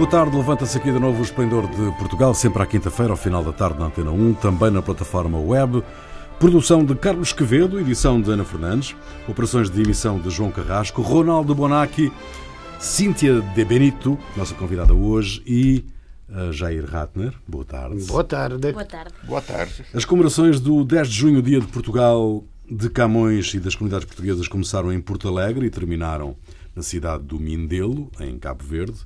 boa 0.00 0.10
tarde. 0.10 0.34
Levanta-se 0.34 0.78
aqui 0.78 0.90
de 0.90 0.98
novo 0.98 1.20
o 1.20 1.22
Esplendor 1.22 1.68
de 1.68 1.98
Portugal, 1.98 2.32
sempre 2.32 2.62
à 2.62 2.66
quinta-feira, 2.66 3.12
ao 3.12 3.18
final 3.18 3.44
da 3.44 3.52
tarde, 3.52 3.78
na 3.78 3.84
Antena 3.84 4.10
1, 4.10 4.32
também 4.32 4.70
na 4.70 4.80
plataforma 4.80 5.38
web. 5.38 5.84
Produção 6.38 6.82
de 6.82 6.94
Carlos 6.94 7.34
Quevedo, 7.34 7.78
edição 7.78 8.18
de 8.18 8.30
Ana 8.30 8.42
Fernandes, 8.42 8.96
operações 9.28 9.68
de 9.68 9.82
emissão 9.82 10.18
de 10.18 10.30
João 10.30 10.50
Carrasco, 10.50 11.02
Ronaldo 11.02 11.54
Bonacci, 11.54 12.10
Cíntia 12.78 13.42
De 13.42 13.62
Benito, 13.62 14.18
nossa 14.38 14.54
convidada 14.54 14.94
hoje, 14.94 15.42
e 15.44 15.84
uh, 16.30 16.50
Jair 16.50 16.86
Ratner. 16.86 17.34
Boa 17.46 17.66
tarde. 17.66 18.02
Boa 18.06 18.24
tarde. 18.24 18.72
Boa 18.72 18.84
tarde. 18.86 19.12
Boa 19.24 19.42
tarde. 19.42 19.84
As 19.92 20.06
comemorações 20.06 20.60
do 20.60 20.82
10 20.82 21.08
de 21.10 21.14
junho, 21.14 21.42
Dia 21.42 21.60
de 21.60 21.66
Portugal, 21.66 22.42
de 22.70 22.88
Camões 22.88 23.52
e 23.52 23.60
das 23.60 23.74
comunidades 23.74 24.06
portuguesas 24.06 24.48
começaram 24.48 24.90
em 24.90 24.98
Porto 24.98 25.28
Alegre 25.28 25.66
e 25.66 25.70
terminaram 25.70 26.34
na 26.74 26.82
cidade 26.82 27.22
do 27.22 27.38
Mindelo, 27.38 28.10
em 28.18 28.38
Cabo 28.38 28.64
Verde. 28.64 28.96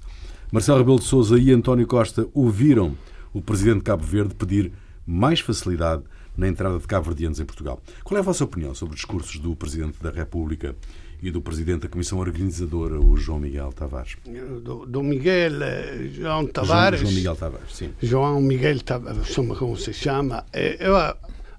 Marcelo 0.54 0.78
Rebelo 0.78 1.00
de 1.00 1.06
Sousa 1.06 1.36
e 1.36 1.50
António 1.50 1.84
Costa 1.84 2.28
ouviram 2.32 2.96
o 3.32 3.42
presidente 3.42 3.78
de 3.78 3.82
Cabo 3.82 4.04
Verde 4.04 4.36
pedir 4.36 4.70
mais 5.04 5.40
facilidade 5.40 6.04
na 6.36 6.46
entrada 6.46 6.78
de 6.78 6.86
cabo-verdianos 6.86 7.40
em 7.40 7.44
Portugal. 7.44 7.82
Qual 8.04 8.16
é 8.16 8.20
a 8.20 8.22
vossa 8.22 8.44
opinião 8.44 8.72
sobre 8.72 8.94
os 8.94 9.00
discursos 9.00 9.40
do 9.40 9.56
presidente 9.56 10.00
da 10.00 10.12
República 10.12 10.76
e 11.20 11.28
do 11.28 11.42
presidente 11.42 11.80
da 11.80 11.88
Comissão 11.88 12.20
Organizadora, 12.20 13.00
o 13.00 13.16
João 13.16 13.40
Miguel 13.40 13.72
Tavares? 13.72 14.16
Do, 14.62 14.86
do 14.86 15.02
Miguel 15.02 15.60
eh, 15.60 16.08
João 16.12 16.46
Tavares. 16.46 17.00
João, 17.00 17.10
João 17.10 17.18
Miguel 17.18 17.34
Tavares, 17.34 17.74
sim. 17.74 17.90
João 18.00 18.40
Miguel 18.40 18.80
Tavares, 18.80 19.28
insomma, 19.28 19.56
come 19.56 19.76
si 19.76 19.92
chiama. 19.92 20.44
eu 20.52 20.94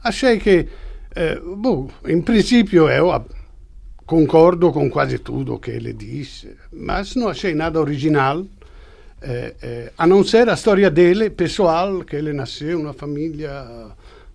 achei 0.05 0.39
que, 0.39 0.70
eh, 1.14 1.41
boh, 1.41 1.91
in 2.08 2.22
principio 2.22 2.89
eu 2.89 3.25
concordo 4.05 4.72
com 4.72 4.89
quase 4.89 5.20
tudo 5.20 5.59
que 5.59 5.72
ele 5.72 5.91
disse, 5.91 6.55
mas 6.72 7.14
não 7.17 7.27
achei 7.27 7.53
nada 7.53 7.78
original. 7.81 8.45
Eh, 9.28 9.56
eh, 9.59 9.92
a 9.98 10.06
não 10.06 10.23
ser 10.23 10.48
a 10.50 10.54
história 10.54 10.92
dele, 10.92 11.31
pessoal, 11.31 12.04
que 12.04 12.16
ele 12.16 12.31
nasceu 12.31 12.78
numa 12.78 12.94
família 12.94 13.66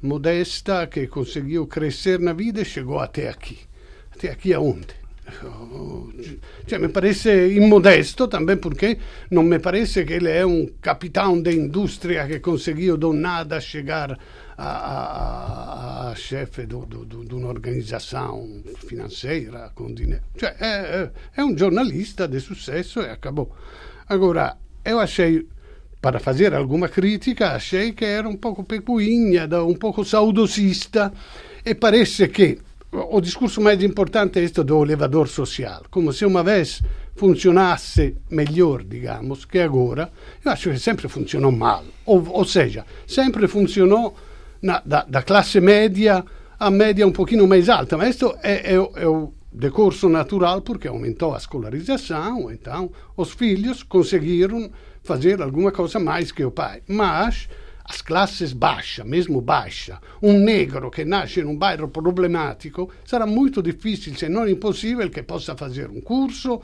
modesta, 0.03 0.89
que 0.89 1.07
conseguiu 1.07 1.69
crescer 1.69 2.19
na 2.19 2.33
vida 2.33 2.61
e 2.61 2.65
chegou 2.65 2.99
até 2.99 3.29
aqui. 3.29 3.57
Até 4.13 4.31
aqui 4.31 4.53
aonde? 4.53 4.99
Cioè, 6.67 6.81
mi 6.81 6.89
parece 6.89 7.53
immodesto 7.55 8.27
também 8.27 8.59
porque 8.59 8.99
non 9.29 9.47
mi 9.47 9.61
parece 9.61 10.03
che 10.03 10.15
ele 10.15 10.29
é 10.29 10.45
um 10.45 10.67
capitão 10.81 11.41
de 11.41 11.53
indústria 11.53 12.27
que 12.27 12.41
conseguiu 12.41 12.97
do 12.97 13.13
nada 13.13 13.61
chegar 13.61 14.19
a, 14.57 14.67
a, 14.67 16.11
a 16.11 16.15
chefe 16.17 16.67
de 16.67 16.77
finanziaria 18.75 19.71
con 19.73 19.95
dinheiro. 19.95 20.25
Cioè, 20.37 20.57
è 21.33 21.43
um 21.43 21.57
jornalista 21.57 22.27
de 22.27 22.41
sucesso 22.41 23.01
e 23.03 23.09
acabou. 23.09 23.55
Agora, 24.09 24.59
eu 24.85 24.99
achei 24.99 25.47
para 26.01 26.19
fazer 26.19 26.55
alguma 26.55 26.89
crítica, 26.89 27.53
achei 27.53 27.93
que 27.93 28.05
era 28.05 28.29
um 28.29 28.37
pouco 28.37 28.65
pecuinha, 28.65 29.49
um 29.67 29.75
pouco 29.75 30.05
saudosista, 30.05 31.13
e 31.65 31.75
parece 31.75 32.29
que 32.29 32.59
o 32.93 33.21
discurso 33.21 33.61
mais 33.61 33.83
importante 33.83 34.39
é 34.39 34.43
este 34.43 34.63
do 34.65 34.83
elevador 34.83 35.29
social, 35.29 35.83
como 35.91 36.13
se 36.13 36.25
uma 36.25 36.43
vez 36.43 36.83
funcionasse 37.15 38.17
melhor, 38.31 38.83
digamos, 38.83 39.45
que 39.45 39.59
agora. 39.59 40.11
Eu 40.45 40.51
acho 40.51 40.71
que 40.71 40.79
sempre 40.79 41.07
funcionou 41.07 41.53
mal, 41.53 41.85
ou, 42.07 42.27
ou 42.31 42.45
seja, 42.45 42.85
sempre 43.07 43.47
funcionou 43.47 44.17
na, 44.63 44.81
da, 44.85 45.05
da, 45.05 45.23
classe 45.23 45.61
média 45.61 46.25
a 46.59 46.71
média 46.71 47.07
um 47.07 47.13
pouquinho 47.13 47.47
mais 47.47 47.69
alta, 47.69 47.97
mas 47.97 48.11
isto 48.11 48.35
é, 48.43 48.75
é, 48.75 48.75
é 48.75 49.07
o 49.53 49.57
decurso 49.57 50.09
natural 50.09 50.63
porque 50.63 50.89
aumentou 50.89 51.35
a 51.35 51.39
escolarização, 51.39 52.51
então 52.51 52.91
os 53.17 53.33
filhos 53.33 53.83
conseguiram 53.83 54.71
fazer 55.03 55.43
alguma 55.43 55.73
coisa 55.73 55.99
mais 55.99 56.31
que 56.31 56.45
o 56.45 56.51
pai. 56.51 56.83
Mas 56.87 57.49
as 57.85 58.03
classes 58.03 58.53
baixas, 58.53 59.05
mesmo 59.05 59.41
baixa, 59.41 60.01
um 60.23 60.39
negro 60.39 60.91
que 60.91 61.05
nasce 61.05 61.43
num 61.43 61.57
bairro 61.57 61.89
problemático, 61.89 62.89
sarà 63.05 63.27
muito 63.27 63.61
difícil, 63.61 64.15
se 64.15 64.29
non 64.29 64.49
impossível, 64.49 65.11
che 65.11 65.25
possa 65.25 65.57
fazer 65.57 65.91
um 65.91 66.01
curso, 66.01 66.63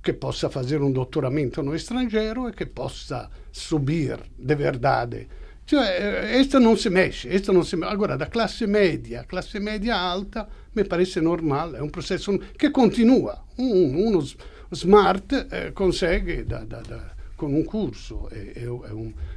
che 0.00 0.12
possa 0.12 0.48
fazer 0.48 0.80
um 0.80 0.92
doutoramento 0.92 1.62
no 1.62 1.74
estrangeiro 1.74 2.48
e 2.48 2.52
che 2.52 2.66
possa 2.66 3.28
subir 3.50 4.20
de 4.36 4.54
verdade. 4.54 5.26
Cioè, 5.68 6.30
questo 6.32 6.58
non 6.58 6.78
si 6.78 6.88
mexe, 6.88 7.28
questo 7.28 7.52
non 7.52 7.62
si 7.62 7.76
mexe. 7.76 7.92
Agora, 7.92 8.16
da 8.16 8.28
classe 8.28 8.66
media 8.66 9.20
a 9.20 9.24
classe 9.24 9.58
media 9.58 9.98
alta, 9.98 10.48
mi 10.72 10.82
parece 10.86 11.20
normale, 11.20 11.76
è 11.76 11.80
un 11.82 11.90
processo 11.90 12.34
che 12.56 12.70
continua. 12.70 13.44
Uno 13.56 14.26
smart 14.70 15.46
eh, 15.50 15.72
consegue 15.74 16.46
da, 16.46 16.64
da, 16.64 16.80
da 16.80 17.14
con 17.36 17.52
un 17.52 17.66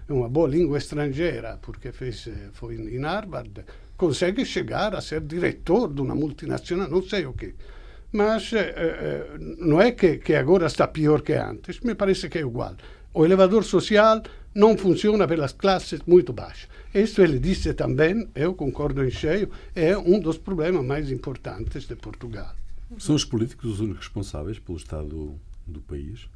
uma 0.08 0.30
boa 0.30 0.47
língua 0.47 0.78
estrangeira, 0.78 1.59
porque 1.62 1.92
fez, 1.92 2.30
foi 2.53 2.75
em 2.75 3.03
Harvard, 3.03 3.66
consegue 3.98 4.46
chegar 4.46 4.96
a 4.96 5.02
ser 5.02 5.19
diretor 5.19 5.94
de 5.94 6.00
uma 6.00 6.16
multinacional, 6.16 6.90
não 6.90 7.03
sei 7.03 7.25
o 7.25 7.34
quê. 7.34 7.56
Mas 8.13 8.53
eh, 8.53 8.74
eh, 8.78 9.38
não 9.59 9.81
é 9.81 9.92
que, 9.92 10.18
que 10.18 10.34
agora 10.34 10.68
está 10.68 10.88
pior 10.88 11.24
que 11.24 11.34
antes, 11.34 11.81
me 11.81 11.94
parece 11.94 12.30
que 12.30 12.38
é 12.38 12.42
igual. 12.42 12.78
O 13.13 13.25
elevador 13.25 13.63
social 13.63 14.22
não 14.53 14.77
funciona 14.77 15.27
pelas 15.27 15.53
classes 15.53 15.99
muito 16.05 16.31
baixas. 16.33 16.69
Isso 16.94 17.22
ele 17.22 17.39
disse 17.39 17.73
também, 17.73 18.27
eu 18.35 18.53
concordo 18.53 19.03
em 19.03 19.09
cheio, 19.09 19.49
é 19.75 19.97
um 19.97 20.19
dos 20.19 20.38
problemas 20.38 20.85
mais 20.85 21.09
importantes 21.11 21.85
de 21.85 21.95
Portugal. 21.95 22.53
São 22.97 23.16
os 23.16 23.23
políticos 23.23 23.71
os 23.71 23.79
únicos 23.79 24.05
responsáveis 24.05 24.59
pelo 24.59 24.77
estado 24.77 25.39
do 25.66 25.81
país? 25.81 26.27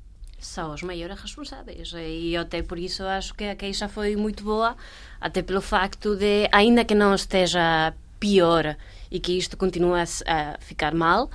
são 0.45 0.73
os 0.73 0.83
maiores 0.83 1.19
responsáveis 1.19 1.91
e 1.95 2.35
até 2.37 2.61
por 2.61 2.77
isso 2.77 3.03
acho 3.03 3.33
que 3.33 3.45
a 3.45 3.55
queixa 3.55 3.87
foi 3.87 4.15
muito 4.15 4.43
boa 4.43 4.75
até 5.19 5.41
pelo 5.41 5.61
facto 5.61 6.15
de 6.15 6.47
ainda 6.51 6.85
que 6.85 6.93
não 6.93 7.15
esteja 7.15 7.93
pior 8.19 8.77
e 9.09 9.19
que 9.19 9.37
isto 9.37 9.57
continue 9.57 9.99
a, 9.99 10.57
ficar 10.59 10.93
mal 10.93 11.29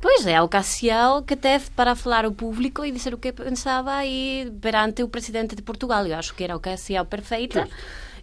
Pois 0.00 0.26
é, 0.26 0.36
a 0.36 0.42
ocasião 0.42 1.22
que 1.22 1.36
teve 1.36 1.70
para 1.70 1.94
falar 1.94 2.24
ao 2.24 2.32
público 2.32 2.84
e 2.84 2.90
dizer 2.90 3.12
o 3.12 3.18
que 3.18 3.32
pensava 3.32 4.04
e 4.06 4.50
perante 4.60 5.02
o 5.02 5.08
presidente 5.08 5.54
de 5.54 5.62
Portugal. 5.62 6.06
Eu 6.06 6.16
acho 6.16 6.34
que 6.34 6.42
era 6.42 6.54
a 6.54 6.56
ocasião 6.56 7.04
perfeita. 7.04 7.68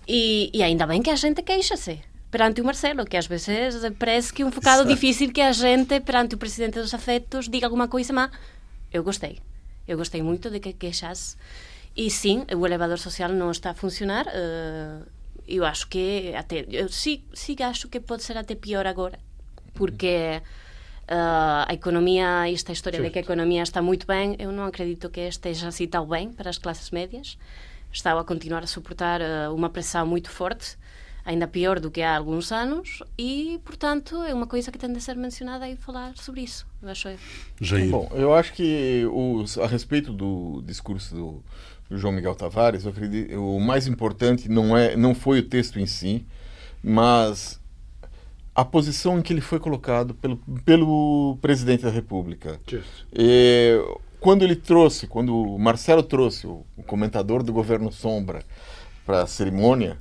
E, 0.07 0.49
e 0.53 0.63
ainda 0.63 0.87
bem 0.87 1.01
que 1.01 1.09
a 1.09 1.15
gente 1.15 1.43
queixa-se 1.43 1.99
perante 2.31 2.61
o 2.61 2.65
Marcelo, 2.65 3.05
que 3.05 3.15
às 3.15 3.27
vezes 3.27 3.81
parece 3.99 4.33
que 4.33 4.41
é 4.41 4.45
um 4.45 4.49
bocado 4.49 4.85
difícil 4.87 5.31
que 5.31 5.41
a 5.41 5.51
gente, 5.51 5.99
perante 5.99 6.35
o 6.35 6.37
presidente 6.37 6.79
dos 6.79 6.93
afetos, 6.93 7.47
diga 7.47 7.67
alguma 7.67 7.87
coisa 7.87 8.11
mas 8.11 8.31
Eu 8.91 9.03
gostei. 9.03 9.39
Eu 9.87 9.97
gostei 9.97 10.21
muito 10.21 10.49
de 10.49 10.59
que 10.59 10.73
queixasse. 10.73 11.37
E 11.95 12.09
sim, 12.09 12.45
o 12.55 12.65
elevador 12.65 12.99
social 12.99 13.29
não 13.29 13.51
está 13.51 13.71
a 13.71 13.73
funcionar. 13.73 14.27
Uh, 14.27 15.05
eu 15.47 15.65
acho 15.65 15.87
que 15.87 16.33
até 16.35 16.65
eu 16.69 16.89
sim, 16.89 17.23
sim 17.33 17.55
acho 17.61 17.87
que 17.87 17.99
pode 17.99 18.23
ser 18.23 18.37
até 18.37 18.53
pior 18.53 18.85
agora, 18.85 19.17
porque 19.73 20.41
uh, 21.09 21.65
a 21.67 21.73
economia, 21.73 22.49
esta 22.51 22.71
história 22.71 22.97
certo. 22.97 23.07
de 23.07 23.13
que 23.13 23.19
a 23.19 23.21
economia 23.21 23.63
está 23.63 23.81
muito 23.81 24.05
bem, 24.05 24.35
eu 24.39 24.51
não 24.51 24.65
acredito 24.65 25.09
que 25.09 25.21
esteja 25.21 25.67
assim 25.67 25.87
tão 25.87 26.05
bem 26.05 26.31
para 26.31 26.49
as 26.49 26.57
classes 26.57 26.91
médias. 26.91 27.37
Está 27.91 28.19
a 28.19 28.23
continuar 28.23 28.63
a 28.63 28.67
suportar 28.67 29.21
uh, 29.21 29.53
uma 29.53 29.69
pressão 29.69 30.05
muito 30.05 30.29
forte 30.29 30.77
ainda 31.27 31.45
pior 31.45 31.77
do 31.81 31.91
que 31.91 32.01
há 32.01 32.15
alguns 32.15 32.53
anos 32.53 33.03
e, 33.17 33.59
portanto, 33.65 34.23
é 34.23 34.33
uma 34.33 34.47
coisa 34.47 34.71
que 34.71 34.77
tem 34.77 34.91
de 34.93 35.01
ser 35.01 35.17
mencionada 35.17 35.67
e 35.67 35.75
falar 35.75 36.15
sobre 36.15 36.39
isso, 36.39 36.65
eu 36.81 36.87
acho 36.87 37.09
eu. 37.09 37.17
Jair. 37.59 37.91
Bom, 37.91 38.09
eu 38.13 38.33
acho 38.33 38.53
que 38.53 39.05
os, 39.11 39.57
a 39.57 39.67
respeito 39.67 40.13
do 40.13 40.63
discurso 40.65 41.13
do, 41.13 41.43
do 41.89 41.97
João 41.97 42.13
Miguel 42.13 42.33
Tavares, 42.33 42.85
eu 42.85 42.91
acredito, 42.91 43.35
o 43.35 43.59
mais 43.59 43.87
importante 43.87 44.47
não 44.47 44.75
é 44.77 44.95
não 44.95 45.13
foi 45.13 45.39
o 45.39 45.43
texto 45.43 45.77
em 45.81 45.85
si, 45.85 46.25
mas 46.81 47.59
a 48.57 48.65
posição 48.65 49.19
em 49.19 49.21
que 49.21 49.31
ele 49.31 49.39
foi 49.39 49.59
colocado 49.59 50.15
pelo, 50.15 50.37
pelo 50.65 51.37
presidente 51.39 51.83
da 51.83 51.91
República. 51.91 52.59
E, 53.13 53.79
quando 54.19 54.41
ele 54.41 54.55
trouxe, 54.55 55.05
quando 55.05 55.37
o 55.37 55.59
Marcelo 55.59 56.01
trouxe 56.01 56.47
o, 56.47 56.65
o 56.75 56.81
comentador 56.81 57.43
do 57.43 57.53
governo 57.53 57.91
Sombra 57.91 58.43
para 59.05 59.21
a 59.21 59.27
cerimônia, 59.27 59.99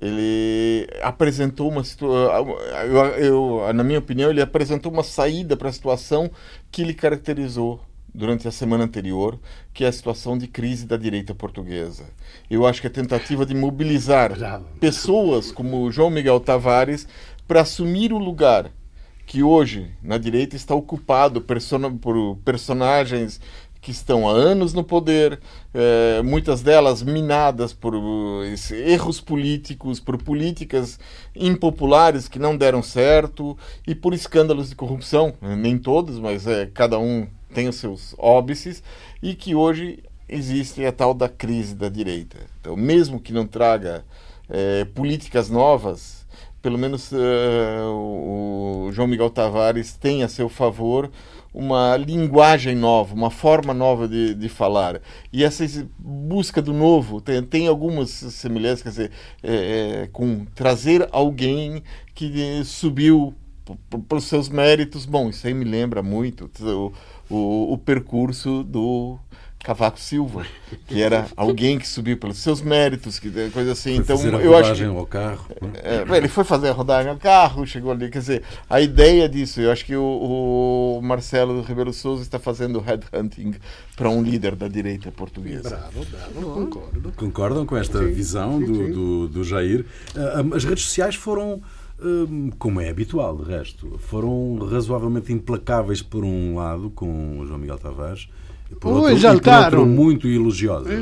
ele 0.00 0.88
apresentou 1.02 1.68
uma 1.68 1.82
situação, 1.82 2.56
eu, 2.86 3.64
eu, 3.64 3.72
na 3.72 3.82
minha 3.82 3.98
opinião, 3.98 4.30
ele 4.30 4.40
apresentou 4.40 4.92
uma 4.92 5.02
saída 5.02 5.56
para 5.56 5.68
a 5.68 5.72
situação 5.72 6.30
que 6.70 6.82
ele 6.82 6.94
caracterizou 6.94 7.80
durante 8.14 8.46
a 8.46 8.52
semana 8.52 8.84
anterior, 8.84 9.40
que 9.74 9.84
é 9.84 9.88
a 9.88 9.92
situação 9.92 10.38
de 10.38 10.46
crise 10.46 10.86
da 10.86 10.96
direita 10.96 11.34
portuguesa. 11.34 12.04
Eu 12.48 12.64
acho 12.64 12.80
que 12.80 12.86
a 12.86 12.90
tentativa 12.90 13.44
de 13.44 13.56
mobilizar 13.56 14.32
pessoas 14.78 15.50
como 15.50 15.90
João 15.90 16.10
Miguel 16.10 16.38
Tavares 16.38 17.08
para 17.48 17.62
assumir 17.62 18.12
o 18.12 18.18
lugar 18.18 18.70
que 19.26 19.42
hoje 19.42 19.90
na 20.02 20.18
direita 20.18 20.54
está 20.54 20.74
ocupado 20.74 21.40
por 21.40 22.36
personagens 22.44 23.40
que 23.80 23.90
estão 23.90 24.28
há 24.28 24.32
anos 24.32 24.74
no 24.74 24.84
poder, 24.84 25.40
é, 25.72 26.20
muitas 26.22 26.62
delas 26.62 27.02
minadas 27.02 27.72
por 27.72 27.94
erros 28.72 29.20
políticos, 29.20 30.00
por 30.00 30.22
políticas 30.22 30.98
impopulares 31.34 32.28
que 32.28 32.38
não 32.38 32.56
deram 32.56 32.82
certo 32.82 33.56
e 33.86 33.94
por 33.94 34.12
escândalos 34.12 34.68
de 34.68 34.76
corrupção, 34.76 35.34
nem 35.40 35.78
todos, 35.78 36.18
mas 36.18 36.46
é, 36.46 36.66
cada 36.66 36.98
um 36.98 37.26
tem 37.54 37.68
os 37.68 37.76
seus 37.76 38.14
óbices, 38.18 38.82
e 39.22 39.34
que 39.34 39.54
hoje 39.54 40.02
existe 40.28 40.84
a 40.84 40.92
tal 40.92 41.14
da 41.14 41.28
crise 41.28 41.74
da 41.74 41.88
direita. 41.88 42.36
Então, 42.60 42.76
mesmo 42.76 43.20
que 43.20 43.32
não 43.32 43.46
traga 43.46 44.04
é, 44.50 44.84
políticas 44.84 45.48
novas, 45.48 46.17
pelo 46.60 46.78
menos 46.78 47.12
é, 47.12 47.80
o 47.84 48.90
João 48.92 49.08
Miguel 49.08 49.30
Tavares 49.30 49.92
tem 49.92 50.22
a 50.22 50.28
seu 50.28 50.48
favor 50.48 51.10
uma 51.52 51.96
linguagem 51.96 52.74
nova, 52.76 53.14
uma 53.14 53.30
forma 53.30 53.72
nova 53.72 54.06
de, 54.06 54.34
de 54.34 54.48
falar. 54.48 55.00
E 55.32 55.42
essa 55.42 55.64
busca 55.98 56.60
do 56.60 56.72
novo 56.72 57.20
tem, 57.20 57.42
tem 57.42 57.66
algumas 57.66 58.10
semelhanças, 58.10 58.82
quer 58.82 58.88
dizer, 58.90 59.10
é, 59.42 60.02
é, 60.02 60.08
com 60.12 60.44
trazer 60.54 61.08
alguém 61.10 61.82
que 62.14 62.62
subiu 62.64 63.34
para 64.08 64.18
os 64.18 64.24
seus 64.24 64.48
méritos. 64.48 65.06
Bom, 65.06 65.30
isso 65.30 65.46
aí 65.46 65.54
me 65.54 65.64
lembra 65.64 66.02
muito 66.02 66.50
o, 66.60 66.92
o, 67.28 67.72
o 67.72 67.78
percurso 67.78 68.62
do 68.62 69.18
Cavaco 69.62 69.98
Silva, 69.98 70.46
que 70.86 71.02
era 71.02 71.26
alguém 71.36 71.78
que 71.78 71.86
subiu 71.86 72.16
pelos 72.16 72.38
seus 72.38 72.62
méritos, 72.62 73.18
que 73.18 73.30
coisa 73.50 73.72
assim. 73.72 73.96
Foi 73.96 74.02
então 74.04 74.16
fazer 74.16 74.34
a 74.34 74.40
eu 74.40 74.56
acho 74.56 74.74
que, 74.74 74.84
ao 74.84 75.06
carro. 75.06 75.46
né? 75.60 75.72
é, 75.82 76.16
ele 76.16 76.28
foi 76.28 76.44
fazer 76.44 76.68
a 76.68 76.72
rodagem 76.72 77.10
ao 77.10 77.18
carro, 77.18 77.66
chegou 77.66 77.90
ali, 77.90 78.08
quer 78.08 78.20
dizer, 78.20 78.42
a 78.70 78.80
ideia 78.80 79.28
disso, 79.28 79.60
eu 79.60 79.70
acho 79.70 79.84
que 79.84 79.96
o, 79.96 80.98
o 80.98 81.02
Marcelo 81.02 81.60
Ribeiro 81.62 81.92
Souza 81.92 82.22
está 82.22 82.38
fazendo 82.38 82.78
headhunting 82.80 83.54
para 83.96 84.08
um 84.08 84.22
líder 84.22 84.54
da 84.54 84.68
direita 84.68 85.10
portuguesa. 85.10 85.70
Bravo, 85.70 86.06
bravo, 86.06 86.54
concordo. 86.54 87.12
Concordam 87.16 87.66
com 87.66 87.76
esta 87.76 87.98
Sim, 87.98 88.12
visão 88.12 88.58
sim, 88.60 88.66
do, 88.66 88.74
sim. 88.74 88.92
do, 88.92 89.28
do 89.28 89.44
Jair? 89.44 89.84
Ah, 90.16 90.40
ah, 90.52 90.56
As 90.56 90.64
redes 90.64 90.84
sociais 90.84 91.16
foram, 91.16 91.60
hum, 92.00 92.50
como 92.58 92.80
é 92.80 92.88
habitual, 92.88 93.36
de 93.36 93.50
resto, 93.50 93.98
foram 93.98 94.56
razoavelmente 94.70 95.32
implacáveis 95.32 96.00
por 96.00 96.24
um 96.24 96.54
lado 96.54 96.90
com 96.90 97.40
o 97.40 97.44
João 97.46 97.58
Miguel 97.58 97.78
Tavares, 97.78 98.28
por 98.76 98.88
Ou 98.92 98.94
outro, 98.98 99.10
e 99.16 99.40
por 99.40 99.48
outro 99.76 99.86
muito 99.86 100.28
elogiosas. 100.28 100.90
É 100.90 100.94
é? 100.94 100.98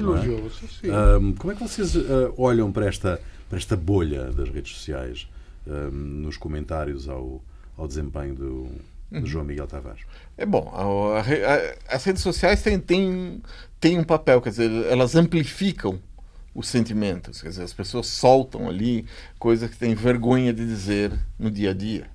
sim. 0.80 0.90
Hum, 1.20 1.34
como 1.36 1.52
é 1.52 1.54
que 1.56 1.62
vocês 1.62 1.96
ah, 1.96 2.32
olham 2.36 2.70
para 2.72 2.86
esta, 2.86 3.20
para 3.48 3.58
esta 3.58 3.76
bolha 3.76 4.30
das 4.32 4.48
redes 4.48 4.72
sociais 4.76 5.28
hum, 5.66 5.90
nos 6.22 6.36
comentários 6.36 7.08
ao, 7.08 7.42
ao 7.76 7.88
desempenho 7.88 8.34
do, 8.34 8.68
do 9.10 9.26
João 9.26 9.44
Miguel 9.44 9.66
Tavares? 9.66 10.02
É 10.38 10.46
bom, 10.46 10.72
a- 10.74 11.20
a- 11.20 11.94
as 11.96 12.04
redes 12.04 12.22
sociais 12.22 12.62
têm, 12.62 12.78
têm, 12.78 13.42
têm 13.80 13.98
um 13.98 14.04
papel, 14.04 14.40
quer 14.40 14.50
dizer, 14.50 14.70
elas 14.86 15.14
amplificam 15.16 15.98
os 16.54 16.68
sentimentos, 16.68 17.42
quer 17.42 17.50
dizer, 17.50 17.64
as 17.64 17.72
pessoas 17.74 18.06
soltam 18.06 18.68
ali 18.68 19.04
coisas 19.38 19.68
que 19.70 19.76
têm 19.76 19.94
vergonha 19.94 20.52
de 20.54 20.64
dizer 20.64 21.12
no 21.38 21.50
dia 21.50 21.70
a 21.70 21.74
dia. 21.74 22.06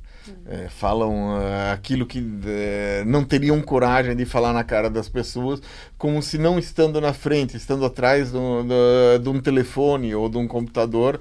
É, 0.45 0.67
falam 0.69 1.35
ah, 1.35 1.71
aquilo 1.73 2.05
que 2.05 2.23
eh, 2.45 3.03
não 3.05 3.23
teriam 3.23 3.59
coragem 3.61 4.15
de 4.15 4.25
falar 4.25 4.53
na 4.53 4.63
cara 4.63 4.89
das 4.89 5.09
pessoas, 5.09 5.61
como 5.97 6.21
se 6.21 6.37
não 6.37 6.59
estando 6.59 7.01
na 7.01 7.11
frente, 7.13 7.57
estando 7.57 7.83
atrás 7.85 8.31
do- 8.31 8.63
do- 8.63 9.19
de 9.23 9.29
um 9.29 9.39
telefone 9.41 10.13
ou 10.13 10.29
de 10.29 10.37
um 10.37 10.47
computador, 10.47 11.19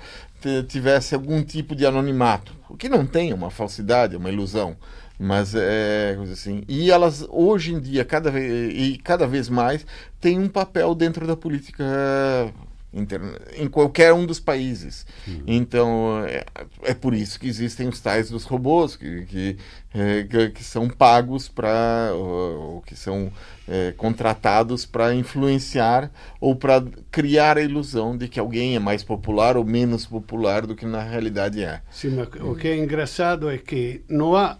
tivesse 0.69 1.14
algum 1.14 1.43
tipo 1.43 1.75
de 1.75 1.85
anonimato. 1.87 2.55
O 2.69 2.76
que 2.76 2.88
não 2.88 3.05
tem, 3.06 3.31
é 3.31 3.35
uma 3.35 3.50
falsidade, 3.50 4.14
é 4.14 4.19
uma 4.19 4.31
ilusão. 4.31 4.76
Mas 5.23 5.55
é 5.55 6.14
coisa 6.17 6.32
assim. 6.32 6.62
E 6.67 6.91
elas, 6.91 7.26
hoje 7.29 7.75
em 7.75 7.81
dia, 7.81 8.06
cada 8.06 8.31
vez, 8.31 8.73
e 8.75 8.97
cada 8.99 9.26
vez 9.26 9.50
mais, 9.50 9.85
têm 10.19 10.38
um 10.38 10.49
papel 10.49 10.94
dentro 10.94 11.26
da 11.26 11.37
política 11.37 11.85
em 12.93 13.69
qualquer 13.69 14.13
um 14.13 14.27
dos 14.27 14.41
países. 14.41 15.07
Então, 15.47 16.25
é, 16.27 16.45
é 16.83 16.95
por 16.95 17.15
isso 17.15 17.39
que 17.39 17.47
existem 17.47 17.89
os 17.89 18.01
tais 18.01 18.31
dos 18.31 18.45
robôs, 18.45 18.97
que, 18.97 19.25
que, 19.27 19.57
é, 19.95 20.25
que- 20.25 20.51
que 20.51 20.65
são 20.65 20.89
pagos 20.89 21.49
para, 21.49 22.11
ou, 22.15 22.75
ou 22.75 22.81
que 22.83 22.97
são 22.97 23.31
é, 23.69 23.93
contratados 23.97 24.85
para 24.85 25.15
influenciar 25.15 26.11
ou 26.41 26.57
para 26.57 26.83
criar 27.11 27.57
a 27.59 27.63
ilusão 27.63 28.17
de 28.17 28.27
que 28.29 28.41
alguém 28.41 28.75
é 28.75 28.79
mais 28.81 29.05
popular 29.05 29.57
ou 29.57 29.65
menos 29.65 30.05
popular 30.07 30.67
do 30.67 30.75
que 30.75 30.85
na 30.87 31.03
realidade 31.03 31.63
é. 31.63 31.81
Sim, 31.93 32.17
ma 32.17 32.29
o 32.41 32.55
che 32.57 32.73
è 32.73 32.77
engraçado 32.77 33.49
è 33.49 33.63
che 33.63 34.03
non 34.09 34.35
ha... 34.35 34.59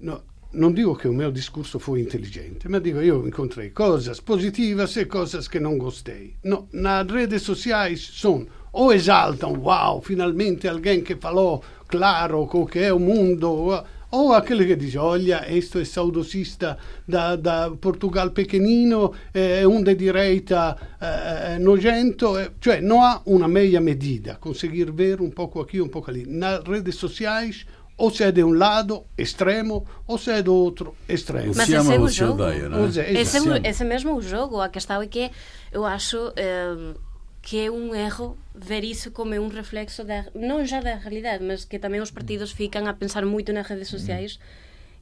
no, 0.00 0.22
non 0.54 0.72
dico 0.72 0.94
che 0.94 1.08
il 1.08 1.14
mio 1.14 1.30
discorso 1.30 1.78
fu 1.78 1.94
intelligente, 1.96 2.68
ma 2.68 2.78
dico 2.78 3.00
io 3.00 3.24
incontrei 3.24 3.72
cose 3.72 4.12
positive 4.22 4.88
e 4.94 5.06
cose 5.06 5.40
che 5.48 5.58
non 5.58 5.76
gostei. 5.76 6.36
No, 6.42 6.68
na 6.70 7.02
rede 7.02 7.38
sociais 7.38 8.00
sono 8.00 8.46
o 8.76 8.92
esaltam, 8.92 9.56
wow, 9.60 10.00
finalmente 10.00 10.66
alguém 10.66 11.02
que 11.02 11.14
falou 11.16 11.62
claro 11.86 12.46
com 12.46 12.62
o 12.62 12.66
que 12.66 12.80
é 12.80 12.92
o 12.92 12.98
mundo, 12.98 13.84
ou 14.10 14.32
aquele 14.32 14.64
que 14.66 14.76
diz, 14.76 14.96
olha, 14.96 15.44
isto 15.48 15.78
é 15.78 15.84
saudosista 15.84 16.76
da, 17.06 17.36
da 17.36 17.70
Portugal 17.70 18.30
pequenino, 18.30 19.12
é 19.32 19.66
um 19.66 19.82
de 19.82 19.94
direita 19.94 20.76
eh, 21.00 21.58
nojento, 21.58 22.38
eh, 22.38 22.52
cioè 22.60 22.80
non 22.80 23.02
ha 23.02 23.20
una 23.26 23.48
meia 23.48 23.80
medida, 23.80 24.36
conseguir 24.40 24.92
ver 24.92 25.20
um 25.20 25.30
pouco 25.30 25.60
aqui, 25.60 25.80
um 25.80 25.88
pouco 25.88 26.10
ali. 26.10 26.24
Nas 26.26 26.62
redes 26.64 26.96
sociais, 26.96 27.66
ou 27.96 28.10
se 28.10 28.24
é 28.24 28.32
de 28.32 28.42
um 28.42 28.52
lado, 28.52 29.04
extremo, 29.16 29.86
ou 30.06 30.18
se 30.18 30.30
é 30.30 30.42
do 30.42 30.54
outro, 30.54 30.94
extremo. 31.08 31.52
Mas 31.54 31.66
se 31.66 31.74
esse 31.74 31.74
ama 31.76 31.94
é 31.94 31.98
o 31.98 32.02
ou 32.02 32.08
se 32.08 32.14
jogo. 32.16 32.42
odeia, 32.42 32.68
não 32.68 32.84
é? 32.86 32.88
É, 33.00 33.20
Esse 33.20 33.36
é, 33.36 33.40
o- 33.40 33.56
esse 33.66 33.82
é 33.82 33.86
mesmo 33.86 34.16
o 34.16 34.22
jogo. 34.22 34.60
A 34.60 34.68
questão 34.68 35.00
é 35.00 35.06
que 35.06 35.30
eu 35.72 35.84
acho 35.84 36.32
eh, 36.36 36.94
que 37.40 37.66
é 37.66 37.70
um 37.70 37.94
erro 37.94 38.36
ver 38.54 38.84
isso 38.84 39.10
como 39.10 39.34
um 39.34 39.48
reflexo 39.48 40.02
da, 40.04 40.24
não 40.34 40.64
já 40.64 40.80
da 40.80 40.94
realidade, 40.96 41.44
mas 41.44 41.64
que 41.64 41.78
também 41.78 42.00
os 42.00 42.10
partidos 42.10 42.50
ficam 42.52 42.86
a 42.86 42.92
pensar 42.94 43.24
muito 43.26 43.52
nas 43.52 43.66
redes 43.66 43.88
sociais 43.88 44.38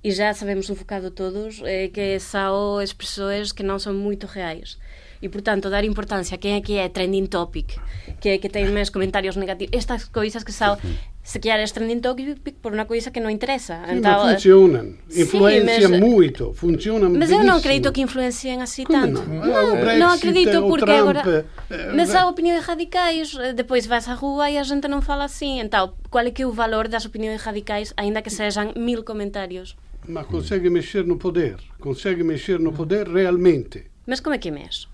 e 0.05 0.11
já 0.11 0.35
sabemos 0.35 0.69
um 0.69 0.75
bocado 0.75 1.11
todos 1.11 1.61
eh, 1.65 1.89
que 1.89 2.19
são 2.19 2.83
expressões 2.83 3.53
que 3.53 3.63
não 3.63 3.79
são 3.79 3.95
muito 3.95 4.27
reais. 4.27 4.77
E, 5.23 5.29
portanto, 5.29 5.71
dar 5.71 5.85
importância 5.85 6.35
a 6.35 6.39
quem 6.39 6.55
é 6.57 6.61
que 6.61 6.73
é 6.77 6.89
trending 6.89 7.27
topic, 7.27 7.79
que 8.21 8.29
é 8.31 8.39
que 8.39 8.49
tem 8.49 8.69
mais 8.73 8.91
comentários 8.91 9.37
negativos, 9.37 9.71
estas 9.79 10.05
coisas 10.07 10.43
que 10.43 10.51
são, 10.51 10.77
se 11.23 11.39
é 11.39 11.65
trending 11.73 12.01
topic 12.01 12.37
por 12.61 12.73
uma 12.73 12.85
coisa 12.85 13.11
que 13.11 13.21
não 13.21 13.31
interessa. 13.31 13.75
Sim, 13.87 13.97
Então, 13.99 14.13
ma 14.25 14.31
eh, 14.31 14.35
funzionano, 14.35 14.95
Sim, 15.09 15.23
influenzia 15.23 15.89
mas- 15.89 16.01
muito, 16.01 16.53
funzionano 16.53 17.17
Mas 17.19 17.31
eu 17.31 17.45
não 17.45 17.57
acredito 17.57 17.93
que 17.93 18.01
influenciem 18.01 18.61
assim 18.61 18.85
Como 18.85 19.01
tanto. 19.01 19.23
não? 19.29 19.47
Não, 19.47 19.57
Ah, 19.73 19.77
Brexit, 19.77 19.99
não 20.01 20.11
acredito 20.11 20.59
o 20.59 20.69
porque 20.69 20.85
Trump, 20.85 20.99
agora. 21.01 21.47
eh, 21.71 21.93
Mas 21.95 22.13
eh, 22.13 22.19
há 22.19 22.27
opiniões 22.29 22.65
radicais, 22.65 23.37
eh, 23.39 23.53
depois 23.53 23.87
vais 23.87 24.09
à 24.09 24.15
rua 24.15 24.51
e 24.51 24.59
a 24.59 24.63
gente 24.65 24.89
não 24.89 25.01
fala 25.01 25.25
assim. 25.25 25.61
Então, 25.61 25.95
qual 26.11 26.27
é 26.27 26.31
que 26.31 26.43
é 26.43 26.47
o 26.47 26.51
valor 26.53 26.89
das 26.89 27.05
opiniões 27.05 27.41
radicais, 27.41 27.95
ainda 27.97 28.21
que 28.21 28.31
sejam 28.31 28.73
mil 28.77 29.05
comentários? 29.05 29.77
Ma 30.09 30.25
consegue 30.25 30.69
mexer 30.69 31.05
no 31.07 31.17
poder, 31.17 31.55
consegue 31.79 32.25
mexer 32.25 32.59
no 32.59 32.73
poder 32.73 33.07
realmente. 33.09 33.85
Mas 34.05 34.19
como 34.19 34.35
é 34.35 34.39
que 34.39 34.49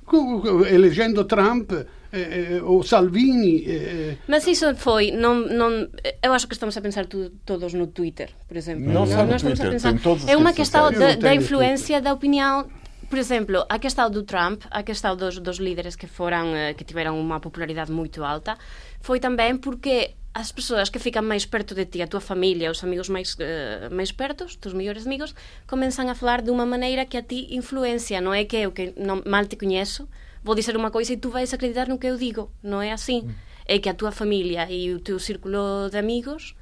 co- 0.05 0.67
Eleggendo 0.67 1.25
Trump 1.25 1.73
eh, 2.13 2.57
eh, 2.59 2.63
o 2.63 2.83
Salvini, 2.83 3.65
eh, 3.67 4.17
Mas 4.27 4.47
isso 4.47 4.75
foi, 4.77 5.11
não, 5.11 5.35
não, 5.35 5.89
eu 6.23 6.33
acho 6.33 6.47
que 6.47 6.55
estamos 6.55 6.77
a 6.77 6.81
pensar 6.81 7.07
tu- 7.07 7.31
todos 7.45 7.73
no 7.75 7.87
Twitter, 7.87 8.31
por 8.47 8.57
exemplo. 8.57 8.91
Não 8.93 9.05
estamos 9.05 9.35
a 9.35 9.39
Twitter, 9.39 9.71
pensar. 9.71 9.99
todas 10.01 10.25
as 10.25 10.29
É 10.31 10.37
uma 10.37 10.53
sociais. 10.55 10.93
Eu 10.95 11.01
da, 11.01 11.15
da 11.15 11.17
tenho 11.29 11.43
influência 11.43 12.01
da 12.01 12.13
opinião. 12.13 12.69
Por 13.11 13.19
exemplo, 13.19 13.65
a 13.71 13.79
questão 13.79 14.11
do 14.11 14.23
Trump, 14.23 14.63
a 14.71 14.83
questão 14.83 15.17
dos, 15.17 15.39
dos 15.39 15.57
líderes 15.59 15.97
que 15.97 16.07
foram, 16.07 16.55
eh, 16.55 16.75
que 16.75 16.85
tiveram 16.85 17.19
uma 17.19 17.41
popularidade 17.41 17.91
muito 17.91 18.23
alta, 18.23 18.57
foi 19.01 19.19
também 19.19 19.57
porque 19.57 20.11
as 20.35 20.53
pessoas 20.53 20.91
que 20.91 20.99
ficam 20.99 21.23
mais 21.23 21.47
perto 21.47 21.75
de 21.75 21.87
ti, 21.87 22.03
a 22.03 22.07
tua 22.07 22.21
família, 22.21 22.71
os 22.71 22.85
amigos 22.85 23.09
mais, 23.09 23.35
eh, 23.41 23.89
mais 23.91 24.13
perto, 24.13 24.45
os 24.45 24.57
teus 24.57 24.75
melhores 24.75 25.07
amigos, 25.07 25.35
começam 25.67 26.07
a 26.09 26.15
falar 26.15 26.43
de 26.43 26.51
uma 26.51 26.67
maneira 26.67 27.07
que 27.07 27.17
a 27.17 27.23
ti 27.23 27.49
influencia. 27.51 28.21
Não 28.21 28.33
é 28.35 28.45
que 28.45 28.57
eu, 28.59 28.71
que 28.73 28.93
não, 28.97 29.23
mal 29.25 29.47
te 29.47 29.57
conheço, 29.57 30.07
vou 30.49 30.55
dizer 30.55 30.75
uma 30.79 30.91
coisa 30.91 31.13
e 31.13 31.17
tu 31.19 31.29
vais 31.29 31.53
acreditar 31.53 31.87
no 31.89 31.99
que 31.99 32.07
eu 32.07 32.17
digo. 32.17 32.51
Não 32.63 32.81
é 32.81 32.91
assim. 32.91 33.29
É 33.67 33.79
que 33.79 33.87
a 33.87 33.93
tua 33.93 34.11
família 34.11 34.67
e 34.71 34.95
o 34.95 34.99
teu 34.99 35.19
círculo 35.19 35.91
de 35.91 35.99
amigos 35.99 36.57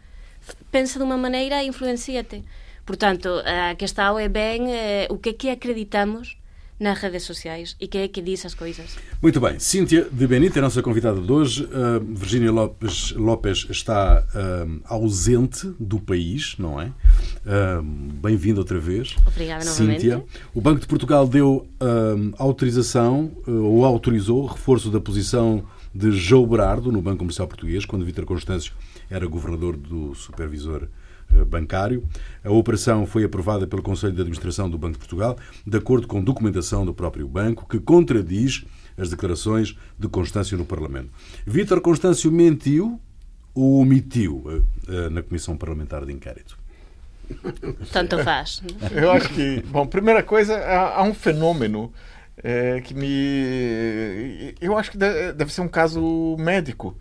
pensa 0.73 0.99
de 0.99 1.05
uma 1.05 1.17
maneira 1.17 1.63
e 1.63 1.69
influencia-te. 1.69 2.45
Portanto, 2.85 3.29
a 3.45 3.77
questão 3.77 4.19
é 4.19 4.29
bem 4.29 4.73
eh, 4.73 5.07
o 5.09 5.17
que 5.19 5.29
é 5.29 5.33
que 5.33 5.49
acreditamos 5.49 6.37
nas 6.81 6.99
redes 6.99 7.23
sociais 7.23 7.77
e 7.81 7.87
quem 7.87 8.03
é 8.03 8.09
que 8.09 8.21
diz 8.21 8.45
as 8.45 8.55
coisas. 8.55 8.97
Muito 9.23 9.41
bem. 9.41 9.59
Cíntia 9.61 10.09
de 10.11 10.27
Benito 10.27 10.57
é 10.57 10.59
a 10.59 10.63
nossa 10.63 10.83
convidada 10.83 11.21
de 11.21 11.33
hoje. 11.33 11.65
Uh, 11.65 12.01
Virgínia 12.15 12.51
Lopes, 12.51 13.13
Lopes 13.13 13.67
está 13.71 14.25
uh, 14.35 14.81
ausente 14.85 15.73
do 15.79 16.01
país, 16.01 16.57
não 16.59 16.81
é? 16.81 16.93
Bem-vinda 18.21 18.61
outra 18.61 18.79
vez. 18.79 19.15
Obrigada 19.27 19.65
novamente. 19.65 20.01
Cíntia. 20.01 20.25
O 20.53 20.61
Banco 20.61 20.81
de 20.81 20.87
Portugal 20.87 21.29
deu 21.29 21.67
autorização, 22.39 23.31
uh, 23.47 23.53
ou 23.53 23.85
autorizou, 23.85 24.47
reforço 24.47 24.91
da 24.91 25.01
posição 25.01 25.65
de 25.95 26.11
João 26.13 26.47
Berardo 26.47 26.93
no 26.93 27.01
Banco 27.01 27.19
Comercial 27.19 27.49
Português, 27.49 27.87
quando 27.87 28.05
Vítor 28.05 28.27
Constâncio 28.27 28.75
era 29.09 29.27
governador 29.27 29.77
do 29.77 30.15
supervisor 30.15 30.89
eh, 31.33 31.45
bancário. 31.45 32.05
A 32.45 32.51
operação 32.51 33.07
foi 33.07 33.25
aprovada 33.25 33.67
pelo 33.67 33.83
Conselho 33.83 34.13
de 34.13 34.21
Administração 34.21 34.69
do 34.69 34.77
Banco 34.77 34.95
de 34.95 34.99
Portugal, 34.99 35.39
de 35.67 35.77
acordo 35.77 36.07
com 36.07 36.23
documentação 36.23 36.85
do 36.85 36.93
próprio 36.93 37.27
banco, 37.27 37.67
que 37.69 37.79
contradiz 37.79 38.65
as 38.97 39.11
declarações 39.11 39.77
de 39.99 40.09
Constâncio 40.09 40.57
no 40.59 40.65
Parlamento. 40.65 41.11
Vítor 41.47 41.81
Constâncio 41.81 42.31
mentiu 42.31 43.01
ou 43.55 43.81
omitiu 43.81 44.45
eh, 44.49 44.63
eh, 44.89 45.09
na 45.09 45.23
Comissão 45.23 45.57
Parlamentar 45.57 46.05
de 46.05 46.13
Inquérito? 46.13 46.59
Tanto 47.93 48.23
faz. 48.23 48.63
Eu 48.93 49.11
acho 49.11 49.29
que, 49.31 49.63
bom, 49.67 49.87
primeira 49.87 50.23
coisa, 50.23 50.57
há, 50.57 51.01
há 51.01 51.03
um 51.03 51.15
fenômeno 51.15 51.93
é, 52.43 52.81
que 52.81 52.95
me. 52.95 54.55
Eu 54.61 54.77
acho 54.77 54.91
que 54.91 54.99
deve 54.99 55.53
ser 55.53 55.61
um 55.61 55.69
caso 55.69 56.37
médico. 56.39 56.97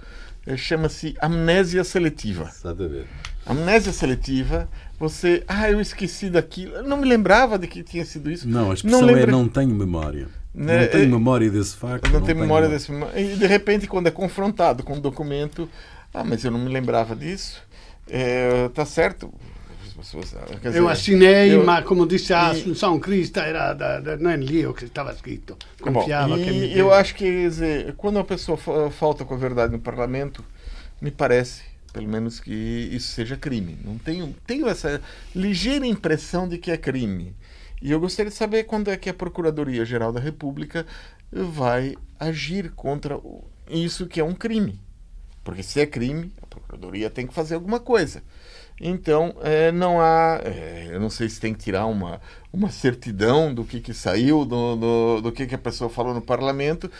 É, 0.47 0.55
chama-se 0.55 1.15
amnésia 1.19 1.83
seletiva. 1.83 2.49
Exatamente. 2.53 3.07
Amnésia 3.45 3.91
seletiva, 3.91 4.69
você. 4.99 5.43
Ah, 5.47 5.69
eu 5.69 5.81
esqueci 5.81 6.29
daquilo. 6.29 6.75
Eu 6.75 6.83
não 6.83 6.97
me 6.97 7.07
lembrava 7.07 7.57
de 7.57 7.67
que 7.67 7.83
tinha 7.83 8.05
sido 8.05 8.29
isso. 8.31 8.47
Não, 8.47 8.71
a 8.71 8.73
expressão 8.75 9.01
não 9.01 9.17
é 9.17 9.25
não 9.25 9.47
tenho 9.47 9.73
memória. 9.73 10.27
Né? 10.53 10.81
Não 10.81 10.87
tenho 10.87 11.09
memória 11.09 11.49
desse 11.49 11.75
facto. 11.75 12.05
Não, 12.05 12.19
não 12.19 12.25
tenho 12.25 12.39
memória 12.39 12.69
desse. 12.69 12.91
E 13.15 13.35
de 13.35 13.45
repente, 13.45 13.87
quando 13.87 14.07
é 14.07 14.11
confrontado 14.11 14.83
com 14.83 14.93
um 14.93 15.01
documento. 15.01 15.69
Ah, 16.13 16.23
mas 16.23 16.45
eu 16.45 16.51
não 16.51 16.59
me 16.59 16.69
lembrava 16.69 17.13
disso. 17.13 17.61
É, 18.07 18.69
tá 18.69 18.85
certo 18.85 19.33
Dizer, 20.61 20.77
eu 20.77 20.87
assinei, 20.87 21.57
ma 21.57 21.81
come 21.81 22.07
disse 22.07 22.33
a 22.33 22.49
Assunção 22.49 22.99
Crista, 22.99 23.41
era 23.41 23.73
da, 23.73 23.99
da, 23.99 24.17
não 24.17 24.29
é 24.29 24.37
lì 24.37 24.65
o 24.65 24.73
que 24.73 24.85
estava 24.85 25.11
escrito. 25.11 25.57
Confiava 25.81 26.37
bom, 26.37 26.43
que 26.43 26.51
me 26.51 26.77
Eu 26.77 26.93
acho 26.93 27.15
que 27.15 27.29
dizer, 27.29 27.93
quando 27.95 28.19
a 28.19 28.23
pessoa 28.23 28.57
falta 28.91 29.25
com 29.25 29.33
a 29.33 29.37
verdade 29.37 29.73
no 29.73 29.79
parlamento, 29.79 30.43
me 31.01 31.09
parece, 31.09 31.63
pelo 31.91 32.07
menos, 32.07 32.39
que 32.39 32.53
isso 32.53 33.13
seja 33.13 33.35
crime. 33.35 33.77
Não 33.83 33.97
tenho, 33.97 34.35
tenho 34.45 34.67
essa 34.67 35.01
ligeira 35.35 35.85
impressão 35.85 36.47
de 36.47 36.57
que 36.57 36.69
é 36.69 36.77
crime. 36.77 37.35
E 37.81 37.91
eu 37.91 37.99
gostaria 37.99 38.29
de 38.29 38.37
saber 38.37 38.63
quando 38.63 38.89
é 38.89 38.97
que 38.97 39.09
a 39.09 39.13
Procuradoria-Geral 39.13 40.13
da 40.13 40.19
República 40.19 40.85
vai 41.31 41.95
agir 42.19 42.71
contra 42.71 43.19
isso 43.69 44.07
que 44.07 44.19
é 44.19 44.23
um 44.23 44.33
crime. 44.33 44.79
Porque 45.45 45.61
se 45.61 45.79
é 45.79 45.85
crime, 45.85 46.31
a 46.41 46.47
Procuradoria 46.47 47.09
tem 47.09 47.27
que 47.27 47.33
fazer 47.33 47.53
alguma 47.53 47.79
coisa. 47.79 48.23
Então, 48.81 49.33
é, 49.41 49.71
não 49.71 50.01
há. 50.01 50.41
É, 50.43 50.89
eu 50.91 50.99
não 50.99 51.09
sei 51.09 51.29
se 51.29 51.39
tem 51.39 51.53
que 51.53 51.63
tirar 51.63 51.85
uma, 51.85 52.19
uma 52.51 52.69
certidão 52.69 53.53
do 53.53 53.63
que, 53.63 53.79
que 53.79 53.93
saiu, 53.93 54.43
do, 54.43 54.75
do, 54.75 55.21
do 55.21 55.31
que, 55.31 55.45
que 55.45 55.55
a 55.55 55.59
pessoa 55.59 55.89
falou 55.89 56.13
no 56.13 56.21
parlamento, 56.21 56.91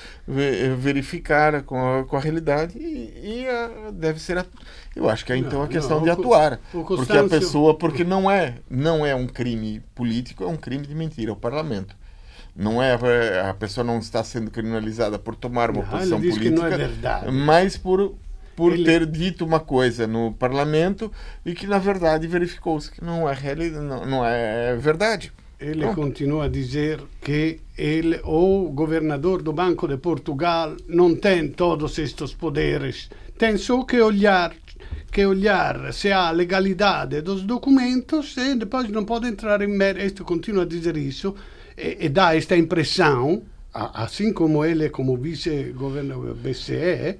verificar 0.78 1.64
com 1.64 2.00
a, 2.00 2.06
com 2.06 2.16
a 2.16 2.20
realidade 2.20 2.78
e, 2.78 3.42
e 3.42 3.48
a, 3.50 3.92
deve 3.92 4.22
ser. 4.22 4.38
A, 4.38 4.46
eu 4.96 5.10
acho 5.10 5.26
que 5.26 5.34
é 5.34 5.38
então 5.38 5.64
a 5.64 5.68
questão 5.68 5.98
não, 5.98 6.04
de 6.04 6.12
atuar. 6.12 6.62
Porque 6.72 7.18
a 7.18 7.28
pessoa. 7.28 7.78
Porque 7.78 8.04
não 8.06 8.32
é, 8.32 8.60
não 8.70 9.06
é 9.06 9.14
um 9.14 9.28
crime 9.28 9.82
político, 9.96 10.44
é 10.46 10.48
um 10.48 10.56
crime 10.56 10.86
de 10.86 10.96
mentira 10.96 11.32
ao 11.32 11.36
parlamento. 11.36 11.94
Não 12.56 12.82
é 12.82 12.94
a 13.50 13.54
pessoa 13.54 13.84
não 13.84 14.00
está 14.00 14.24
sendo 14.24 14.50
criminalizada 14.50 15.20
por 15.20 15.36
tomar 15.36 15.72
uma 15.72 15.82
não, 15.82 15.90
posição 15.90 16.20
é 16.20 16.22
política, 16.22 16.92
é 17.26 17.30
mas 17.30 17.76
por 17.76 18.16
por 18.56 18.74
ele... 18.74 18.84
ter 18.84 19.06
dito 19.06 19.46
uma 19.46 19.60
coisa 19.60 20.08
no 20.08 20.34
parlamento 20.34 21.12
e 21.46 21.54
que 21.54 21.68
na 21.68 21.78
verdade 21.78 22.28
verificou-se 22.28 22.92
que 22.92 23.04
não 23.04 23.30
é 23.30 23.36
não, 23.72 24.06
não 24.06 24.26
é 24.26 24.76
verdade. 24.76 25.32
Ele 25.60 25.82
Pronto. 25.82 25.96
continua 25.96 26.46
a 26.46 26.50
dizer 26.50 27.02
que 27.22 27.60
ele, 27.78 28.20
o 28.24 28.70
governador 28.72 29.42
do 29.42 29.54
Banco 29.54 29.88
de 29.88 29.98
Portugal 29.98 30.76
não 30.88 31.16
tem 31.16 31.48
todos 31.48 31.98
estes 31.98 32.34
poderes, 32.34 33.10
tem 33.38 33.58
só 33.58 33.84
que 33.84 34.00
olhar 34.02 34.54
que 35.12 35.26
olhar 35.26 35.94
se 35.94 36.12
há 36.12 36.30
legalidade 36.30 37.22
dos 37.22 37.44
documentos 37.44 38.36
e 38.36 38.54
depois 38.56 38.90
não 38.90 39.06
pode 39.06 39.28
entrar 39.28 39.62
em. 39.62 39.72
Este 39.98 40.24
continua 40.24 40.64
a 40.64 40.68
dizer 40.68 40.98
isso 40.98 41.34
e, 41.78 42.06
e 42.06 42.10
dá 42.10 42.36
esta 42.36 42.58
impressão, 42.58 43.44
assim 43.74 44.34
como 44.34 44.66
ele 44.66 44.90
como 44.90 45.16
vice-governador 45.16 46.36
BCE, 46.36 47.18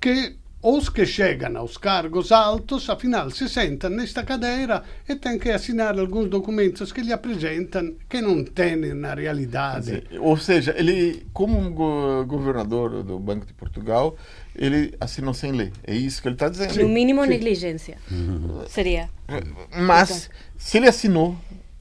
que 0.00 0.36
os 0.66 0.88
que 0.88 1.04
chegam 1.04 1.58
aos 1.58 1.76
cargos 1.76 2.32
altos, 2.32 2.88
afinal, 2.88 3.30
se 3.30 3.50
sentam 3.50 3.90
nesta 3.90 4.22
cadeira 4.22 4.82
e 5.06 5.14
têm 5.14 5.38
que 5.38 5.50
assinar 5.50 5.98
alguns 5.98 6.30
documentos 6.30 6.90
que 6.90 7.02
lhe 7.02 7.12
apresentam 7.12 7.94
que 8.08 8.22
não 8.22 8.42
têm 8.42 8.76
na 8.94 9.12
realidade. 9.12 10.02
Ou 10.18 10.38
seja, 10.38 10.74
ele, 10.74 11.26
como 11.34 11.70
governador 12.24 13.02
do 13.02 13.18
Banco 13.18 13.44
de 13.44 13.52
Portugal, 13.52 14.16
ele 14.56 14.94
assinou 14.98 15.34
sem 15.34 15.52
lei. 15.52 15.70
É 15.86 15.94
isso 15.94 16.22
que 16.22 16.28
ele 16.28 16.36
está 16.36 16.48
dizendo. 16.48 16.80
No 16.80 16.88
mínimo, 16.88 17.22
Sim. 17.24 17.28
negligência. 17.28 17.98
Uhum. 18.10 18.64
Seria. 18.66 19.10
Mas, 19.76 20.10
então. 20.10 20.36
se 20.56 20.78
ele 20.78 20.88
assinou, 20.88 21.36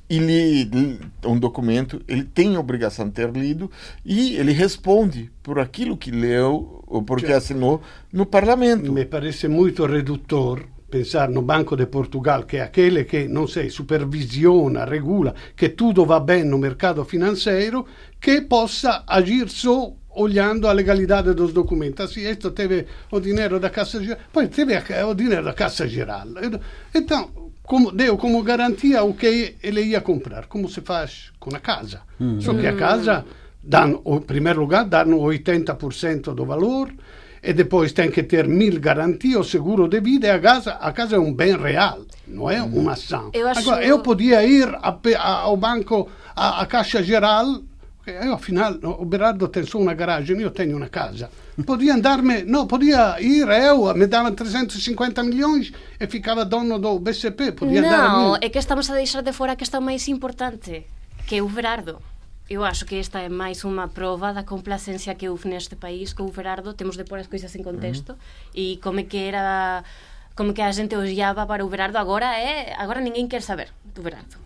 ele 0.09 0.99
um 1.25 1.39
documento, 1.39 2.01
ele 2.07 2.23
tem 2.23 2.55
a 2.55 2.59
obrigação 2.59 3.07
de 3.07 3.13
ter 3.13 3.31
lido 3.31 3.69
e 4.05 4.35
ele 4.35 4.51
responde 4.51 5.31
por 5.41 5.59
aquilo 5.59 5.97
que 5.97 6.11
leu 6.11 6.83
ou 6.87 7.03
porque 7.03 7.27
cioè, 7.27 7.37
assinou 7.37 7.81
no 8.11 8.25
parlamento. 8.25 8.91
Me 8.91 9.05
parece 9.05 9.47
muito 9.47 9.85
redutor 9.85 10.65
pensar 10.89 11.27
no 11.27 11.41
Banco 11.41 11.75
de 11.75 11.87
Portugal, 11.87 12.43
que 12.43 12.57
é 12.57 12.61
aquele 12.61 13.03
que, 13.05 13.27
não 13.27 13.47
sei, 13.47 13.67
supervisiona, 13.71 14.85
regula, 14.85 15.33
que 15.55 15.69
tudo 15.69 16.05
va 16.05 16.19
bem 16.19 16.43
no 16.43 16.59
mercado 16.59 17.03
financeiro, 17.03 17.83
que 18.21 18.41
possa 18.41 19.03
agir 19.07 19.49
só 19.49 19.91
olhando 20.15 20.67
a 20.67 20.71
legalidade 20.71 21.33
dos 21.33 21.51
documentos. 21.51 22.05
Assim, 22.05 22.29
isto 22.29 22.51
teve 22.51 22.85
o 23.09 23.19
dinheiro 23.19 23.59
da 23.59 23.71
Cassa 23.71 23.99
Geral, 24.03 24.19
poi 24.31 24.47
teve 24.47 24.75
o 24.77 25.15
dinheiro 25.15 25.43
da 25.43 25.53
Cassa 25.53 25.87
Geral. 25.87 26.27
Então, 26.93 27.51
como, 27.63 27.91
deu 27.91 28.17
como 28.17 28.43
garantia 28.43 29.03
o 29.03 29.13
que 29.13 29.55
ele 29.63 29.81
ia 29.81 30.01
comprar, 30.01 30.47
como 30.47 30.67
se 30.67 30.81
faz 30.81 31.31
com 31.39 31.55
a 31.55 31.59
casa. 31.59 32.01
Hum. 32.19 32.39
Só 32.39 32.53
que 32.53 32.67
a 32.67 32.75
casa, 32.75 33.25
dão, 33.63 34.01
em 34.05 34.19
primeiro 34.19 34.59
lugar, 34.59 34.85
dão 34.85 35.09
80% 35.09 36.33
do 36.33 36.45
valor 36.45 36.91
e 37.41 37.53
depois 37.53 37.91
tem 37.91 38.09
que 38.09 38.23
ter 38.23 38.47
mil 38.47 38.79
garantias, 38.79 39.39
o 39.39 39.49
seguro 39.49 39.87
de 39.87 39.99
vida 39.99 40.27
e 40.27 40.29
a 40.29 40.39
casa, 40.39 40.73
a 40.73 40.91
casa 40.91 41.15
é 41.15 41.19
um 41.19 41.33
bem 41.33 41.57
real, 41.57 42.01
não 42.27 42.49
é 42.49 42.61
uma 42.61 42.93
ação. 42.93 43.31
Eu 43.33 43.47
acho... 43.47 43.59
Agora, 43.59 43.85
eu 43.85 43.99
podia 43.99 44.45
ir 44.45 44.67
a, 44.81 44.97
a, 45.17 45.29
ao 45.41 45.57
banco, 45.57 46.09
à 46.35 46.65
Caixa 46.65 47.03
Geral, 47.03 47.61
eu, 48.05 48.33
afinal, 48.33 48.73
o 48.83 49.05
Berardo 49.05 49.47
tem 49.47 49.65
só 49.65 49.79
uma 49.79 49.93
garagem, 49.93 50.39
eu 50.41 50.51
tenho 50.51 50.75
uma 50.75 50.89
casa. 50.89 51.29
Podia 51.65 51.93
andar-me, 51.93 52.43
não, 52.43 52.67
podia 52.67 53.15
ir 53.21 53.47
eu, 53.47 53.93
me 53.95 54.07
davam 54.07 54.33
350 54.33 55.23
milhões 55.23 55.71
e 55.99 56.07
ficava 56.07 56.43
dono 56.43 56.79
do 56.79 56.99
BCP, 56.99 57.53
podia 57.53 57.81
não, 57.81 58.35
é 58.35 58.49
que 58.49 58.59
estamos 58.59 58.89
a 58.89 58.95
deixar 58.95 59.21
de 59.21 59.31
fora 59.31 59.53
a 59.53 59.55
questão 59.55 59.79
máis 59.79 60.07
importante, 60.09 60.85
que 61.27 61.37
é 61.37 61.41
o 61.41 61.47
Berardo. 61.47 62.01
Eu 62.49 62.65
acho 62.65 62.85
que 62.85 62.95
esta 62.95 63.19
é 63.23 63.29
máis 63.29 63.63
unha 63.63 63.87
prova 63.87 64.33
da 64.33 64.43
complacência 64.43 65.15
que 65.15 65.29
houve 65.29 65.47
neste 65.47 65.79
país 65.79 66.11
co 66.11 66.27
o 66.27 66.31
Berardo, 66.31 66.75
temos 66.75 66.99
de 66.99 67.07
pôr 67.07 67.23
as 67.23 67.31
coisas 67.31 67.55
en 67.55 67.63
contexto, 67.63 68.19
e 68.51 68.83
como 68.83 68.99
é 68.99 69.07
que 69.07 69.31
era 69.31 69.87
como 70.35 70.51
que 70.51 70.59
a 70.59 70.73
xente 70.75 70.99
odiaba 70.99 71.47
para 71.47 71.63
o 71.63 71.71
Berardo 71.71 71.95
agora 71.95 72.35
é 72.35 72.75
agora 72.75 72.99
ninguén 72.99 73.31
quer 73.31 73.45
saber 73.45 73.71
do 73.95 74.03
Berardo 74.03 74.42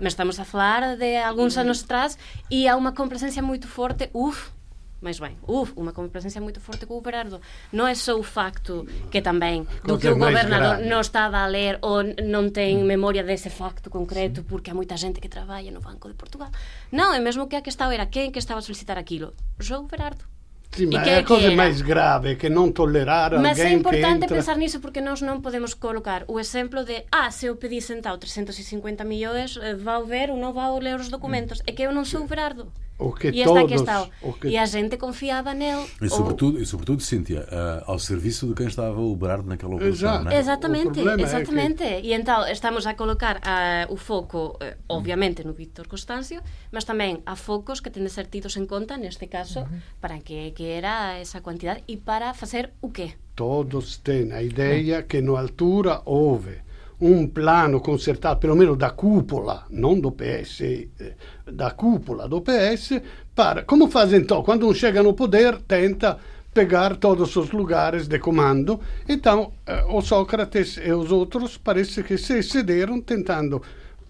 mas 0.00 0.14
estamos 0.14 0.38
a 0.38 0.44
falar 0.44 0.96
de 0.96 1.18
algúns 1.18 1.56
anos 1.56 1.84
atrás 1.84 2.18
e 2.48 2.68
há 2.68 2.76
unha 2.76 2.94
complacencia 2.94 3.42
moito 3.42 3.66
forte 3.66 4.10
uf, 4.14 4.52
mais 5.00 5.20
bem, 5.20 5.38
uf, 5.46 5.72
uma 5.76 5.92
complacencia 5.92 6.40
moito 6.42 6.58
forte 6.60 6.84
co 6.86 6.98
o 6.98 7.00
Berardo. 7.00 7.40
Non 7.70 7.86
é 7.86 7.94
só 7.94 8.18
o 8.18 8.26
facto 8.26 8.82
que 9.14 9.22
tamén 9.22 9.62
do 9.86 9.94
que 9.94 10.10
o 10.10 10.18
gobernador 10.18 10.82
non 10.82 10.98
estaba 10.98 11.46
a 11.46 11.50
ler 11.50 11.78
ou 11.86 12.02
non 12.26 12.50
ten 12.50 12.82
memoria 12.82 13.22
dese 13.22 13.46
facto 13.46 13.94
concreto 13.94 14.42
porque 14.42 14.70
há 14.70 14.74
moita 14.74 14.98
xente 14.98 15.22
que 15.22 15.30
traballa 15.30 15.70
no 15.70 15.78
Banco 15.78 16.10
de 16.10 16.18
Portugal. 16.18 16.50
Non, 16.90 17.14
é 17.14 17.20
mesmo 17.22 17.46
que 17.46 17.54
a 17.54 17.62
que 17.62 17.70
estaba 17.70 17.94
era 17.94 18.10
quen 18.10 18.34
que 18.34 18.42
estaba 18.42 18.58
a 18.58 18.66
solicitar 18.66 18.98
aquilo. 18.98 19.38
Xo 19.62 19.86
Berardo. 19.86 20.26
Sì, 20.70 20.86
ma 20.86 21.02
è 21.02 21.14
la 21.16 21.22
cosa 21.22 21.50
máis 21.50 21.82
grave 21.82 22.36
que 22.36 22.48
non 22.48 22.72
tolerar 22.72 23.40
Mas 23.40 23.58
é 23.58 23.72
importante 23.72 24.28
entra... 24.28 24.36
pensar 24.36 24.56
niso 24.56 24.78
porque 24.80 25.00
nós 25.00 25.20
non 25.24 25.40
podemos 25.40 25.74
colocar 25.74 26.22
o 26.28 26.38
exemplo 26.38 26.84
de 26.84 27.08
ah, 27.10 27.30
se 27.32 27.48
eu 27.48 27.56
pedi 27.56 27.80
sentado 27.80 28.20
350 28.20 29.02
millóns, 29.04 29.56
eh, 29.58 29.74
vau 29.74 30.04
ver 30.04 30.30
ou 30.30 30.38
non 30.38 30.52
vau 30.52 30.78
ler 30.78 31.00
os 31.00 31.08
documentos. 31.08 31.64
É 31.66 31.72
que 31.72 31.82
eu 31.82 31.90
non 31.90 32.04
sou 32.04 32.28
Berardo. 32.28 32.70
O 32.98 33.12
que 33.12 33.28
e 33.28 33.44
todos, 33.44 33.80
está 33.80 34.08
o 34.20 34.32
que... 34.32 34.48
E 34.48 34.58
a 34.58 34.66
gente 34.66 34.96
confiava 34.96 35.54
nele. 35.54 35.86
E 36.02 36.08
sobretudo, 36.08 36.56
ou... 36.56 36.62
e 36.62 36.66
sobretudo 36.66 37.00
Cíntia, 37.00 37.46
uh, 37.46 37.92
ao 37.92 37.98
serviço 37.98 38.48
de 38.48 38.54
quem 38.54 38.66
estava 38.66 39.00
o 39.00 39.14
Berardo 39.14 39.48
naquela 39.48 39.76
operação. 39.76 40.24
Não 40.24 40.30
é? 40.32 40.38
Exatamente, 40.38 40.98
exatamente. 41.00 41.84
É 41.84 42.00
que... 42.00 42.08
E 42.08 42.12
então 42.12 42.44
estamos 42.48 42.86
a 42.88 42.94
colocar 42.94 43.36
uh, 43.36 43.92
o 43.92 43.96
foco, 43.96 44.58
uh, 44.60 44.76
obviamente, 44.88 45.44
no 45.44 45.52
Víctor 45.52 45.86
Constâncio, 45.86 46.42
mas 46.72 46.82
também 46.82 47.22
há 47.24 47.36
focos 47.36 47.78
que 47.80 47.88
têm 47.88 48.02
de 48.02 48.10
ser 48.10 48.26
tidos 48.26 48.56
em 48.56 48.66
conta, 48.66 48.96
neste 48.96 49.28
caso, 49.28 49.60
-huh. 49.60 49.80
para 50.00 50.18
que, 50.18 50.50
que 50.50 50.64
era 50.64 51.18
essa 51.18 51.40
quantidade 51.40 51.84
e 51.86 51.96
para 51.96 52.34
fazer 52.34 52.72
o 52.82 52.90
quê? 52.90 53.12
Todos 53.36 53.98
têm 53.98 54.32
a 54.32 54.42
ideia 54.42 55.04
que 55.04 55.22
na 55.22 55.38
altura 55.38 56.02
houve 56.04 56.68
un 57.00 57.30
plano 57.30 57.80
concertato, 57.80 58.40
perlomeno 58.40 58.74
da 58.74 58.90
cupola, 58.90 59.66
non 59.70 60.00
do 60.00 60.12
PS, 60.12 60.60
eh, 60.62 61.14
da 61.52 61.70
cupola 61.70 62.28
do 62.28 62.40
PS, 62.40 63.00
para, 63.34 63.62
como 63.62 63.88
fazem 63.88 64.20
então, 64.20 64.42
quando 64.42 64.68
um 64.68 64.74
chega 64.74 65.02
no 65.02 65.14
poder, 65.14 65.58
tenta 65.62 66.18
pegar 66.52 66.96
todos 66.96 67.36
os 67.36 67.50
lugares 67.52 68.08
de 68.08 68.18
comando. 68.18 68.80
Então, 69.08 69.52
eh, 69.66 69.84
o 69.88 70.00
Sócrates 70.00 70.76
e 70.76 70.92
os 70.92 71.12
outros 71.12 71.56
parece 71.56 72.02
que 72.02 72.18
se 72.18 72.38
excederam 72.38 73.00
tentando 73.00 73.62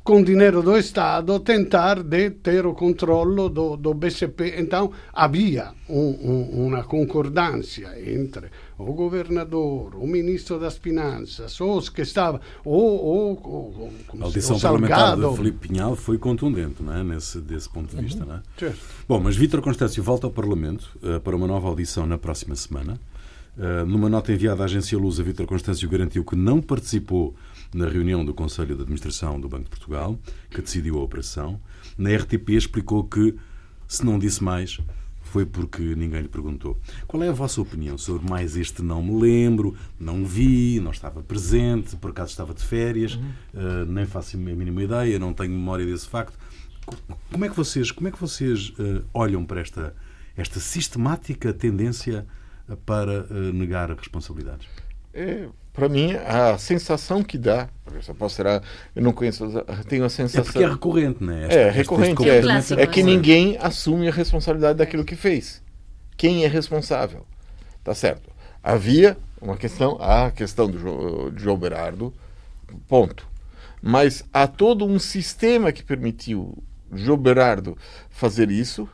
com 0.08 0.22
dinheiro 0.22 0.62
do 0.62 0.74
Estado, 0.74 1.38
tentar 1.38 2.02
de 2.02 2.30
ter 2.30 2.64
o 2.64 2.72
controle 2.72 3.50
do, 3.50 3.76
do 3.76 3.92
BCP. 3.92 4.54
Então, 4.56 4.90
havia 5.12 5.72
um, 5.86 6.00
um, 6.00 6.66
uma 6.68 6.82
concordância 6.82 7.92
entre 8.10 8.46
o 8.78 8.90
governador, 8.94 9.94
o 9.96 10.06
ministro 10.06 10.58
das 10.58 10.78
Finanças, 10.78 11.60
os 11.60 11.90
que 11.90 12.00
estavam, 12.00 12.40
o, 12.64 12.72
o, 12.74 13.32
o, 13.34 13.90
a 14.18 14.24
audição 14.24 14.58
parlamentar 14.58 15.14
de 15.14 15.36
Felipe 15.36 15.68
Pinhal 15.68 15.94
foi 15.94 16.16
contundente, 16.16 16.82
não 16.82 16.96
é? 16.96 17.04
Nesse, 17.04 17.38
desse 17.42 17.68
ponto 17.68 17.94
de 17.94 18.02
vista, 18.02 18.22
uhum. 18.22 18.30
não 18.30 18.36
é? 18.36 18.42
Certo. 18.58 18.78
Bom, 19.06 19.20
mas 19.20 19.36
Vítor 19.36 19.60
Constâncio 19.60 20.02
volta 20.02 20.26
ao 20.26 20.32
Parlamento 20.32 20.88
uh, 21.02 21.20
para 21.20 21.36
uma 21.36 21.46
nova 21.46 21.68
audição 21.68 22.06
na 22.06 22.16
próxima 22.16 22.56
semana. 22.56 22.98
Uh, 23.58 23.84
numa 23.84 24.08
nota 24.08 24.32
enviada 24.32 24.62
à 24.62 24.64
agência 24.64 24.96
Lusa, 24.96 25.22
Vítor 25.22 25.44
Constâncio 25.44 25.86
garantiu 25.86 26.24
que 26.24 26.34
não 26.34 26.62
participou 26.62 27.34
na 27.72 27.88
reunião 27.88 28.25
do 28.25 28.32
Conselho 28.34 28.75
de 28.75 28.82
Administração 28.82 29.40
do 29.40 29.48
Banco 29.48 29.64
de 29.64 29.70
Portugal, 29.70 30.18
que 30.50 30.62
decidiu 30.62 30.98
a 30.98 31.02
operação. 31.02 31.60
Na 31.96 32.14
RTP 32.14 32.50
explicou 32.50 33.04
que, 33.04 33.34
se 33.87 34.04
não 34.04 34.18
disse 34.18 34.42
mais, 34.42 34.78
foi 35.28 35.44
porque 35.44 35.82
ninguém 35.94 36.22
lhe 36.22 36.28
perguntou. 36.28 36.78
Qual 37.06 37.22
é 37.22 37.28
a 37.28 37.32
vossa 37.32 37.60
opinião 37.60 37.98
sobre 37.98 38.28
mais 38.28 38.56
este 38.56 38.82
não 38.82 39.02
me 39.02 39.20
lembro, 39.20 39.76
não 40.00 40.25
vi, 40.25 40.80
não 40.80 40.90
estava 40.90 41.22
presente, 41.22 41.96
por 41.96 42.10
acaso 42.10 42.30
estava 42.30 42.54
de 42.54 42.62
férias, 42.62 43.14
uhum. 43.14 43.22
uh, 43.54 43.84
nem 43.87 44.06
faço 44.06 44.37
a 44.37 44.40
mínima 44.40 44.82
ideia, 44.82 45.18
não 45.18 45.34
tenho 45.34 45.50
memória 45.50 45.84
desse 45.84 46.08
facto. 46.08 46.38
Como 47.30 47.44
é 47.44 47.48
que 47.48 47.56
vocês, 47.56 47.90
como 47.90 48.08
é 48.08 48.10
que 48.10 48.18
vocês 48.18 48.70
uh, 48.70 49.04
olham 49.12 49.44
para 49.44 49.60
esta, 49.60 49.94
esta 50.34 50.58
sistemática 50.58 51.52
tendência 51.52 52.26
para 52.87 53.26
uh, 53.30 53.52
negar 53.52 53.90
responsabilidades? 53.90 54.66
É, 55.12 55.48
para 55.78 55.88
mim, 55.88 56.12
a 56.26 56.58
sensação 56.58 57.23
que 57.23 57.38
dá, 57.38 57.68
essa 57.97 58.12
posso 58.12 58.35
ser, 58.35 58.47
eu 58.97 59.02
não 59.02 59.12
conheço, 59.12 59.47
tenho 59.88 60.04
a 60.04 60.08
sensação. 60.08 60.40
É 60.40 60.44
porque 60.44 60.64
é 60.64 60.68
recorrente, 60.68 61.23
né? 61.23 61.44
Esta, 61.44 61.54
é, 61.54 61.70
recorrente. 61.70 62.28
é, 62.28 62.80
é, 62.80 62.82
é 62.82 62.87
que 62.87 63.00
ninguém 63.00 63.56
assume 63.61 64.08
a 64.08 64.11
responsabilidade 64.11 64.78
daquilo 64.78 65.04
que 65.04 65.14
fez. 65.14 65.62
Quem 66.16 66.44
é 66.44 66.49
responsável? 66.49 67.25
Tá 67.85 67.94
certo. 67.94 68.28
Havia 68.61 69.16
uma 69.40 69.56
questão, 69.56 69.97
a 70.00 70.32
questão 70.32 70.68
do 70.68 71.32
João 71.37 71.56
Berardo, 71.56 72.12
ponto. 72.88 73.25
Mas 73.80 74.25
há 74.32 74.49
todo 74.49 74.85
um 74.85 74.99
sistema 74.99 75.70
que 75.70 75.85
permitiu 75.85 76.61
João 76.92 77.18
Berardo 77.18 77.78
fazer 78.11 78.50
isso 78.50 78.88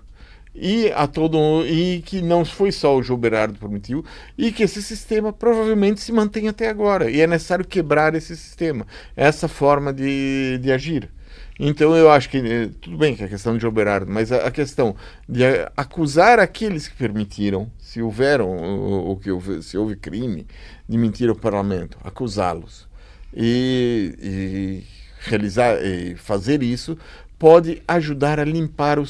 e 0.54 0.90
a 0.92 1.06
todo 1.06 1.66
e 1.66 2.00
que 2.02 2.22
não 2.22 2.44
foi 2.44 2.70
só 2.70 2.96
o 2.96 3.02
João 3.02 3.18
Berardo 3.18 3.58
permitiu 3.58 4.04
e 4.38 4.52
que 4.52 4.62
esse 4.62 4.82
sistema 4.82 5.32
provavelmente 5.32 6.00
se 6.00 6.12
mantém 6.12 6.48
até 6.48 6.68
agora. 6.68 7.10
E 7.10 7.20
é 7.20 7.26
necessário 7.26 7.64
quebrar 7.64 8.14
esse 8.14 8.36
sistema 8.36 8.86
essa 9.16 9.48
forma 9.48 9.92
de, 9.92 10.58
de 10.62 10.70
agir. 10.70 11.10
Então 11.58 11.96
eu 11.96 12.10
acho 12.10 12.28
que 12.30 12.38
eh, 12.38 12.70
tudo 12.80 12.96
bem 12.96 13.14
que 13.14 13.22
é 13.22 13.26
a 13.26 13.28
questão 13.28 13.54
de 13.54 13.60
João 13.60 13.72
Berardo 13.72 14.10
mas 14.10 14.32
a, 14.32 14.46
a 14.46 14.50
questão 14.50 14.96
de 15.28 15.42
acusar 15.76 16.38
aqueles 16.38 16.88
que 16.88 16.96
permitiram 16.96 17.70
se 17.78 18.02
houveram 18.02 18.48
o, 18.56 19.16
que 19.16 19.30
se 19.62 19.78
houve 19.78 19.94
crime 19.96 20.46
de 20.88 20.98
mentir 20.98 21.28
ao 21.28 21.36
parlamento 21.36 21.98
acusá-los. 22.02 22.88
E, 23.36 24.14
e 24.20 24.84
realizar 25.24 25.76
e 25.82 26.14
fazer 26.16 26.62
isso 26.62 26.96
pode 27.38 27.82
ajudar 27.86 28.38
a 28.40 28.44
limpar 28.44 28.98
o, 28.98 29.04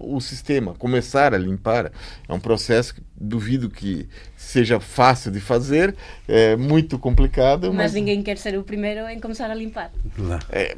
o 0.00 0.20
sistema, 0.20 0.74
começar 0.74 1.34
a 1.34 1.38
limpar. 1.38 1.92
É 2.28 2.32
um 2.32 2.40
processo 2.40 2.94
que 2.94 3.02
duvido 3.18 3.70
que 3.70 4.08
seja 4.36 4.80
fácil 4.80 5.30
de 5.30 5.40
fazer, 5.40 5.94
é 6.28 6.56
muito 6.56 6.98
complicado. 6.98 7.68
Mas, 7.68 7.76
mas... 7.76 7.94
ninguém 7.94 8.22
quer 8.22 8.38
ser 8.38 8.58
o 8.58 8.62
primeiro 8.62 9.08
em 9.08 9.20
começar 9.20 9.50
a 9.50 9.54
limpar. 9.54 9.90
É, 10.50 10.76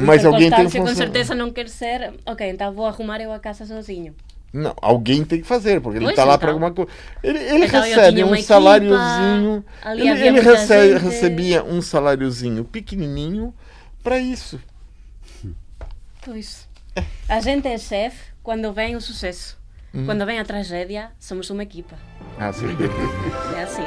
mas 0.00 0.24
alguém 0.24 0.50
tem 0.50 0.68
que 0.68 0.78
com 0.78 0.94
certeza 0.94 1.34
não 1.34 1.50
quer 1.50 1.68
ser, 1.68 2.12
ok, 2.24 2.48
então 2.48 2.72
vou 2.72 2.86
arrumar 2.86 3.20
eu 3.20 3.32
a 3.32 3.38
casa 3.38 3.66
sozinho. 3.66 4.14
Não, 4.52 4.74
alguém 4.82 5.24
tem 5.24 5.40
que 5.40 5.46
fazer, 5.46 5.80
porque 5.80 5.98
ele 5.98 6.10
está 6.10 6.24
lá 6.24 6.36
para 6.36 6.50
alguma 6.50 6.70
coisa. 6.70 6.90
Ele, 7.22 7.38
ele 7.38 7.64
então, 7.64 7.80
recebe 7.80 8.22
um 8.22 8.36
saláriozinho. 8.36 9.64
Ele, 9.86 10.08
ele 10.08 10.40
recebe, 10.40 10.98
recebia 10.98 11.64
um 11.64 11.80
saláriozinho 11.80 12.62
pequenininho 12.62 13.54
para 14.02 14.18
isso. 14.18 14.60
Pois. 16.24 16.68
A 17.28 17.40
gente 17.40 17.66
é 17.66 17.76
chefe 17.76 18.32
quando 18.42 18.72
vem 18.72 18.94
o 18.94 19.00
sucesso. 19.00 19.58
Hum. 19.94 20.06
Quando 20.06 20.24
vem 20.24 20.38
a 20.38 20.44
tragédia, 20.44 21.10
somos 21.18 21.50
uma 21.50 21.62
equipa. 21.62 21.96
Ah, 22.38 22.52
sim. 22.52 22.66
É 23.56 23.62
assim. 23.62 23.82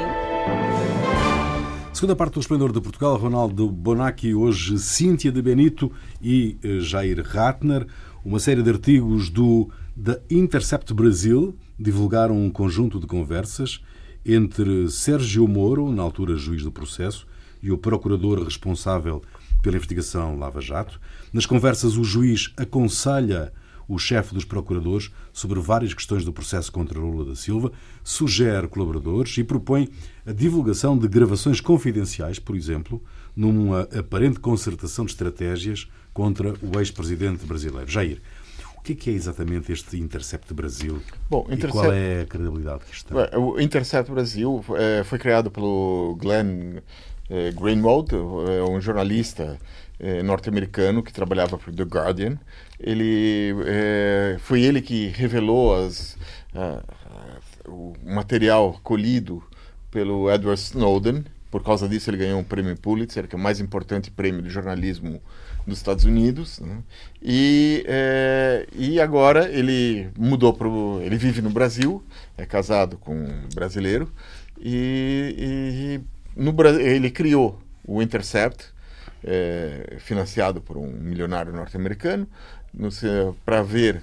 Segunda 1.92 2.14
parte 2.14 2.34
do 2.34 2.40
Esplendor 2.40 2.72
de 2.72 2.80
Portugal, 2.80 3.16
Ronaldo 3.16 3.70
Bonacci, 3.70 4.34
hoje 4.34 4.78
Cíntia 4.78 5.32
de 5.32 5.40
Benito 5.40 5.90
e 6.20 6.58
eh, 6.62 6.78
Jair 6.80 7.22
Ratner. 7.26 7.86
Uma 8.22 8.38
série 8.38 8.62
de 8.62 8.68
artigos 8.68 9.30
do 9.30 9.70
The 10.02 10.20
Intercept 10.30 10.92
Brasil 10.92 11.56
divulgaram 11.78 12.36
um 12.36 12.50
conjunto 12.50 13.00
de 13.00 13.06
conversas 13.06 13.80
entre 14.26 14.90
Sérgio 14.90 15.48
Moro, 15.48 15.90
na 15.90 16.02
altura 16.02 16.36
juiz 16.36 16.62
do 16.62 16.70
processo, 16.70 17.26
e 17.62 17.72
o 17.72 17.78
procurador 17.78 18.42
responsável 18.42 19.22
pela 19.66 19.76
investigação 19.78 20.38
Lava 20.38 20.60
Jato. 20.60 21.00
Nas 21.32 21.44
conversas, 21.44 21.96
o 21.96 22.04
juiz 22.04 22.52
aconselha 22.56 23.52
o 23.88 23.98
chefe 23.98 24.32
dos 24.32 24.44
procuradores 24.44 25.10
sobre 25.32 25.58
várias 25.58 25.92
questões 25.92 26.24
do 26.24 26.32
processo 26.32 26.70
contra 26.70 27.00
Lula 27.00 27.24
da 27.24 27.34
Silva, 27.34 27.72
sugere 28.02 28.68
colaboradores 28.68 29.36
e 29.38 29.42
propõe 29.42 29.88
a 30.24 30.32
divulgação 30.32 30.96
de 30.96 31.08
gravações 31.08 31.60
confidenciais, 31.60 32.38
por 32.38 32.54
exemplo, 32.54 33.02
numa 33.34 33.82
aparente 33.96 34.38
concertação 34.38 35.04
de 35.04 35.10
estratégias 35.12 35.88
contra 36.12 36.54
o 36.62 36.78
ex-presidente 36.78 37.44
brasileiro. 37.44 37.90
Jair, 37.90 38.22
o 38.76 38.80
que 38.82 38.92
é, 38.92 38.96
que 38.96 39.10
é 39.10 39.12
exatamente 39.14 39.72
este 39.72 39.98
Intercept 39.98 40.54
Brasil 40.54 41.02
Bom, 41.28 41.44
Intercept... 41.50 41.68
e 41.68 41.72
qual 41.72 41.92
é 41.92 42.20
a 42.22 42.26
credibilidade 42.26 42.84
que 42.84 42.94
está? 42.94 43.38
O 43.38 43.60
Intercept 43.60 44.12
Brasil 44.12 44.64
é, 44.76 45.02
foi 45.02 45.18
criado 45.18 45.50
pelo 45.50 46.16
Glenn 46.20 46.80
é, 47.28 47.50
Greenwald, 47.52 48.14
é 48.14 48.62
um 48.62 48.80
jornalista 48.80 49.58
é, 49.98 50.22
norte-americano 50.22 51.02
que 51.02 51.12
trabalhava 51.12 51.58
para 51.58 51.72
The 51.72 51.82
Guardian. 51.82 52.38
Ele 52.78 53.54
é, 53.64 54.36
foi 54.40 54.62
ele 54.62 54.80
que 54.80 55.08
revelou 55.08 55.74
as, 55.74 56.16
a, 56.54 56.82
a, 57.04 57.70
o 57.70 57.94
material 58.04 58.78
colhido 58.82 59.42
pelo 59.90 60.30
Edward 60.30 60.60
Snowden. 60.60 61.24
Por 61.50 61.62
causa 61.62 61.88
disso, 61.88 62.10
ele 62.10 62.18
ganhou 62.18 62.38
um 62.38 62.44
prêmio 62.44 62.76
Pulitzer, 62.76 63.26
que 63.26 63.34
é 63.34 63.38
o 63.38 63.40
mais 63.40 63.60
importante 63.60 64.10
prêmio 64.10 64.42
de 64.42 64.50
jornalismo 64.50 65.20
dos 65.66 65.78
Estados 65.78 66.04
Unidos. 66.04 66.60
Né? 66.60 66.78
E, 67.22 67.84
é, 67.86 68.66
e 68.74 69.00
agora 69.00 69.48
ele 69.50 70.10
mudou 70.18 70.52
para 70.52 70.68
ele 71.02 71.16
vive 71.16 71.40
no 71.40 71.50
Brasil, 71.50 72.04
é 72.36 72.44
casado 72.44 72.98
com 72.98 73.14
um 73.14 73.48
brasileiro 73.54 74.10
e, 74.60 75.34
e 76.00 76.15
no 76.36 76.54
ele 76.78 77.10
criou 77.10 77.58
o 77.84 78.02
Intercept, 78.02 78.66
é, 79.24 79.96
financiado 79.98 80.60
por 80.60 80.76
um 80.76 80.86
milionário 80.86 81.52
norte-americano, 81.52 82.28
para 83.44 83.62
ver 83.62 84.02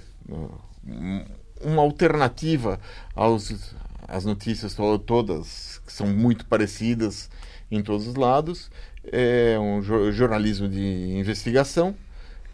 uma 1.62 1.82
alternativa 1.82 2.80
aos, 3.14 3.74
às 4.08 4.24
notícias 4.24 4.74
todas, 5.06 5.80
que 5.86 5.92
são 5.92 6.06
muito 6.08 6.44
parecidas 6.46 7.30
em 7.70 7.82
todos 7.82 8.08
os 8.08 8.16
lados. 8.16 8.70
É 9.12 9.56
um 9.58 9.82
jornalismo 10.12 10.68
de 10.68 11.12
investigação. 11.16 11.94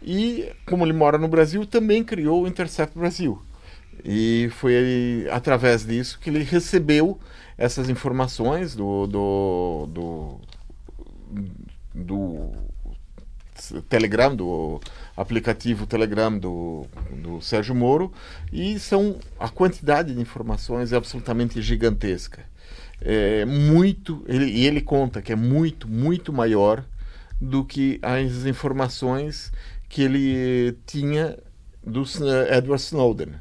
E, 0.01 0.51
como 0.65 0.85
ele 0.85 0.93
mora 0.93 1.17
no 1.17 1.27
Brasil, 1.27 1.65
também 1.65 2.03
criou 2.03 2.43
o 2.43 2.47
Intercept 2.47 2.97
Brasil. 2.97 3.41
E 4.03 4.49
foi 4.53 5.27
através 5.31 5.85
disso 5.85 6.19
que 6.19 6.29
ele 6.29 6.43
recebeu 6.43 7.19
essas 7.61 7.89
informações 7.89 8.75
do, 8.75 9.05
do, 9.05 9.87
do, 9.87 10.41
do 11.93 12.51
Telegram, 13.87 14.35
do 14.35 14.81
aplicativo 15.15 15.85
Telegram 15.85 16.35
do, 16.35 16.87
do 17.21 17.39
Sérgio 17.39 17.75
Moro, 17.75 18.11
e 18.51 18.79
são 18.79 19.19
a 19.39 19.47
quantidade 19.47 20.11
de 20.11 20.19
informações 20.19 20.91
é 20.91 20.95
absolutamente 20.95 21.61
gigantesca. 21.61 22.43
É 22.99 23.45
muito, 23.45 24.25
ele, 24.27 24.45
e 24.45 24.65
ele 24.65 24.81
conta 24.81 25.21
que 25.21 25.31
é 25.31 25.35
muito, 25.35 25.87
muito 25.87 26.33
maior 26.33 26.83
do 27.39 27.63
que 27.63 27.99
as 28.01 28.47
informações 28.47 29.51
que 29.87 30.01
ele 30.01 30.75
tinha 30.87 31.37
do 31.85 32.03
Edward 32.49 32.81
Snowden. 32.81 33.33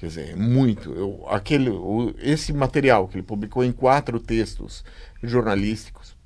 Quer 0.00 0.06
dizer, 0.06 0.34
muito. 0.36 0.90
Eu, 0.94 1.26
aquele, 1.28 1.68
o, 1.68 2.14
esse 2.18 2.54
material 2.54 3.06
que 3.06 3.16
ele 3.16 3.22
publicou 3.22 3.62
em 3.62 3.70
quatro 3.70 4.18
textos 4.18 4.82
jornalísticos, 5.22 6.16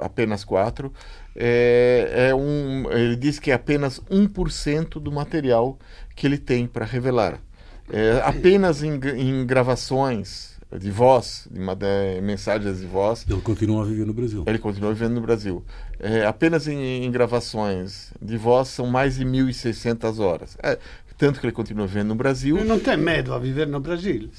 apenas 0.00 0.44
quatro, 0.44 0.92
é, 1.34 2.28
é 2.28 2.34
um, 2.34 2.88
ele 2.92 3.16
diz 3.16 3.40
que 3.40 3.50
é 3.50 3.54
apenas 3.54 3.98
1% 4.08 5.00
do 5.00 5.10
material 5.10 5.76
que 6.14 6.28
ele 6.28 6.38
tem 6.38 6.68
para 6.68 6.84
revelar. 6.84 7.42
É, 7.90 8.22
apenas 8.24 8.84
em, 8.84 9.00
em 9.16 9.44
gravações 9.44 10.56
de 10.78 10.90
voz, 10.92 11.48
de, 11.50 11.58
de, 11.58 12.20
mensagens 12.20 12.78
de 12.78 12.86
voz. 12.86 13.26
Ele 13.28 13.40
continua 13.40 13.82
a 13.82 13.84
viver 13.84 14.06
no 14.06 14.14
Brasil. 14.14 14.44
Ele 14.46 14.58
continua 14.60 14.92
vivendo 14.94 15.14
no 15.14 15.22
Brasil. 15.22 15.64
É, 15.98 16.24
apenas 16.24 16.68
em, 16.68 17.04
em, 17.04 17.10
gravações 17.10 18.12
de 18.22 18.36
voz 18.36 18.68
são 18.68 18.86
mais 18.86 19.16
de 19.16 19.24
1.600 19.24 20.20
horas. 20.20 20.56
É, 20.62 20.78
tanto 21.18 21.40
que 21.40 21.46
ele 21.46 21.52
continua 21.52 21.86
vivendo 21.86 22.08
no 22.08 22.14
Brasil. 22.14 22.56
Ele 22.56 22.68
não 22.68 22.78
tem 22.78 22.96
medo 22.96 23.34
a 23.34 23.38
viver 23.38 23.66
no 23.66 23.80
Brasil? 23.80 24.30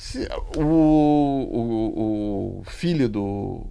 O, 0.56 0.62
o, 0.63 2.60
o, 2.62 2.63
filho 2.65 3.10
do, 3.10 3.68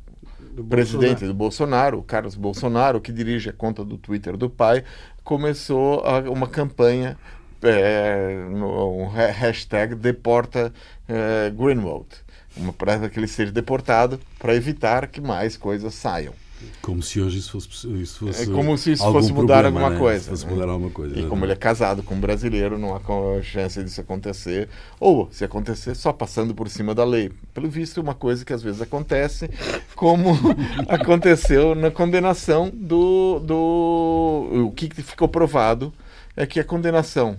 do 0.52 0.62
presidente 0.62 1.24
Bolsonaro. 1.24 1.32
do 1.32 1.34
Bolsonaro, 1.34 2.02
Carlos 2.02 2.34
Bolsonaro, 2.34 3.00
que 3.00 3.10
dirige 3.10 3.48
a 3.48 3.52
conta 3.52 3.82
do 3.82 3.96
Twitter 3.96 4.36
do 4.36 4.50
pai, 4.50 4.84
começou 5.24 6.04
a, 6.04 6.20
uma 6.30 6.46
campanha 6.46 7.16
é, 7.62 8.46
no 8.50 9.02
um 9.02 9.08
hashtag 9.08 9.94
deporta 9.94 10.72
é, 11.08 11.50
Greenwald, 11.50 12.08
uma 12.56 12.74
para 12.74 13.08
que 13.08 13.18
ele 13.18 13.26
seja 13.26 13.50
deportado 13.50 14.20
para 14.38 14.54
evitar 14.54 15.06
que 15.06 15.20
mais 15.20 15.56
coisas 15.56 15.94
saiam. 15.94 16.34
Como 16.82 17.02
se 17.02 17.20
hoje 17.20 17.38
isso 17.38 17.52
fosse, 17.52 17.88
isso 18.00 18.26
fosse 18.26 18.42
é 18.42 18.54
como 18.54 18.76
se 18.78 18.92
isso 18.92 19.04
fosse 19.12 19.32
mudar 19.32 19.62
problema, 19.62 19.80
alguma 19.80 19.90
né? 19.90 19.98
coisa. 19.98 20.30
Fosse 20.30 20.46
né? 20.46 20.52
mudar 20.52 20.68
alguma 20.68 20.90
coisa. 20.90 21.18
E 21.18 21.26
como 21.26 21.44
ele 21.44 21.52
é 21.52 21.56
casado 21.56 22.02
com 22.02 22.14
um 22.14 22.20
brasileiro, 22.20 22.78
não 22.78 22.94
há 22.94 23.00
chance 23.42 23.82
disso 23.82 24.00
acontecer. 24.00 24.68
Ou, 24.98 25.28
se 25.30 25.44
acontecer, 25.44 25.94
só 25.94 26.12
passando 26.12 26.54
por 26.54 26.68
cima 26.68 26.94
da 26.94 27.04
lei. 27.04 27.30
Pelo 27.52 27.68
visto, 27.68 28.00
uma 28.00 28.14
coisa 28.14 28.44
que 28.44 28.52
às 28.52 28.62
vezes 28.62 28.80
acontece, 28.80 29.50
como 29.94 30.36
aconteceu 30.88 31.74
na 31.74 31.90
condenação 31.90 32.70
do, 32.72 33.38
do. 33.40 34.66
O 34.66 34.72
que 34.74 34.88
ficou 35.02 35.28
provado 35.28 35.92
é 36.36 36.46
que 36.46 36.60
a 36.60 36.64
condenação, 36.64 37.36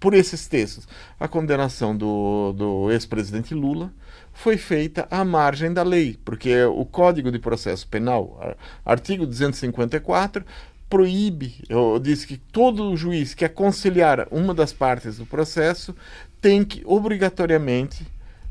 por 0.00 0.14
esses 0.14 0.46
textos, 0.46 0.86
a 1.18 1.28
condenação 1.28 1.96
do, 1.96 2.52
do 2.52 2.90
ex-presidente 2.90 3.54
Lula 3.54 3.92
foi 4.32 4.56
feita 4.56 5.06
à 5.10 5.24
margem 5.24 5.72
da 5.72 5.82
lei, 5.82 6.18
porque 6.24 6.64
o 6.64 6.84
Código 6.84 7.30
de 7.30 7.38
Processo 7.38 7.86
Penal, 7.86 8.56
artigo 8.84 9.26
254, 9.26 10.44
proíbe, 10.88 11.54
diz 12.02 12.24
que 12.24 12.36
todo 12.36 12.96
juiz 12.96 13.34
que 13.34 13.44
aconselhar 13.44 14.26
uma 14.30 14.52
das 14.52 14.72
partes 14.72 15.16
do 15.18 15.26
processo 15.26 15.94
tem 16.40 16.64
que 16.64 16.82
obrigatoriamente 16.84 18.06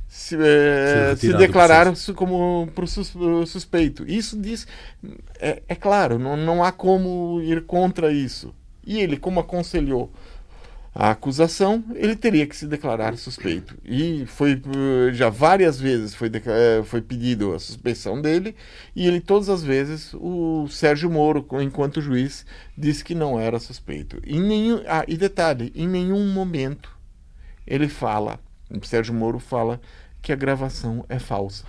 se, 0.07 0.35
eh, 0.35 1.15
se 1.15 1.33
declarar 1.33 1.87
como 2.15 2.67
pro 2.75 2.85
suspeito. 3.45 4.03
Isso 4.05 4.37
diz, 4.37 4.67
é, 5.39 5.61
é 5.67 5.75
claro, 5.75 6.19
não, 6.19 6.35
não 6.35 6.63
há 6.63 6.71
como 6.71 7.39
ir 7.41 7.63
contra 7.65 8.11
isso. 8.11 8.53
E 8.85 8.99
ele, 8.99 9.17
como 9.17 9.39
aconselhou 9.39 10.11
a 10.93 11.11
acusação, 11.11 11.83
ele 11.95 12.15
teria 12.17 12.45
que 12.45 12.55
se 12.55 12.67
declarar 12.67 13.15
suspeito. 13.17 13.75
E 13.85 14.25
foi 14.25 14.61
já 15.13 15.29
várias 15.29 15.79
vezes 15.79 16.13
foi, 16.13 16.29
foi 16.83 17.01
pedido 17.01 17.53
a 17.53 17.59
suspeição 17.59 18.21
dele, 18.21 18.55
e 18.93 19.07
ele 19.07 19.21
todas 19.21 19.47
as 19.47 19.63
vezes, 19.63 20.13
o 20.15 20.67
Sérgio 20.69 21.09
Moro, 21.09 21.45
enquanto 21.61 22.01
juiz, 22.01 22.45
disse 22.77 23.03
que 23.05 23.15
não 23.15 23.39
era 23.39 23.57
suspeito. 23.57 24.17
Em 24.25 24.41
nenhum, 24.41 24.81
ah, 24.85 25.05
e 25.07 25.15
detalhe, 25.15 25.71
em 25.73 25.87
nenhum 25.87 26.27
momento 26.27 26.89
ele 27.65 27.87
fala, 27.87 28.37
o 28.69 28.85
Sérgio 28.85 29.13
Moro 29.13 29.39
fala 29.39 29.79
que 30.21 30.33
a 30.33 30.35
gravação 30.35 31.05
é 31.07 31.19
falsa. 31.19 31.63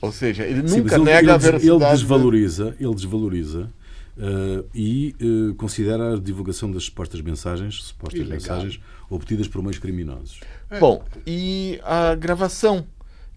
Ou 0.00 0.10
seja, 0.10 0.44
ele 0.44 0.62
nunca 0.62 0.96
Sim, 0.96 1.04
nega 1.04 1.18
ele, 1.18 1.30
a 1.30 1.36
veracidade. 1.36 1.84
Ele 1.84 1.90
desvaloriza, 1.90 2.74
ele 2.80 2.94
desvaloriza 2.94 3.70
Uh, 4.16 4.64
e 4.72 5.16
uh, 5.20 5.54
considera 5.56 6.14
a 6.14 6.20
divulgação 6.20 6.70
das 6.70 6.84
supostas 6.84 7.20
mensagens, 7.20 7.82
supostas 7.82 8.20
Ilegal. 8.20 8.38
mensagens 8.38 8.80
obtidas 9.10 9.48
por 9.48 9.60
meios 9.60 9.78
criminosos. 9.78 10.40
É. 10.70 10.78
Bom, 10.78 11.04
e 11.26 11.80
a 11.82 12.14
gravação 12.14 12.86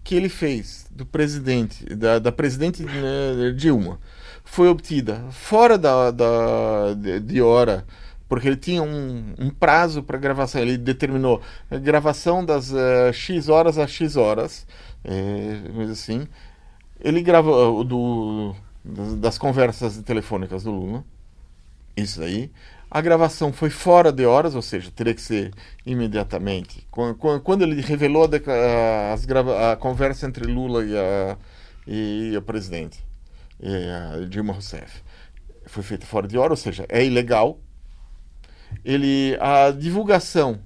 que 0.04 0.14
ele 0.14 0.28
fez 0.28 0.86
do 0.90 1.04
presidente, 1.04 1.84
da, 1.96 2.20
da 2.20 2.30
presidente 2.30 2.84
né, 2.84 3.52
Dilma, 3.56 3.98
foi 4.44 4.68
obtida 4.68 5.24
fora 5.30 5.76
da, 5.76 6.12
da 6.12 6.94
de, 6.94 7.20
de 7.20 7.42
hora 7.42 7.84
porque 8.28 8.46
ele 8.46 8.56
tinha 8.56 8.82
um, 8.82 9.34
um 9.38 9.50
prazo 9.50 10.02
para 10.02 10.18
gravação. 10.18 10.60
Ele 10.60 10.76
determinou 10.76 11.40
a 11.70 11.78
gravação 11.78 12.44
das 12.44 12.70
uh, 12.70 13.12
X 13.12 13.48
horas 13.48 13.78
a 13.78 13.86
X 13.86 14.16
horas, 14.16 14.66
é, 15.02 15.90
assim. 15.90 16.28
Ele 17.00 17.22
gravou 17.22 17.82
do 17.84 18.54
das 18.84 19.38
conversas 19.38 19.98
telefônicas 20.02 20.64
do 20.64 20.70
Lula. 20.70 21.04
Isso 21.96 22.22
aí. 22.22 22.50
A 22.90 23.00
gravação 23.02 23.52
foi 23.52 23.68
fora 23.68 24.10
de 24.10 24.24
horas, 24.24 24.54
ou 24.54 24.62
seja, 24.62 24.90
teria 24.90 25.12
que 25.12 25.20
ser 25.20 25.52
imediatamente. 25.84 26.86
Quando 26.90 27.62
ele 27.62 27.82
revelou 27.82 28.24
a, 28.24 29.72
a 29.72 29.76
conversa 29.76 30.26
entre 30.26 30.46
Lula 30.46 30.84
e 30.84 30.96
a, 30.96 31.36
e 31.86 32.40
presidente, 32.46 33.04
e 33.60 33.68
a 33.68 34.24
Dilma 34.26 34.54
Rousseff, 34.54 35.02
foi 35.66 35.82
feita 35.82 36.06
fora 36.06 36.26
de 36.26 36.38
hora, 36.38 36.52
ou 36.52 36.56
seja, 36.56 36.86
é 36.88 37.04
ilegal. 37.04 37.60
Ele, 38.84 39.36
a 39.40 39.70
divulgação 39.70 40.60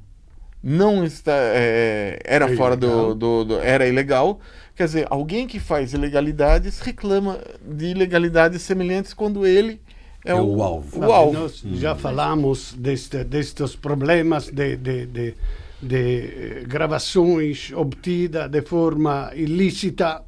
não 0.62 1.04
está, 1.04 1.32
é, 1.34 2.18
era 2.24 2.50
é 2.50 2.56
fora 2.56 2.76
do, 2.76 3.14
do, 3.14 3.44
do, 3.44 3.58
era 3.60 3.86
ilegal 3.86 4.40
Quer 4.74 4.86
dizer, 4.86 5.06
alguém 5.10 5.46
que 5.46 5.60
faz 5.60 5.92
ilegalidades 5.92 6.80
reclama 6.80 7.38
de 7.62 7.86
ilegalidades 7.86 8.62
semelhantes 8.62 9.12
quando 9.12 9.46
ele 9.46 9.80
é, 10.24 10.30
é 10.30 10.34
o, 10.34 10.56
o, 10.56 10.62
alvo. 10.62 11.00
O 11.00 11.12
alvo. 11.12 11.38
Nós 11.38 11.62
já 11.74 11.94
falamos 11.94 12.74
deste, 12.74 13.22
destes 13.22 13.76
problemas 13.76 14.46
de, 14.50 14.76
de, 14.76 15.06
de, 15.06 15.34
de 15.82 16.64
gravações 16.66 17.70
obtidas 17.74 18.48
de 18.50 18.62
forma 18.62 19.30
ilícita 19.34 20.22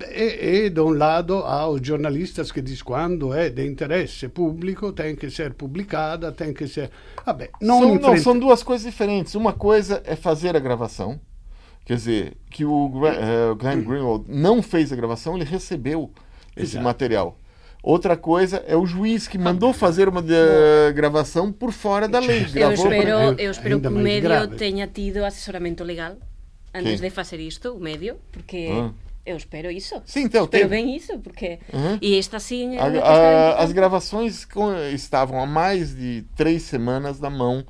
e, 0.00 0.66
e, 0.66 0.70
de 0.70 0.80
um 0.80 0.90
lado 0.90 1.34
há 1.38 1.68
os 1.68 1.80
jornalistas 1.86 2.52
que 2.52 2.60
dizem 2.60 2.84
quando 2.84 3.32
é 3.32 3.48
de 3.48 3.66
interesse 3.66 4.28
público 4.28 4.92
tem 4.92 5.16
que 5.16 5.30
ser 5.30 5.54
publicada, 5.54 6.30
tem 6.32 6.52
que 6.52 6.68
ser. 6.68 6.90
Vabbè, 7.24 7.50
não, 7.60 7.80
são, 7.80 7.94
não, 7.94 8.18
são 8.18 8.38
duas 8.38 8.62
coisas 8.62 8.86
diferentes. 8.86 9.34
Uma 9.34 9.52
coisa 9.52 10.02
é 10.04 10.14
fazer 10.14 10.54
a 10.54 10.58
gravação, 10.60 11.18
Quer 11.86 11.94
dizer, 11.94 12.36
que 12.50 12.64
o 12.64 12.86
uh, 12.86 13.54
Glenn 13.54 13.84
Greenwald 13.84 14.24
não 14.28 14.60
fez 14.60 14.92
a 14.92 14.96
gravação, 14.96 15.36
ele 15.36 15.44
recebeu 15.44 16.10
esse 16.56 16.72
Exato. 16.72 16.84
material. 16.84 17.38
Outra 17.80 18.16
coisa 18.16 18.56
é 18.66 18.74
o 18.74 18.84
juiz 18.84 19.28
que 19.28 19.38
mandou 19.38 19.72
fazer 19.72 20.08
uma 20.08 20.20
uh, 20.20 20.92
gravação 20.92 21.52
por 21.52 21.70
fora 21.70 22.08
da 22.08 22.18
lei. 22.18 22.44
Eu 22.56 22.72
espero, 22.72 23.10
eu 23.38 23.50
espero 23.52 23.80
que 23.80 23.86
o 23.86 23.90
médio 23.92 24.28
grave. 24.28 24.56
tenha 24.56 24.88
tido 24.88 25.24
assessoramento 25.24 25.84
legal 25.84 26.16
antes 26.74 27.00
Quem? 27.00 27.08
de 27.08 27.14
fazer 27.14 27.38
isto, 27.38 27.72
o 27.72 27.78
médio, 27.78 28.16
porque 28.32 28.68
ah. 28.72 28.90
Eu 29.26 29.36
espero 29.36 29.70
isso. 29.70 30.00
Sim, 30.04 30.22
então 30.22 30.44
espero 30.44 30.68
teve. 30.68 30.82
bem 30.82 30.96
isso, 30.96 31.18
porque 31.18 31.58
uhum. 31.72 31.98
e 32.00 32.18
esta 32.18 32.38
sim. 32.38 32.76
A, 32.78 32.84
a, 32.84 33.62
as 33.62 33.72
gravações 33.72 34.46
estavam 34.92 35.40
há 35.40 35.46
mais 35.46 35.94
de 35.94 36.24
três 36.36 36.62
semanas 36.62 37.20
na 37.20 37.28
mão 37.28 37.64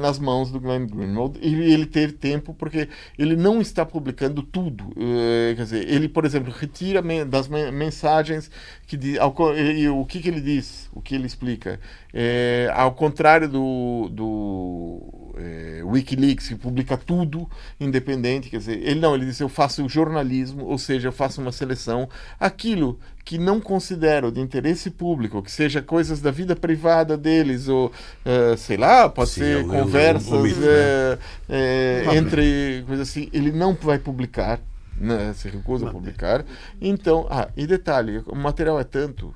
nas 0.00 0.20
mãos 0.20 0.52
do 0.52 0.60
Glenn 0.60 0.86
Greenwald 0.86 1.36
e 1.42 1.72
ele 1.72 1.84
teve 1.84 2.12
tempo 2.12 2.54
porque 2.54 2.88
ele 3.18 3.34
não 3.34 3.60
está 3.60 3.84
publicando 3.84 4.40
tudo. 4.40 4.84
Uh, 4.90 5.56
quer 5.56 5.64
dizer, 5.64 5.88
ele, 5.88 6.08
por 6.08 6.24
exemplo, 6.24 6.52
retira 6.52 7.02
das 7.26 7.48
mensagens 7.48 8.48
que 8.86 8.96
diz, 8.96 9.18
ao, 9.18 9.34
e, 9.56 9.88
o 9.88 10.04
que, 10.04 10.20
que, 10.20 10.28
ele 10.28 10.40
diz, 10.40 10.88
o 10.94 11.00
que 11.00 11.14
ele 11.14 11.26
explica. 11.26 11.80
É, 12.14 12.70
ao 12.72 12.92
contrário 12.92 13.48
do, 13.48 14.08
do 14.10 15.27
é, 15.38 15.82
Wikileaks, 15.84 16.48
que 16.48 16.54
publica 16.54 16.96
tudo 16.96 17.48
independente, 17.78 18.50
quer 18.50 18.58
dizer, 18.58 18.78
ele 18.82 19.00
não, 19.00 19.14
ele 19.14 19.26
diz 19.26 19.38
eu 19.40 19.48
faço 19.48 19.88
jornalismo, 19.88 20.64
ou 20.64 20.78
seja, 20.78 21.08
eu 21.08 21.12
faço 21.12 21.40
uma 21.40 21.52
seleção. 21.52 22.08
Aquilo 22.38 22.98
que 23.24 23.38
não 23.38 23.60
considero 23.60 24.32
de 24.32 24.40
interesse 24.40 24.90
público, 24.90 25.42
que 25.42 25.50
seja 25.50 25.82
coisas 25.82 26.20
da 26.20 26.30
vida 26.30 26.56
privada 26.56 27.16
deles, 27.16 27.68
ou 27.68 27.86
uh, 27.88 28.56
sei 28.56 28.76
lá, 28.76 29.08
pode 29.08 29.30
Sim, 29.30 29.40
ser 29.40 29.56
eu, 29.58 29.68
conversas 29.68 30.32
eu, 30.32 30.46
eu, 30.46 30.56
uh, 30.56 32.10
uh, 32.10 32.14
entre 32.14 32.84
coisas 32.86 33.08
assim, 33.08 33.28
ele 33.32 33.52
não 33.52 33.74
vai 33.74 33.98
publicar, 33.98 34.60
né, 34.96 35.32
se 35.34 35.48
recusa 35.48 35.88
a 35.88 35.92
publicar. 35.92 36.44
Então, 36.80 37.26
ah, 37.30 37.48
e 37.56 37.66
detalhe, 37.66 38.22
o 38.26 38.34
material 38.34 38.80
é 38.80 38.84
tanto, 38.84 39.34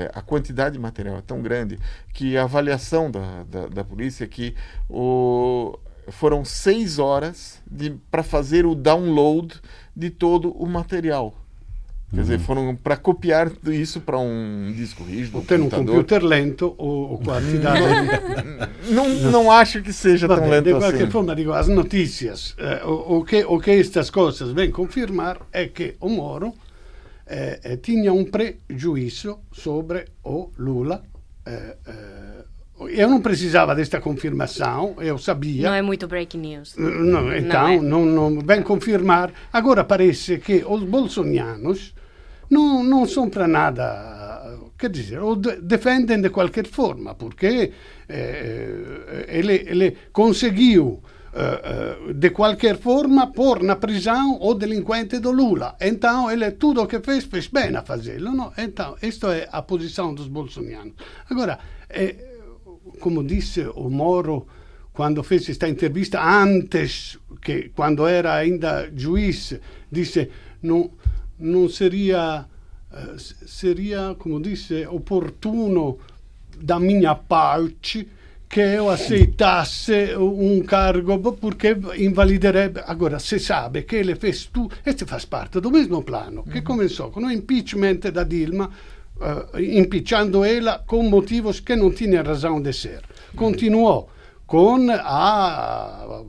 é, 0.00 0.10
a 0.14 0.22
quantidade 0.22 0.74
de 0.74 0.78
material 0.78 1.18
é 1.18 1.22
tão 1.22 1.42
grande 1.42 1.78
que 2.12 2.36
a 2.36 2.44
avaliação 2.44 3.10
da, 3.10 3.44
da, 3.44 3.66
da 3.68 3.84
polícia 3.84 4.24
é 4.24 4.26
que 4.26 4.54
o, 4.88 5.78
foram 6.08 6.44
seis 6.44 6.98
horas 6.98 7.60
para 8.10 8.22
fazer 8.22 8.66
o 8.66 8.74
download 8.74 9.60
de 9.94 10.10
todo 10.10 10.50
o 10.52 10.66
material. 10.66 11.34
Quer 12.12 12.22
dizer, 12.22 12.34
uhum. 12.34 12.40
foram 12.40 12.76
para 12.76 12.96
copiar 12.96 13.50
tudo 13.50 13.72
isso 13.72 14.00
para 14.00 14.18
um 14.18 14.72
disco 14.74 15.04
rígido. 15.04 15.36
Ou 15.36 15.44
ter 15.44 15.60
um 15.60 15.70
computer 15.70 16.20
lento 16.24 16.74
ou, 16.76 17.12
ou 17.12 17.18
quantidade. 17.18 17.80
não, 18.90 19.08
não, 19.08 19.30
não 19.30 19.52
acho 19.52 19.80
que 19.80 19.92
seja 19.92 20.26
tão 20.26 20.48
lento 20.48 20.64
de 20.64 20.72
qualquer 20.72 21.02
assim. 21.02 21.10
forma, 21.10 21.36
digo, 21.36 21.52
as 21.52 21.68
notícias, 21.68 22.56
eh, 22.58 22.82
o, 22.84 23.18
o, 23.18 23.24
que, 23.24 23.44
o 23.44 23.60
que 23.60 23.70
estas 23.70 24.10
coisas 24.10 24.50
vêm 24.50 24.72
confirmar 24.72 25.40
é 25.52 25.66
que 25.66 25.94
o 26.00 26.08
Moro 26.08 26.52
eh, 27.32 27.76
tinha 27.76 28.12
um 28.12 28.24
prejuízo 28.24 29.40
sobre 29.52 30.04
o 30.24 30.50
Lula, 30.58 31.02
eh, 31.46 31.76
eu 32.88 33.08
não 33.08 33.20
precisava 33.20 33.74
desta 33.74 34.00
confirmação, 34.00 34.96
eu 34.98 35.16
sabia. 35.18 35.68
Não 35.68 35.74
é 35.74 35.82
muito 35.82 36.08
breaking 36.08 36.38
news. 36.38 36.74
Não, 36.76 37.34
então, 37.36 37.82
não, 37.82 38.04
não, 38.04 38.30
não 38.30 38.42
vem 38.42 38.62
confirmar. 38.62 39.32
Agora 39.52 39.84
parece 39.84 40.38
que 40.38 40.64
os 40.66 40.82
bolsonianos 40.82 41.94
não, 42.48 42.82
não 42.82 43.06
são 43.06 43.28
para 43.28 43.46
nada, 43.46 44.58
quer 44.78 44.90
dizer, 44.90 45.20
de, 45.38 45.60
defendem 45.60 46.20
de 46.20 46.30
qualquer 46.30 46.66
forma, 46.66 47.14
porque 47.14 47.72
eh, 48.08 49.26
ele, 49.28 49.54
ele 49.66 49.96
conseguiu 50.12 51.02
Uh, 51.32 52.10
uh, 52.10 52.14
de 52.14 52.30
qualquer 52.30 52.76
forma 52.76 53.28
pôr 53.28 53.62
na 53.62 53.76
prisão 53.76 54.36
o 54.40 54.52
delinquente 54.52 55.20
do 55.20 55.30
Lula. 55.30 55.76
Então, 55.80 56.28
ele 56.28 56.50
tudo 56.50 56.88
que 56.88 56.98
fez, 56.98 57.24
fez 57.24 57.46
bem 57.46 57.76
a 57.76 57.82
fazê-lo. 57.82 58.32
Não? 58.32 58.52
Então, 58.58 58.96
esta 59.00 59.32
é 59.36 59.48
a 59.52 59.62
posição 59.62 60.12
dos 60.12 60.26
bolsonianos. 60.26 60.94
Agora, 61.30 61.56
é, 61.88 62.16
como 62.98 63.22
disse 63.22 63.62
o 63.76 63.88
Moro 63.88 64.46
quando 64.92 65.22
fez 65.22 65.48
esta 65.48 65.68
entrevista, 65.68 66.20
antes, 66.20 67.16
que 67.40 67.70
quando 67.76 68.08
era 68.08 68.34
ainda 68.34 68.90
juiz, 68.94 69.54
disse 69.90 70.28
não, 70.60 70.90
não 71.38 71.68
seria, 71.68 72.44
seria, 73.46 74.16
como 74.18 74.40
disse, 74.40 74.84
oportuno 74.86 75.98
da 76.60 76.78
minha 76.78 77.14
parte 77.14 78.08
que 78.50 78.58
eu 78.58 78.90
aceitasse 78.90 80.16
um 80.16 80.60
cargo 80.64 81.18
porque 81.34 81.76
invaliderebbe. 81.96 82.80
Agora, 82.84 83.20
se 83.20 83.38
sabe 83.38 83.82
que 83.82 83.94
ele 83.94 84.16
fez 84.16 84.46
tudo, 84.46 84.74
este 84.84 85.06
faz 85.06 85.24
parte 85.24 85.60
do 85.60 85.70
mesmo 85.70 86.02
plano 86.02 86.42
que 86.42 86.60
começou 86.60 87.12
com 87.12 87.20
o 87.20 87.30
impeachment 87.30 88.00
da 88.12 88.24
Dilma, 88.24 88.68
uh, 89.18 89.56
impeachando 89.60 90.44
ela 90.44 90.80
com 90.84 91.00
motivos 91.04 91.60
que 91.60 91.76
não 91.76 91.92
tinham 91.92 92.24
razão 92.24 92.60
de 92.60 92.72
ser. 92.72 93.02
Continuou 93.36 94.10
com 94.48 94.90
a 94.90 96.24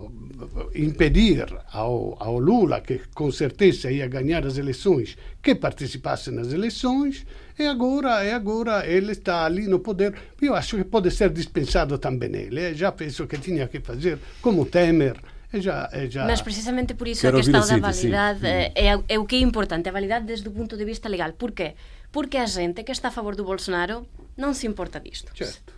impedir 0.75 1.47
ao, 1.73 2.15
ao, 2.19 2.37
Lula, 2.37 2.81
que 2.81 3.01
com 3.15 3.31
certeza 3.31 3.91
ia 3.91 4.07
ganhar 4.07 4.45
as 4.45 4.59
eleições, 4.59 5.17
que 5.41 5.55
participasse 5.55 6.29
nas 6.29 6.53
eleições, 6.53 7.25
e 7.61 7.67
agora, 7.67 8.25
e 8.25 8.31
agora 8.31 8.85
ele 8.85 9.11
está 9.11 9.45
ali 9.45 9.67
no 9.67 9.79
poder. 9.79 10.13
Eu 10.41 10.55
acho 10.55 10.77
que 10.77 10.83
pode 10.83 11.11
ser 11.11 11.29
dispensado 11.29 11.97
também 11.97 12.35
ele. 12.35 12.73
Já 12.73 12.91
fez 12.91 13.19
o 13.19 13.27
que 13.27 13.37
tinha 13.37 13.67
que 13.67 13.79
fazer, 13.79 14.19
como 14.41 14.65
Temer. 14.65 15.17
Já, 15.53 15.89
já... 16.09 16.25
Mas 16.25 16.41
precisamente 16.41 16.93
por 16.93 17.07
isso 17.07 17.21
Quero 17.21 17.37
a 17.37 17.39
questão 17.41 17.67
da 17.67 17.77
validade 17.77 18.47
é, 18.47 18.71
é, 19.07 19.19
o 19.19 19.25
que 19.25 19.35
é 19.35 19.39
importante, 19.39 19.89
a 19.89 19.91
validade 19.91 20.25
desde 20.25 20.47
o 20.47 20.51
ponto 20.51 20.77
de 20.77 20.85
vista 20.85 21.09
legal. 21.09 21.33
Por 21.33 21.51
quê? 21.51 21.75
Porque 22.11 22.37
a 22.37 22.45
gente 22.45 22.83
que 22.83 22.91
está 22.91 23.09
a 23.09 23.11
favor 23.11 23.35
do 23.35 23.43
Bolsonaro 23.43 24.07
não 24.37 24.53
se 24.53 24.65
importa 24.65 24.99
disto. 24.99 25.31
Certo. 25.35 25.73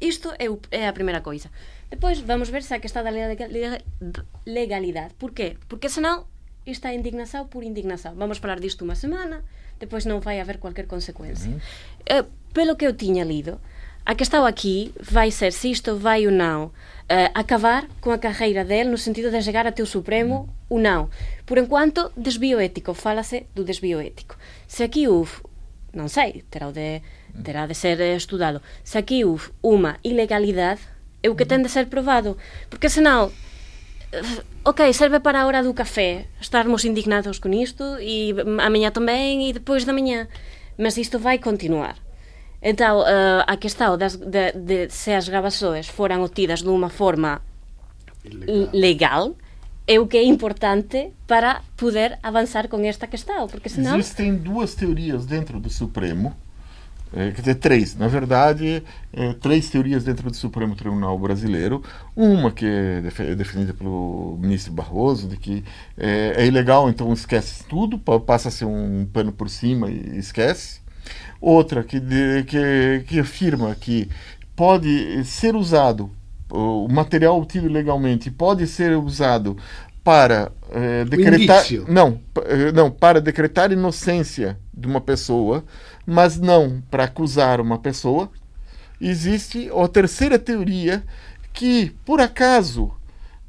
Isto 0.00 0.32
é, 0.38 0.48
o, 0.48 0.58
é 0.70 0.88
a 0.88 0.92
primeira 0.92 1.20
coisa. 1.20 1.50
Depois 1.90 2.18
vamos 2.20 2.48
ver 2.48 2.62
se 2.62 2.74
a 2.74 2.80
questão 2.80 3.04
da 3.04 3.10
legalidade. 4.46 5.14
Por 5.18 5.32
quê? 5.32 5.58
Porque 5.68 5.88
senão 5.90 6.26
isto 6.66 6.86
é 6.86 6.94
indignação 6.94 7.46
por 7.46 7.62
indignação. 7.62 8.14
Vamos 8.14 8.38
falar 8.38 8.58
disto 8.58 8.82
uma 8.82 8.94
semana, 8.94 9.44
depois 9.82 10.04
não 10.04 10.20
vai 10.20 10.40
haver 10.40 10.58
qualquer 10.58 10.86
consequência. 10.86 11.50
Uhum. 11.50 12.20
Uh, 12.20 12.24
pelo 12.54 12.76
que 12.76 12.86
eu 12.86 12.94
tinha 12.94 13.24
lido, 13.24 13.60
a 14.06 14.14
questão 14.14 14.46
aqui 14.46 14.94
vai 15.00 15.30
ser 15.30 15.52
se 15.52 15.70
isto 15.70 15.96
vai 15.96 16.24
ou 16.26 16.32
não 16.32 16.66
uh, 16.66 16.72
acabar 17.34 17.86
com 18.00 18.12
a 18.12 18.18
carreira 18.18 18.64
dele 18.64 18.90
no 18.90 18.96
sentido 18.96 19.28
de 19.30 19.42
chegar 19.42 19.66
até 19.66 19.82
o 19.82 19.86
Supremo 19.86 20.34
uhum. 20.34 20.48
ou 20.70 20.78
não. 20.78 21.10
Por 21.44 21.58
enquanto, 21.58 22.12
desvio 22.16 22.60
ético, 22.60 22.94
fala-se 22.94 23.46
do 23.54 23.64
desvio 23.64 24.00
ético. 24.00 24.36
Se 24.68 24.84
aqui 24.84 25.08
houve, 25.08 25.32
não 25.92 26.06
sei, 26.06 26.44
terá 26.48 26.70
de, 26.70 27.02
terá 27.42 27.66
de 27.66 27.74
ser 27.74 28.00
estudado, 28.16 28.62
se 28.84 28.96
aqui 28.96 29.24
houve 29.24 29.50
uma 29.60 29.96
ilegalidade, 30.04 30.80
é 31.22 31.28
o 31.28 31.34
que 31.34 31.44
tem 31.44 31.60
de 31.60 31.68
ser 31.68 31.86
provado. 31.86 32.36
Porque 32.70 32.88
senão 32.88 33.32
ok, 34.64 34.92
serve 34.92 35.20
para 35.20 35.42
a 35.42 35.46
hora 35.46 35.62
do 35.62 35.74
café 35.74 36.28
estarmos 36.40 36.84
indignados 36.84 37.38
con 37.38 37.52
isto 37.52 37.98
e 37.98 38.36
amanhã 38.60 38.92
tamén 38.92 39.40
e 39.40 39.52
depois 39.52 39.84
da 39.88 39.92
manhã 39.92 40.28
mas 40.76 40.96
isto 41.00 41.18
vai 41.18 41.40
continuar 41.40 41.96
então 42.60 43.00
uh, 43.00 43.42
a 43.46 43.56
questão 43.56 43.96
das, 43.96 44.16
de, 44.16 44.52
de 44.52 44.90
se 44.90 45.12
as 45.12 45.28
gravações 45.28 45.88
foram 45.88 46.22
obtidas 46.22 46.62
de 46.62 46.68
uma 46.68 46.88
forma 46.88 47.40
legal. 48.22 48.68
legal 48.72 49.24
é 49.88 49.98
o 49.98 50.06
que 50.06 50.16
é 50.16 50.24
importante 50.24 51.10
para 51.26 51.62
poder 51.76 52.18
avançar 52.22 52.68
com 52.68 52.78
esta 52.84 53.06
questão 53.06 53.48
porque 53.48 53.68
senão... 53.68 53.98
existem 53.98 54.36
duas 54.36 54.74
teorias 54.74 55.26
dentro 55.26 55.58
do 55.58 55.70
Supremo 55.70 56.36
é, 57.14 57.30
quer 57.30 57.40
dizer, 57.40 57.54
três. 57.56 57.96
Na 57.96 58.08
verdade, 58.08 58.82
é, 59.12 59.34
três 59.34 59.68
teorias 59.68 60.04
dentro 60.04 60.30
do 60.30 60.36
Supremo 60.36 60.74
Tribunal 60.74 61.18
Brasileiro. 61.18 61.82
Uma 62.16 62.50
que 62.50 62.64
é 62.64 63.34
defendida 63.34 63.74
pelo 63.74 64.38
ministro 64.40 64.72
Barroso, 64.72 65.28
de 65.28 65.36
que 65.36 65.64
é, 65.96 66.34
é 66.38 66.46
ilegal, 66.46 66.88
então 66.88 67.12
esquece 67.12 67.64
tudo, 67.64 67.98
passa 67.98 68.48
a 68.48 68.50
ser 68.50 68.64
um 68.64 69.06
pano 69.12 69.32
por 69.32 69.50
cima 69.50 69.90
e 69.90 70.18
esquece. 70.18 70.80
Outra 71.40 71.82
que, 71.82 72.00
de, 72.00 72.44
que, 72.44 73.04
que 73.06 73.20
afirma 73.20 73.74
que 73.74 74.08
pode 74.56 75.24
ser 75.24 75.54
usado, 75.54 76.10
o 76.50 76.88
material 76.88 77.36
obtido 77.36 77.68
legalmente 77.68 78.30
pode 78.30 78.66
ser 78.66 78.96
usado 78.96 79.56
para 80.04 80.50
é, 80.70 81.04
decretar 81.04 81.64
não 81.88 82.20
é, 82.44 82.72
não 82.72 82.90
para 82.90 83.20
decretar 83.20 83.70
inocência 83.70 84.58
de 84.74 84.86
uma 84.86 85.00
pessoa 85.00 85.64
mas 86.06 86.38
não 86.38 86.82
para 86.90 87.04
acusar 87.04 87.60
uma 87.60 87.78
pessoa. 87.78 88.30
Existe 89.00 89.70
a 89.70 89.88
terceira 89.88 90.38
teoria 90.38 91.02
que, 91.52 91.92
por 92.04 92.20
acaso, 92.20 92.92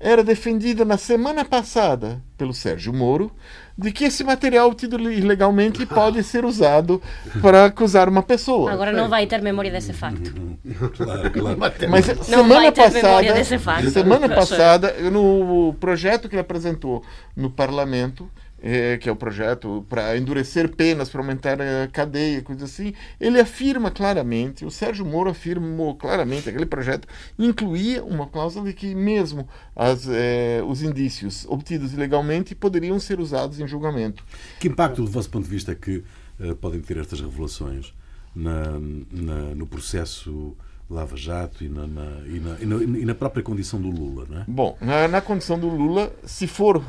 era 0.03 0.23
defendida 0.23 0.83
na 0.83 0.97
semana 0.97 1.45
passada 1.45 2.21
pelo 2.37 2.53
Sérgio 2.53 2.93
Moro, 2.93 3.31
de 3.77 3.89
que 3.91 4.03
esse 4.03 4.23
material 4.23 4.67
obtido 4.67 4.99
ilegalmente 5.09 5.85
pode 5.87 6.21
ser 6.23 6.43
usado 6.43 7.01
para 7.41 7.65
acusar 7.65 8.09
uma 8.09 8.21
pessoa. 8.21 8.71
Agora 8.71 8.91
não 8.91 9.07
vai 9.07 9.25
ter 9.25 9.41
memória 9.41 9.71
desse 9.71 9.93
facto. 9.93 10.33
claro, 10.97 11.31
claro. 11.31 11.57
Mas 11.89 12.05
semana 12.25 12.71
passada, 12.71 13.43
semana 13.89 14.29
passada, 14.29 14.93
no 15.09 15.73
projeto 15.79 16.27
que 16.27 16.35
ele 16.35 16.41
apresentou 16.41 17.01
no 17.35 17.49
parlamento, 17.49 18.29
é, 18.63 18.97
que 18.97 19.09
é 19.09 19.11
o 19.11 19.15
projeto 19.15 19.85
para 19.89 20.17
endurecer 20.17 20.73
penas, 20.73 21.09
para 21.09 21.19
aumentar 21.19 21.61
a 21.61 21.87
cadeia, 21.91 22.41
coisa 22.41 22.63
assim, 22.63 22.93
ele 23.19 23.37
afirma 23.39 23.91
claramente, 23.91 24.63
o 24.63 24.71
Sérgio 24.71 25.05
Moro 25.05 25.29
afirmou 25.29 25.95
claramente, 25.95 26.47
aquele 26.47 26.65
projeto 26.65 27.05
incluía 27.37 28.01
uma 28.01 28.25
cláusula 28.25 28.65
de 28.65 28.73
que 28.73 28.95
mesmo 28.95 29.47
as, 29.75 30.07
é, 30.07 30.63
os 30.65 30.81
indícios 30.81 31.45
obtidos 31.49 31.93
ilegalmente 31.93 32.55
poderiam 32.55 32.97
ser 32.99 33.19
usados 33.19 33.59
em 33.59 33.67
julgamento. 33.67 34.23
Que 34.61 34.69
impacto, 34.69 35.03
do 35.03 35.11
vosso 35.11 35.29
ponto 35.29 35.43
de 35.43 35.49
vista, 35.49 35.75
que 35.75 36.01
uh, 36.39 36.55
podem 36.55 36.79
ter 36.79 36.97
estas 36.97 37.19
revelações 37.19 37.93
na, 38.33 38.79
na, 39.11 39.55
no 39.55 39.67
processo 39.67 40.55
Lava 40.89 41.15
Jato 41.15 41.63
e 41.63 41.69
na, 41.69 41.87
na, 41.87 42.21
e, 42.27 42.39
na, 42.39 42.57
e, 42.59 43.05
na, 43.05 43.15
própria 43.15 43.41
condição 43.41 43.81
do 43.81 43.89
Lula, 43.89 44.25
não 44.29 44.41
é? 44.41 44.45
Bom, 44.47 44.77
na, 44.81 45.07
na 45.07 45.21
condição 45.21 45.57
do 45.57 45.67
Lula, 45.67 46.13
se 46.25 46.45
for 46.45 46.83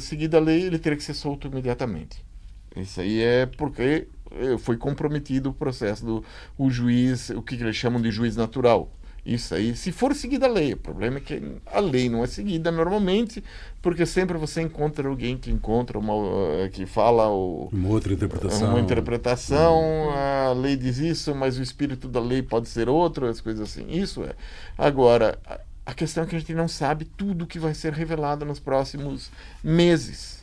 seguida 0.00 0.36
a 0.36 0.40
lei, 0.40 0.62
ele 0.62 0.78
teria 0.78 0.96
que 0.96 1.04
ser 1.04 1.14
solto 1.14 1.48
imediatamente. 1.48 2.24
Isso 2.76 3.00
aí 3.00 3.20
é 3.20 3.46
porque 3.46 4.06
eh, 4.30 4.58
foi 4.58 4.76
comprometido 4.76 5.50
o 5.50 5.52
processo 5.52 6.04
do 6.04 6.24
o 6.56 6.70
juiz, 6.70 7.30
o 7.30 7.42
que 7.42 7.54
eles 7.54 7.76
chamam 7.76 8.00
de 8.00 8.10
juiz 8.10 8.36
natural. 8.36 8.90
Isso 9.24 9.54
aí, 9.54 9.76
se 9.76 9.92
for 9.92 10.14
seguida 10.16 10.46
a 10.46 10.48
lei. 10.48 10.72
O 10.72 10.76
problema 10.76 11.18
é 11.18 11.20
que 11.20 11.40
a 11.66 11.78
lei 11.78 12.08
não 12.08 12.24
é 12.24 12.26
seguida 12.26 12.72
normalmente, 12.72 13.42
porque 13.80 14.04
sempre 14.04 14.36
você 14.36 14.62
encontra 14.62 15.08
alguém 15.08 15.38
que 15.38 15.48
encontra 15.48 15.96
uma 15.96 16.14
eh, 16.64 16.68
que 16.70 16.86
fala 16.86 17.28
o, 17.30 17.68
uma 17.72 17.88
outra 17.88 18.12
interpretação. 18.12 18.70
Uma 18.70 18.80
interpretação, 18.80 19.80
hum. 19.80 20.10
a 20.10 20.52
lei 20.52 20.76
diz 20.76 20.98
isso, 20.98 21.34
mas 21.36 21.56
o 21.56 21.62
espírito 21.62 22.08
da 22.08 22.18
lei 22.18 22.42
pode 22.42 22.68
ser 22.68 22.88
outro, 22.88 23.26
as 23.26 23.40
coisas 23.40 23.70
assim. 23.70 23.86
Isso 23.88 24.24
é. 24.24 24.34
Agora, 24.76 25.38
a 25.86 25.94
questão 25.94 26.24
é 26.24 26.26
que 26.26 26.34
a 26.34 26.38
gente 26.40 26.54
não 26.54 26.66
sabe 26.66 27.04
tudo 27.04 27.46
que 27.46 27.60
vai 27.60 27.74
ser 27.74 27.92
revelado 27.92 28.44
nos 28.44 28.58
próximos 28.58 29.30
meses. 29.62 30.41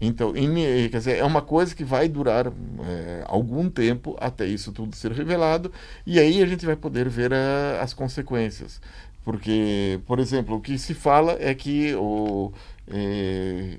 Então, 0.00 0.34
em, 0.34 0.88
quer 0.88 0.98
dizer, 0.98 1.18
é 1.18 1.24
uma 1.24 1.42
coisa 1.42 1.74
que 1.74 1.84
vai 1.84 2.08
durar 2.08 2.46
é, 2.46 3.22
algum 3.26 3.68
tempo 3.68 4.16
até 4.18 4.46
isso 4.46 4.72
tudo 4.72 4.96
ser 4.96 5.12
revelado, 5.12 5.70
e 6.06 6.18
aí 6.18 6.42
a 6.42 6.46
gente 6.46 6.64
vai 6.64 6.76
poder 6.76 7.08
ver 7.08 7.32
a, 7.34 7.82
as 7.82 7.92
consequências. 7.92 8.80
Porque, 9.22 10.00
por 10.06 10.18
exemplo, 10.18 10.56
o 10.56 10.60
que 10.60 10.78
se 10.78 10.94
fala 10.94 11.36
é 11.38 11.54
que 11.54 11.94
o, 11.94 12.52
é, 12.88 13.78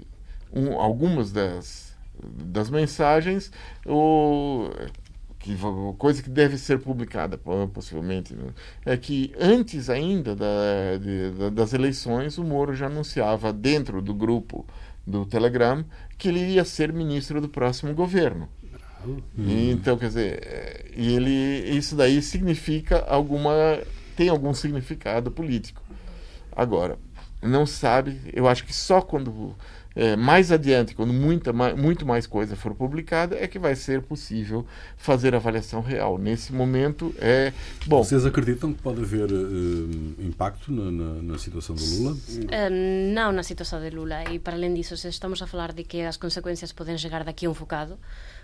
um, 0.53 0.79
algumas 0.79 1.31
das, 1.31 1.95
das 2.23 2.69
mensagens, 2.69 3.51
o, 3.86 4.69
que, 5.39 5.57
coisa 5.97 6.21
que 6.21 6.29
deve 6.29 6.57
ser 6.57 6.79
publicada 6.79 7.39
possivelmente, 7.73 8.36
né, 8.36 8.53
é 8.86 8.95
que 8.95 9.34
antes 9.39 9.89
ainda 9.89 10.36
da, 10.36 10.45
de, 10.99 11.49
das 11.49 11.73
eleições, 11.73 12.38
o 12.38 12.43
Moro 12.43 12.75
já 12.75 12.86
anunciava 12.86 13.51
dentro 13.51 14.01
do 14.01 14.13
grupo 14.13 14.65
do 15.05 15.25
Telegram 15.25 15.83
que 16.17 16.29
ele 16.29 16.39
ia 16.39 16.65
ser 16.65 16.93
ministro 16.93 17.41
do 17.41 17.49
próximo 17.49 17.93
governo. 17.93 18.47
Hum. 19.05 19.21
Então, 19.37 19.97
quer 19.97 20.07
dizer, 20.07 20.91
e 20.95 21.13
ele, 21.15 21.69
isso 21.75 21.95
daí 21.95 22.21
significa 22.21 23.03
alguma 23.07 23.79
tem 24.15 24.29
algum 24.29 24.53
significado 24.53 25.31
político. 25.31 25.81
Agora, 26.51 26.97
não 27.41 27.65
sabe, 27.65 28.19
eu 28.33 28.47
acho 28.47 28.65
que 28.65 28.73
só 28.73 29.01
quando 29.01 29.55
é, 29.95 30.15
mais 30.15 30.51
adiante, 30.51 30.95
quando 30.95 31.12
muita, 31.12 31.51
muito 31.51 32.06
mais 32.06 32.25
coisa 32.25 32.56
for 32.56 32.73
publicada, 32.73 33.36
é 33.36 33.47
que 33.47 33.60
vai 33.60 33.75
ser 33.75 34.01
possível 34.01 34.65
fazer 34.95 35.36
avaliação 35.36 35.82
real. 35.82 36.17
Nesse 36.17 36.54
momento 36.54 37.13
é 37.17 37.51
bom. 37.86 38.04
Vocês 38.04 38.25
acreditam 38.25 38.73
que 38.73 38.82
pode 38.82 39.01
haver 39.01 39.32
uh, 39.32 39.89
impacto 40.19 40.71
na, 40.71 40.91
na, 40.91 41.21
na, 41.21 41.38
situação 41.38 41.75
do 41.75 41.84
Lula? 41.84 42.12
Uh, 42.13 43.13
não 43.13 43.32
na 43.32 43.43
situação 43.43 43.82
de 43.82 43.89
Lula. 43.89 44.23
E 44.32 44.39
para 44.39 44.56
além 44.56 44.73
disso, 44.73 44.95
se 44.95 45.10
estamos 45.10 45.41
a 45.41 45.47
falar 45.47 45.73
de 45.73 45.84
que 45.84 46.01
as 46.01 46.15
consequências 46.15 46.71
podem 46.71 46.97
chegar 46.97 47.23
daqui 47.23 47.45
a 47.45 47.49
um 47.49 47.54
focado, 47.54 47.99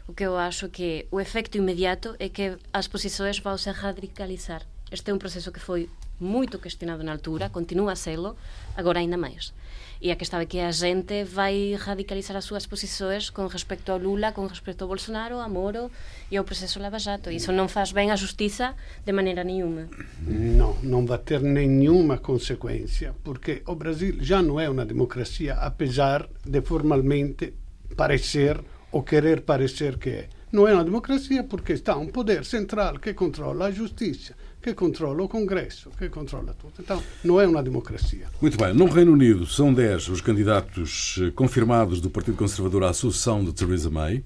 o 0.08 0.14
que 0.14 0.24
eu 0.24 0.38
acho 0.38 0.68
que 0.70 1.08
o 1.12 1.20
efeito 1.20 1.58
imediato 1.58 2.16
é 2.20 2.28
que 2.28 2.58
as 2.74 2.88
posições 2.88 3.40
vão 3.40 3.58
se 3.58 3.70
radicalizar. 3.72 4.64
Este 4.92 5.12
é 5.12 5.14
um 5.14 5.18
processo 5.18 5.52
que 5.52 5.60
foi 5.60 5.90
muito 6.20 6.58
questionado 6.58 7.04
na 7.04 7.12
altura, 7.12 7.50
continua 7.50 7.92
a 7.92 7.96
sê-lo, 7.96 8.36
agora 8.76 9.00
ainda 9.00 9.18
mais. 9.18 9.54
E 10.00 10.12
a 10.12 10.16
questão 10.16 10.40
é 10.40 10.46
que 10.46 10.60
a 10.60 10.72
gente 10.72 11.24
vai 11.24 11.74
radicalizar 11.74 12.38
as 12.38 12.46
suas 12.46 12.68
posições 12.68 13.32
com 13.32 13.48
respeito 13.48 13.92
ao 13.92 13.98
Lula, 13.98 14.32
com 14.32 14.46
respeito 14.46 14.84
ao 14.84 14.88
Bolsonaro, 14.88 15.40
a 15.40 15.50
Moro 15.50 15.90
e 16.30 16.38
ao 16.38 16.44
processo 16.44 16.80
Lava 16.80 17.00
Jato. 17.00 17.32
Isso 17.32 17.52
não 17.52 17.68
faz 17.68 17.92
bem 17.92 18.12
à 18.12 18.16
justiça 18.16 18.76
de 19.04 19.12
maneira 19.12 19.44
nenhuma. 19.44 19.90
Não, 20.22 20.78
não 20.84 21.04
vai 21.04 21.18
ter 21.18 21.42
nenhuma 21.42 22.20
consequência, 22.20 23.16
porque 23.24 23.64
o 23.66 23.76
Brasil 23.76 24.18
já 24.20 24.40
não 24.42 24.60
é 24.60 24.70
uma 24.70 24.86
democracia, 24.86 25.56
apesar 25.56 26.30
de 26.46 26.62
formalmente 26.62 27.56
parecer 27.96 28.64
ou 28.92 29.02
querer 29.02 29.42
parecer 29.42 29.98
que 29.98 30.10
é. 30.10 30.30
Não 30.52 30.68
é 30.68 30.74
uma 30.74 30.86
democracia 30.86 31.44
porque 31.44 31.74
está 31.74 31.98
um 31.98 32.08
poder 32.08 32.46
central 32.46 33.00
que 33.00 33.14
controla 33.14 33.66
a 33.66 33.72
justiça 33.72 34.36
que 34.68 34.74
controla 34.74 35.24
o 35.24 35.30
Congresso, 35.30 35.90
que 35.98 36.10
controla 36.10 36.54
tudo. 36.54 36.74
Então, 36.80 37.02
não 37.24 37.40
é 37.40 37.48
uma 37.48 37.64
democracia. 37.64 38.28
Muito 38.42 38.58
bem. 38.58 38.74
No 38.74 38.86
Reino 38.86 39.14
Unido, 39.14 39.46
são 39.46 39.74
10 39.74 40.10
os 40.10 40.20
candidatos 40.20 41.20
eh, 41.22 41.32
confirmados 41.32 42.02
do 42.02 42.10
Partido 42.10 42.36
Conservador 42.36 42.84
à 42.84 42.92
sucessão 42.92 43.46
de 43.46 43.54
Theresa 43.54 43.90
May. 43.90 44.22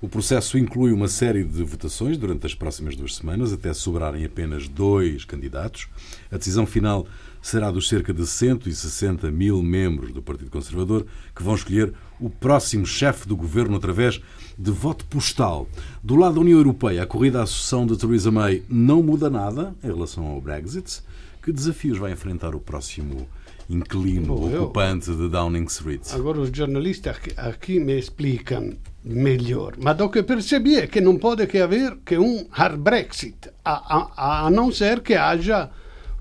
O 0.00 0.08
processo 0.08 0.56
inclui 0.56 0.92
uma 0.92 1.08
série 1.08 1.44
de 1.44 1.62
votações 1.62 2.16
durante 2.16 2.46
as 2.46 2.54
próximas 2.54 2.96
duas 2.96 3.16
semanas, 3.16 3.52
até 3.52 3.74
sobrarem 3.74 4.24
apenas 4.24 4.66
dois 4.66 5.26
candidatos. 5.26 5.86
A 6.30 6.38
decisão 6.38 6.64
final 6.64 7.06
será 7.42 7.70
dos 7.72 7.88
cerca 7.88 8.14
de 8.14 8.24
160 8.24 9.30
mil 9.30 9.60
membros 9.62 10.12
do 10.12 10.22
Partido 10.22 10.50
Conservador 10.50 11.04
que 11.34 11.42
vão 11.42 11.56
escolher 11.56 11.92
o 12.20 12.30
próximo 12.30 12.86
chefe 12.86 13.26
do 13.26 13.36
governo 13.36 13.76
através 13.76 14.22
de 14.56 14.70
voto 14.70 15.04
postal. 15.06 15.68
Do 16.02 16.14
lado 16.14 16.36
da 16.36 16.40
União 16.40 16.56
Europeia, 16.56 17.02
a 17.02 17.06
corrida 17.06 17.42
à 17.42 17.46
sucessão 17.46 17.84
de 17.84 17.98
Theresa 17.98 18.30
May 18.30 18.62
não 18.68 19.02
muda 19.02 19.28
nada 19.28 19.74
em 19.82 19.88
relação 19.88 20.24
ao 20.26 20.40
Brexit. 20.40 21.02
Que 21.42 21.52
desafios 21.52 21.98
vai 21.98 22.12
enfrentar 22.12 22.54
o 22.54 22.60
próximo 22.60 23.26
inquilino 23.68 24.36
Bom, 24.36 24.54
ocupante 24.54 25.10
eu... 25.10 25.16
de 25.16 25.28
Downing 25.28 25.64
Street? 25.64 26.12
Agora 26.12 26.40
os 26.40 26.56
jornalistas 26.56 27.16
aqui, 27.36 27.80
me 27.80 27.98
explicam 27.98 28.76
melhor. 29.04 29.74
Mas 29.76 29.98
o 30.00 30.08
que 30.08 30.22
percebi 30.22 30.76
é 30.76 30.86
que 30.86 31.00
não 31.00 31.18
pode 31.18 31.44
que 31.48 31.58
haver 31.58 31.98
que 32.04 32.16
um 32.16 32.46
hard 32.50 32.78
Brexit, 32.78 33.50
a, 33.64 33.72
a, 33.72 34.46
a 34.46 34.50
não 34.50 34.70
ser 34.70 35.00
que 35.00 35.14
haja 35.14 35.68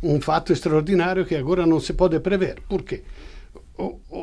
um 0.02 0.20
fato 0.20 0.52
extraordinário 0.52 1.26
que 1.26 1.36
agora 1.36 1.66
não 1.66 1.80
se 1.80 1.94
pode 1.94 2.20
prever. 2.20 2.62
Por 2.68 2.84
quê? 2.84 3.04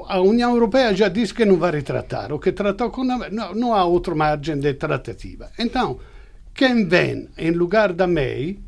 a 0.09 0.21
União 0.21 0.53
Europeia 0.53 0.95
já 0.95 1.09
disse 1.09 1.35
que 1.35 1.45
não 1.45 1.57
vai 1.57 1.73
retratar, 1.73 2.33
o 2.33 2.39
que 2.39 2.53
tratou 2.53 2.91
com 2.91 3.03
não, 3.03 3.55
não 3.55 3.75
há 3.75 3.85
outro 3.85 4.15
margem 4.15 4.59
de 4.59 4.75
tratativa. 4.75 5.51
Então, 5.59 5.99
quem 6.55 6.87
vem 6.87 7.29
em 7.37 7.51
lugar 7.51 7.93
da 7.93 8.07
May 8.07 8.59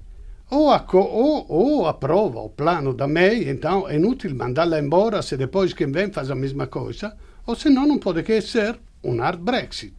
ou, 0.51 0.69
ou, 0.93 1.47
ou 1.49 1.87
aprova 1.87 2.41
o 2.41 2.51
plano 2.51 2.93
da 2.93 3.07
May, 3.07 3.49
então 3.49 3.89
é 3.89 3.97
inútil 3.97 4.35
mandá-la 4.35 4.81
embora 4.81 5.23
se 5.23 5.37
depois 5.37 5.73
quem 5.73 5.93
vem 5.93 6.11
faz 6.11 6.31
a 6.31 6.35
mesma 6.35 6.67
coisa, 6.67 7.17
ou 7.47 7.55
senão 7.55 7.87
não 7.87 7.99
pode 7.99 8.23
que 8.23 8.41
ser 8.41 8.79
um 9.05 9.17
hard 9.19 9.41
Brexit. 9.41 9.95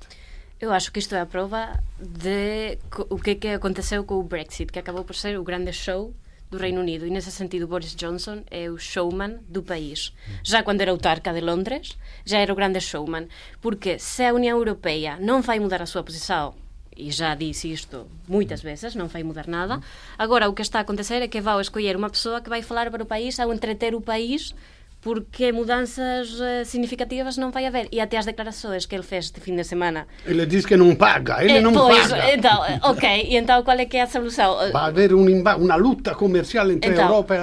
Eu 0.60 0.71
acho 0.71 0.91
que 0.91 1.00
isto 1.00 1.15
é 1.15 1.21
a 1.21 1.26
prova 1.26 1.80
de 2.00 2.78
o 3.10 3.17
que, 3.17 3.32
é 3.32 3.36
que 3.36 3.47
aconteceu 3.47 4.04
com 4.04 4.15
o 4.15 4.24
Brexit, 4.24 4.71
que 4.71 4.78
acabou 4.78 5.04
por 5.04 5.15
ser 5.15 5.39
o 5.39 5.43
grande 5.43 5.74
show 5.74 6.13
do 6.51 6.57
Reino 6.57 6.81
Unido. 6.81 7.07
E 7.07 7.09
nesse 7.09 7.31
sentido, 7.31 7.65
Boris 7.67 7.95
Johnson 7.95 8.43
é 8.51 8.69
o 8.69 8.77
showman 8.77 9.39
do 9.47 9.63
país. 9.63 10.13
Já 10.43 10.61
quando 10.61 10.81
era 10.81 10.91
autarca 10.91 11.33
de 11.33 11.39
Londres, 11.39 11.97
já 12.25 12.39
era 12.39 12.51
o 12.51 12.55
grande 12.55 12.81
showman. 12.81 13.27
Porque 13.61 13.97
se 13.97 14.23
a 14.25 14.33
União 14.33 14.57
Europeia 14.57 15.17
não 15.19 15.41
vai 15.41 15.59
mudar 15.59 15.81
a 15.81 15.85
sua 15.85 16.03
posição, 16.03 16.53
e 16.95 17.09
já 17.09 17.33
disse 17.33 17.71
isto 17.71 18.05
muitas 18.27 18.61
vezes, 18.61 18.93
não 18.95 19.07
vai 19.07 19.23
mudar 19.23 19.47
nada, 19.47 19.79
agora 20.17 20.49
o 20.49 20.53
que 20.53 20.61
está 20.61 20.79
a 20.79 20.81
acontecer 20.81 21.21
é 21.21 21.27
que 21.27 21.39
vai 21.39 21.59
escolher 21.61 21.95
uma 21.95 22.09
pessoa 22.09 22.41
que 22.41 22.49
vai 22.49 22.61
falar 22.61 22.91
para 22.91 23.01
o 23.01 23.05
país, 23.05 23.39
ao 23.39 23.53
entreter 23.53 23.95
o 23.95 24.01
país 24.01 24.53
porque 25.01 25.51
mudanças 25.51 26.29
uh, 26.39 26.63
significativas 26.63 27.35
não 27.35 27.51
vai 27.51 27.65
haver. 27.65 27.87
E 27.91 27.99
até 27.99 28.17
as 28.17 28.25
declarações 28.25 28.85
que 28.85 28.95
ele 28.95 29.03
fez 29.03 29.25
este 29.25 29.39
fim 29.41 29.55
de 29.55 29.63
semana. 29.63 30.07
Ele 30.25 30.45
diz 30.45 30.65
que 30.65 30.77
não 30.77 30.95
paga, 30.95 31.43
ele 31.43 31.57
é, 31.57 31.61
não 31.61 31.73
pois, 31.73 32.07
paga. 32.07 32.33
Então, 32.35 32.65
eh, 32.65 32.79
ok, 32.83 33.27
e 33.29 33.35
então 33.35 33.63
qual 33.63 33.77
é 33.77 33.85
que 33.85 33.97
é 33.97 34.03
a 34.03 34.07
solução? 34.07 34.57
Vai 34.71 34.89
haver 34.89 35.13
um 35.13 35.25
uma 35.31 35.75
luta 35.75 36.13
comercial 36.13 36.69
entre 36.69 36.91
então, 36.91 37.03
a 37.03 37.07
Europa 37.07 37.35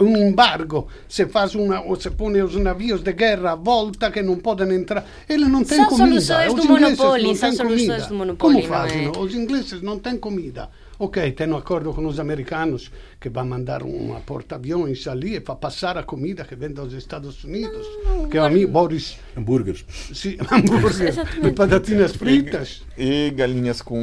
um 0.00 0.28
embargo. 0.28 0.86
Se 1.08 1.26
faz 1.26 1.54
uma, 1.54 1.80
ou 1.82 1.96
se 1.96 2.10
põe 2.10 2.40
os 2.42 2.54
navios 2.56 3.02
de 3.02 3.12
guerra 3.12 3.52
à 3.52 3.54
volta 3.56 4.10
que 4.10 4.22
não 4.22 4.36
podem 4.36 4.72
entrar. 4.74 5.04
Ele 5.28 5.46
não 5.46 5.64
tem 5.64 5.78
são 5.78 5.86
comida. 5.86 6.20
Soluções 6.20 6.54
do 6.54 6.64
monopólio, 6.68 7.34
são 7.34 7.52
soluções 7.52 8.06
do 8.06 8.14
monopólio. 8.14 8.62
Como 8.62 8.68
fazem? 8.68 9.06
É? 9.06 9.18
Os 9.18 9.34
ingleses 9.34 9.82
não 9.82 9.98
têm 9.98 10.16
comida. 10.16 10.68
Ok, 11.02 11.32
tem 11.32 11.48
um 11.48 11.56
acordo 11.56 11.94
com 11.94 12.06
os 12.06 12.20
americanos 12.20 12.92
que 13.18 13.30
vai 13.30 13.42
mandar 13.42 13.82
uma 13.82 14.20
porta-aviões 14.20 15.08
ali 15.08 15.36
e 15.36 15.40
vai 15.40 15.56
passar 15.56 15.96
a 15.96 16.02
comida 16.02 16.44
que 16.44 16.54
vem 16.54 16.70
dos 16.70 16.92
Estados 16.92 17.42
Unidos. 17.42 17.86
Não, 18.04 18.28
que 18.28 18.36
é 18.36 18.40
a 18.42 18.50
mim, 18.50 18.66
Boris. 18.66 19.16
Hambúrgueres. 19.34 19.82
Sim, 20.12 20.36
hambúrgueres. 20.52 21.16
e 21.42 21.52
patatinas 21.52 22.14
fritas. 22.14 22.82
E, 22.98 23.28
e, 23.28 23.30
galinhas 23.30 23.80
com 23.80 23.98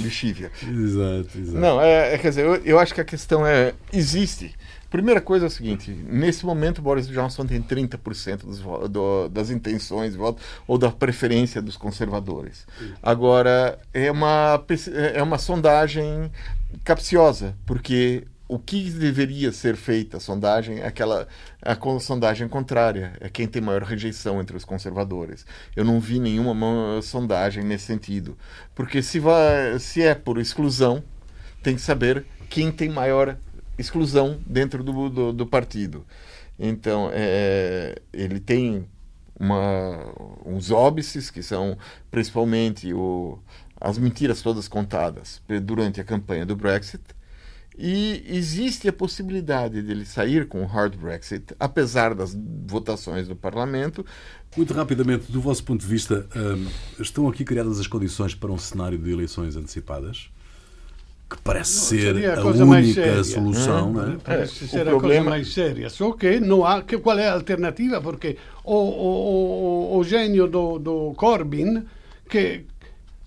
lixívia. 0.00 0.52
Exato, 0.62 1.36
exato. 1.36 1.58
Não, 1.58 1.82
é, 1.82 2.14
é, 2.14 2.18
quer 2.18 2.28
dizer, 2.28 2.44
eu, 2.44 2.54
eu 2.64 2.78
acho 2.78 2.94
que 2.94 3.00
a 3.00 3.04
questão 3.04 3.44
é: 3.44 3.74
existe 3.92 4.54
Primeira 4.92 5.22
coisa 5.22 5.46
é 5.46 5.48
o 5.48 5.50
seguinte: 5.50 5.90
nesse 5.90 6.44
momento, 6.44 6.82
Boris 6.82 7.08
Johnson 7.08 7.46
tem 7.46 7.62
30% 7.62 8.44
dos, 8.44 8.60
do, 8.90 9.26
das 9.30 9.48
intenções 9.48 10.12
de 10.12 10.18
voto 10.18 10.42
ou 10.68 10.76
da 10.76 10.90
preferência 10.90 11.62
dos 11.62 11.78
conservadores. 11.78 12.66
Agora, 13.02 13.78
é 13.94 14.10
uma, 14.10 14.62
é 15.14 15.22
uma 15.22 15.38
sondagem 15.38 16.30
capciosa, 16.84 17.56
porque 17.64 18.24
o 18.46 18.58
que 18.58 18.90
deveria 18.90 19.50
ser 19.50 19.76
feita 19.76 20.18
a 20.18 20.20
sondagem 20.20 20.80
é 20.80 20.86
aquela 20.86 21.26
a 21.62 21.74
sondagem 21.98 22.46
contrária, 22.46 23.14
é 23.18 23.30
quem 23.30 23.46
tem 23.46 23.62
maior 23.62 23.84
rejeição 23.84 24.42
entre 24.42 24.54
os 24.54 24.64
conservadores. 24.64 25.46
Eu 25.74 25.86
não 25.86 26.00
vi 26.00 26.18
nenhuma 26.18 27.00
sondagem 27.00 27.64
nesse 27.64 27.86
sentido, 27.86 28.36
porque 28.74 29.02
se 29.02 29.18
vai, 29.18 29.78
se 29.78 30.02
é 30.02 30.14
por 30.14 30.36
exclusão, 30.36 31.02
tem 31.62 31.76
que 31.76 31.80
saber 31.80 32.26
quem 32.50 32.70
tem 32.70 32.90
maior 32.90 33.38
exclusão 33.78 34.40
dentro 34.46 34.82
do, 34.82 35.08
do, 35.08 35.32
do 35.32 35.46
partido. 35.46 36.04
Então, 36.58 37.10
é, 37.12 38.00
ele 38.12 38.38
tem 38.38 38.86
uma, 39.38 40.14
uns 40.44 40.70
óbices, 40.70 41.30
que 41.30 41.42
são 41.42 41.76
principalmente 42.10 42.92
o, 42.92 43.38
as 43.80 43.98
mentiras 43.98 44.42
todas 44.42 44.68
contadas 44.68 45.42
durante 45.64 46.00
a 46.00 46.04
campanha 46.04 46.46
do 46.46 46.54
Brexit, 46.54 47.02
e 47.76 48.22
existe 48.26 48.86
a 48.86 48.92
possibilidade 48.92 49.80
dele 49.82 50.04
sair 50.04 50.46
com 50.46 50.62
o 50.62 50.66
hard 50.66 50.94
Brexit, 50.94 51.54
apesar 51.58 52.14
das 52.14 52.36
votações 52.66 53.26
do 53.26 53.34
Parlamento. 53.34 54.04
Muito 54.56 54.74
rapidamente, 54.74 55.32
do 55.32 55.40
vosso 55.40 55.64
ponto 55.64 55.80
de 55.80 55.86
vista, 55.86 56.28
hum, 56.36 56.66
estão 57.00 57.26
aqui 57.28 57.44
criadas 57.44 57.80
as 57.80 57.86
condições 57.86 58.34
para 58.34 58.52
um 58.52 58.58
cenário 58.58 58.98
de 58.98 59.10
eleições 59.10 59.56
antecipadas? 59.56 60.30
Que 61.32 61.42
parece 61.42 61.72
ser 61.72 62.30
a, 62.30 62.40
a 62.40 62.44
única 62.44 63.24
solução. 63.24 63.90
Hum, 63.90 63.92
né? 63.92 64.16
Parece 64.22 64.64
é, 64.64 64.68
ser 64.68 64.80
a 64.82 64.90
problema... 64.90 65.00
coisa 65.00 65.30
mais 65.30 65.52
séria. 65.52 65.90
Só 65.90 66.12
que 66.12 66.38
não 66.40 66.64
há. 66.64 66.82
Que, 66.82 66.98
qual 66.98 67.18
é 67.18 67.28
a 67.28 67.34
alternativa? 67.34 68.00
Porque 68.00 68.36
o, 68.64 68.74
o, 68.74 69.94
o, 69.94 69.98
o 69.98 70.04
gênio 70.04 70.46
do, 70.46 70.78
do 70.78 71.14
Corbyn, 71.14 71.84
que, 72.28 72.64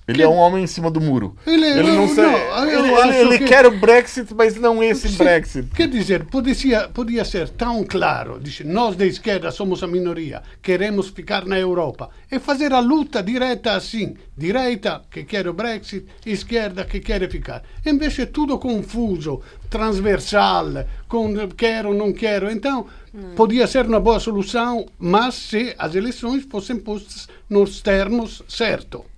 ele 0.07 0.21
é 0.21 0.27
um 0.27 0.35
homem 0.35 0.63
em 0.63 0.67
cima 0.67 0.91
do 0.91 1.01
muro. 1.01 1.35
Ele, 1.47 1.65
ele 1.65 1.91
não, 1.91 2.05
não, 2.05 2.15
não 2.15 2.67
ele, 2.67 2.91
ele, 2.91 3.17
ele 3.17 3.37
que... 3.39 3.45
quer 3.45 3.65
o 3.65 3.71
Brexit, 3.79 4.35
mas 4.35 4.55
não 4.55 4.83
esse 4.83 5.09
Sim, 5.09 5.17
Brexit. 5.17 5.67
Quer 5.75 5.87
dizer, 5.87 6.25
podia, 6.25 6.87
podia 6.89 7.25
ser 7.25 7.49
tão 7.49 7.83
claro, 7.83 8.39
diz, 8.39 8.59
nós 8.61 8.95
da 8.95 9.05
esquerda 9.05 9.51
somos 9.51 9.81
a 9.81 9.87
minoria, 9.87 10.43
queremos 10.61 11.09
ficar 11.09 11.45
na 11.45 11.59
Europa, 11.59 12.11
e 12.31 12.37
fazer 12.37 12.71
a 12.71 12.79
luta 12.79 13.23
direta 13.23 13.73
assim, 13.73 14.15
direita 14.37 15.01
que 15.09 15.23
quer 15.23 15.47
o 15.47 15.53
Brexit, 15.53 16.05
esquerda 16.23 16.85
que 16.85 16.99
quer 16.99 17.27
ficar. 17.29 17.63
Invece 17.83 18.21
é 18.21 18.25
tudo 18.27 18.60
confuso, 18.60 19.41
transversal, 19.71 20.85
com 21.08 21.33
quero, 21.49 21.95
não 21.95 22.13
quero. 22.13 22.51
Então, 22.51 22.85
hum. 23.13 23.33
podia 23.35 23.65
ser 23.65 23.87
uma 23.87 23.99
boa 23.99 24.19
solução, 24.19 24.85
mas 24.99 25.33
se 25.33 25.73
as 25.79 25.95
eleições 25.95 26.45
fossem 26.45 26.77
postas 26.77 27.27
nos 27.49 27.81
termos 27.81 28.43
certos. 28.47 29.14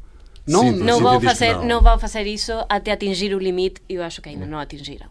Não, 0.48 0.62
Sim, 0.62 0.72
não, 0.78 1.00
vão 1.02 1.20
fazer, 1.20 1.54
não. 1.56 1.66
não 1.66 1.82
vão 1.82 2.00
fazer 2.00 2.24
isso 2.26 2.52
até 2.70 2.92
atingir 2.94 3.36
o 3.36 3.40
limite 3.40 3.82
e 3.90 3.96
eu 3.96 4.04
acho 4.04 4.22
que 4.22 4.30
ainda 4.30 4.46
não 4.46 4.58
atingiram. 4.58 5.08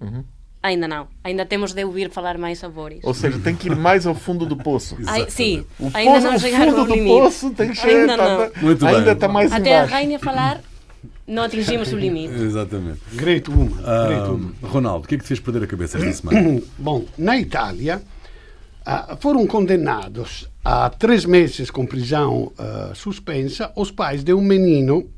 Uhum. 0.00 0.24
Ainda 0.62 0.88
não. 0.88 1.06
Ainda 1.22 1.44
temos 1.44 1.74
de 1.74 1.84
ouvir 1.84 2.08
falar 2.10 2.38
mais 2.38 2.58
sobre 2.58 2.94
isso. 2.96 3.06
Ou 3.06 3.12
seja, 3.12 3.38
tem 3.38 3.54
que 3.54 3.68
ir 3.68 3.76
mais 3.76 4.06
ao 4.06 4.14
fundo 4.14 4.46
do 4.46 4.56
poço. 4.56 4.96
Ai, 5.06 5.26
sim, 5.28 5.64
O, 5.78 5.90
ainda 5.92 6.12
poço, 6.12 6.26
não 6.26 6.34
o 6.36 6.38
chegaram 6.38 6.72
fundo 6.72 6.84
do 6.86 6.94
limite. 6.94 7.20
poço 7.20 7.50
tem 7.50 7.68
que 7.68 7.74
chegar. 7.76 8.00
Ainda 8.00 8.16
tá- 8.16 8.28
não. 8.38 8.50
tá- 8.50 8.60
Muito 8.62 8.86
ainda 8.86 9.00
bem. 9.02 9.12
está 9.12 9.28
mais 9.28 9.52
Até 9.52 9.72
a 9.72 9.76
embaixo. 9.76 9.92
Rainha 9.92 10.18
falar, 10.18 10.60
não 11.26 11.42
atingimos 11.42 11.92
o 11.92 11.98
limite. 11.98 12.32
Exatamente. 12.32 13.00
Great 13.12 13.50
woman. 13.50 13.76
Ah, 13.84 14.06
great 14.06 14.22
woman. 14.30 14.52
Ronaldo, 14.62 15.04
o 15.04 15.08
que 15.08 15.16
é 15.16 15.18
que 15.18 15.24
te 15.24 15.28
fez 15.28 15.40
perder 15.40 15.64
a 15.64 15.66
cabeça 15.66 15.98
esta 15.98 16.12
semana? 16.30 16.62
Bom, 16.78 17.04
na 17.18 17.36
Itália 17.36 18.00
ah, 18.86 19.18
foram 19.20 19.46
condenados 19.46 20.48
a 20.64 20.88
três 20.88 21.26
meses 21.26 21.70
com 21.70 21.84
prisão 21.84 22.50
ah, 22.58 22.92
suspensa 22.94 23.70
os 23.76 23.90
pais 23.90 24.24
de 24.24 24.32
um 24.32 24.40
menino 24.40 25.10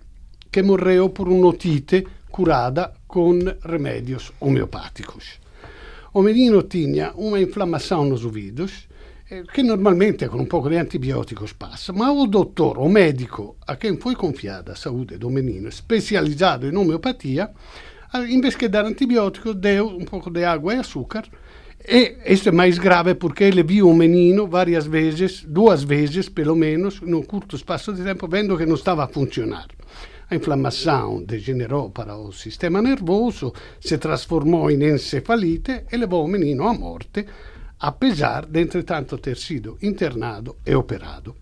que 0.51 0.61
morreu 0.61 1.09
por 1.09 1.29
uma 1.29 1.47
otite 1.47 2.05
curada 2.29 2.93
com 3.07 3.39
remédios 3.63 4.33
homeopáticos. 4.41 5.39
O 6.13 6.21
menino 6.21 6.65
tinha 6.65 7.13
uma 7.15 7.41
inflamação 7.41 8.05
nos 8.05 8.25
ouvidos 8.25 8.89
eh, 9.31 9.45
que 9.55 9.63
normalmente 9.63 10.29
com 10.29 10.39
um 10.39 10.47
pouco 10.47 10.69
de 10.69 10.79
antibióticos 10.79 11.53
passa, 11.53 11.93
ma 11.93 12.11
o 12.11 12.27
doutor, 12.27 12.79
o 12.79 12.89
médico 12.89 13.57
a 13.67 13.77
quem 13.77 13.97
foi 13.97 14.17
confiada 14.17 14.73
a 14.73 14.77
saúde 14.77 15.17
do 15.17 15.31
menino, 15.31 15.69
especializado 15.69 16.67
em 16.67 16.77
homeopatia, 16.77 17.51
em 18.29 18.41
vez 18.41 18.57
de 18.57 18.69
dar 18.69 18.85
antibiótico, 18.85 19.55
deu 19.55 19.89
um 19.89 20.05
pouco 20.05 20.29
de 20.31 20.43
água 20.45 20.75
e 20.75 20.79
açúcar. 20.79 21.25
E 21.89 22.17
isso 22.27 22.49
é 22.49 22.53
mais 22.53 22.79
grave 22.79 23.15
porque 23.15 23.45
ele 23.45 23.63
viu 23.63 23.89
o 23.89 23.95
menino 23.95 24.49
várias 24.49 24.87
vezes, 24.87 25.45
duas 25.47 25.85
vezes 25.85 26.29
pelo 26.29 26.57
menos, 26.57 27.01
num 27.01 27.23
curto 27.23 27.55
espaço 27.55 27.93
de 27.93 28.03
tempo, 28.03 28.27
vendo 28.27 28.59
que 28.59 28.67
não 28.67 28.75
estava 28.75 29.05
a 29.05 29.09
funcionar. 29.09 29.69
A 30.29 30.35
inflamação 30.35 31.23
degenerou 31.23 31.89
para 31.91 32.17
o 32.17 32.33
sistema 32.33 32.83
nervoso, 32.83 33.53
se 33.81 33.97
transformou 33.99 34.69
em 34.69 34.83
encefalite 34.83 35.85
e 35.93 35.97
levou 35.97 36.25
o 36.25 36.29
menino 36.29 36.67
à 36.67 36.75
morte, 36.75 37.25
apesar 37.79 38.47
de, 38.47 38.61
entretanto, 38.61 39.17
ter 39.19 39.37
sido 39.37 39.79
internado 39.81 40.57
e 40.67 40.75
operado. 40.75 41.37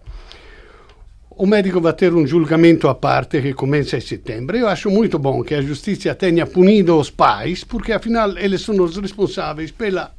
O 1.30 1.46
médico 1.46 1.80
vai 1.80 1.94
ter 1.94 2.12
um 2.12 2.26
julgamento 2.26 2.86
à 2.86 2.94
parte 2.94 3.40
que 3.40 3.54
começa 3.54 3.96
em 3.96 4.00
setembro. 4.02 4.58
Eu 4.58 4.68
acho 4.68 4.90
muito 4.90 5.18
bom 5.18 5.42
que 5.42 5.54
a 5.54 5.62
justiça 5.62 6.14
tenha 6.14 6.46
punido 6.46 6.98
os 6.98 7.08
pais, 7.08 7.64
porque 7.64 7.92
afinal 7.92 8.36
eles 8.36 8.60
são 8.60 8.78
os 8.84 8.98
responsáveis 8.98 9.70
pela 9.70 10.14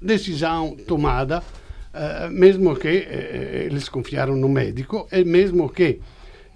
decisão 0.00 0.76
tomada, 0.86 1.42
eh, 1.92 2.28
mesmo 2.30 2.76
que 2.76 2.88
eh, 2.88 3.66
eles 3.66 3.88
confiaram 3.88 4.36
no 4.36 4.48
médico 4.48 5.08
e 5.10 5.24
mesmo 5.24 5.70
que 5.70 6.00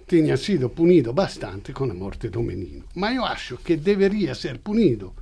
tenha 0.07 0.37
sido 0.37 0.69
punido 0.69 1.13
bastante 1.13 1.73
com 1.73 1.85
a 1.85 1.93
morte 1.93 2.29
do 2.29 2.41
menino. 2.41 2.83
Mas 2.95 3.15
eu 3.15 3.25
acho 3.25 3.57
que 3.57 3.75
deveria 3.75 4.35
ser 4.35 4.59
punido 4.59 5.13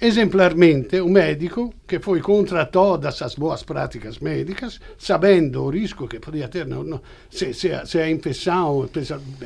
exemplarmente 0.00 1.00
o 1.00 1.08
médico 1.08 1.74
que 1.86 1.98
foi 1.98 2.20
contra 2.20 2.66
todas 2.66 3.20
as 3.20 3.34
boas 3.34 3.64
práticas 3.64 4.20
médicas, 4.20 4.80
sabendo 4.96 5.64
o 5.64 5.70
risco 5.70 6.06
que 6.06 6.20
podia 6.20 6.48
ter 6.48 6.66
no, 6.66 7.02
se, 7.30 7.52
se, 7.52 7.70
se 7.84 7.98
a 7.98 8.08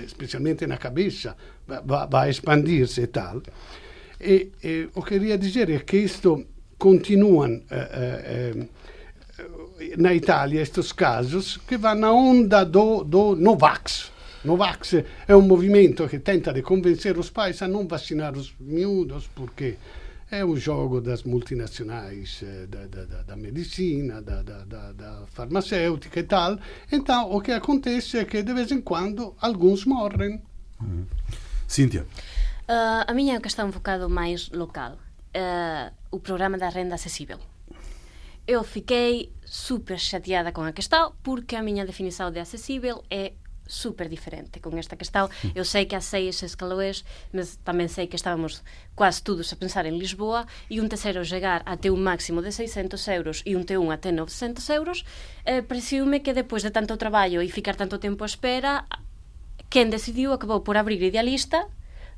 especialmente 0.05 0.67
na 0.67 0.77
cabeça, 0.77 1.37
vai, 1.67 2.29
expandir-se 2.29 3.03
e 3.03 3.07
tal. 3.07 3.43
E, 4.21 4.53
e 4.63 4.89
que 4.93 5.03
queria 5.03 5.39
dizer 5.39 5.85
que 5.85 5.97
isto 5.97 6.45
continuam 6.83 7.63
eh, 7.71 7.91
eh, 8.03 8.67
eh, 9.39 9.97
na 9.99 10.13
Itália 10.13 10.61
estes 10.61 10.91
casos 10.91 11.57
que 11.59 11.77
vão 11.79 11.95
na 11.95 12.11
onda 12.11 12.65
do, 12.65 13.05
do 13.05 13.37
Novax. 13.37 14.11
Novax 14.45 14.95
é 15.29 15.37
um 15.37 15.43
movimento 15.43 16.09
que 16.09 16.19
tenta 16.19 16.53
de 16.53 16.61
convencer 16.61 17.17
os 17.17 17.31
pais 17.31 17.63
a 17.63 17.69
não 17.69 17.87
vacinar 17.87 18.37
os 18.37 18.53
miúdos 18.59 19.29
porque 19.33 19.77
é 20.29 20.45
um 20.45 20.57
jogo 20.57 21.01
das 21.01 21.23
multinacionais 21.23 22.43
da, 22.69 22.87
da, 22.89 23.05
da, 23.05 23.23
da 23.23 23.37
medicina, 23.37 24.21
da, 24.21 24.43
da, 24.43 24.65
da, 24.65 24.93
da 24.93 25.23
farmacêutica 25.29 26.19
e 26.19 26.25
tal. 26.25 26.59
Então, 26.91 27.31
o 27.31 27.41
que 27.41 27.53
acontece 27.53 28.19
é 28.19 28.25
que 28.25 28.43
de 28.43 28.53
vez 28.53 28.73
em 28.73 28.81
quando 28.81 29.37
alguns 29.41 29.85
morrem. 29.85 30.43
Cíntia, 31.69 32.05
Ah, 32.67 33.05
a 33.07 33.15
minha 33.15 33.35
é 33.35 33.37
uma 33.37 33.41
questão 33.41 33.69
um 33.69 33.71
bocado 33.71 34.09
mais 34.09 34.51
local. 34.51 34.99
Ah, 35.35 35.93
o 36.11 36.21
programa 36.21 36.59
da 36.59 36.69
renda 36.69 36.95
acessível. 36.95 37.39
Eu 38.47 38.63
fiquei 38.65 39.33
super 39.45 39.99
chateada 39.99 40.53
com 40.53 40.63
a 40.63 40.73
questão 40.73 41.15
porque 41.23 41.57
a 41.57 41.63
minha 41.63 41.87
definição 41.87 42.31
de 42.31 42.39
acessível 42.39 43.03
é 43.09 43.33
super 43.67 44.09
diferente 44.09 44.61
com 44.61 44.77
esta 44.77 44.97
questão. 44.97 45.31
Eu 45.55 45.65
sei 45.65 45.87
que 45.87 45.95
há 45.95 46.01
seis 46.01 46.43
escalões, 46.43 47.05
mas 47.33 47.57
também 47.65 47.89
sei 47.89 48.07
que 48.07 48.17
estávamos 48.17 48.63
quase 48.95 49.23
todos 49.23 49.51
a 49.53 49.57
pensar 49.57 49.87
em 49.87 49.97
Lisboa 49.97 50.47
e 50.69 50.81
um 50.81 50.89
terceiro 50.89 51.25
chegar 51.25 51.63
até 51.65 51.91
um 51.91 51.97
máximo 51.97 52.43
de 52.43 52.53
600 52.53 53.09
euros 53.09 53.43
e 53.47 53.57
um 53.57 53.63
T1 53.63 53.95
até 53.95 54.13
900 54.13 54.69
euros, 54.69 55.05
eh, 55.45 55.63
pareceu-me 55.63 56.21
que 56.21 56.35
depois 56.35 56.63
de 56.63 56.71
tanto 56.71 56.97
trabalho 56.97 57.41
e 57.41 57.49
ficar 57.49 57.77
tanto 57.77 57.99
tempo 57.99 58.23
à 58.25 58.27
espera, 58.27 58.85
quem 59.71 59.89
decidiu 59.89 60.33
acabou 60.33 60.61
por 60.61 60.77
abrir 60.77 61.01
Idealista, 61.01 61.67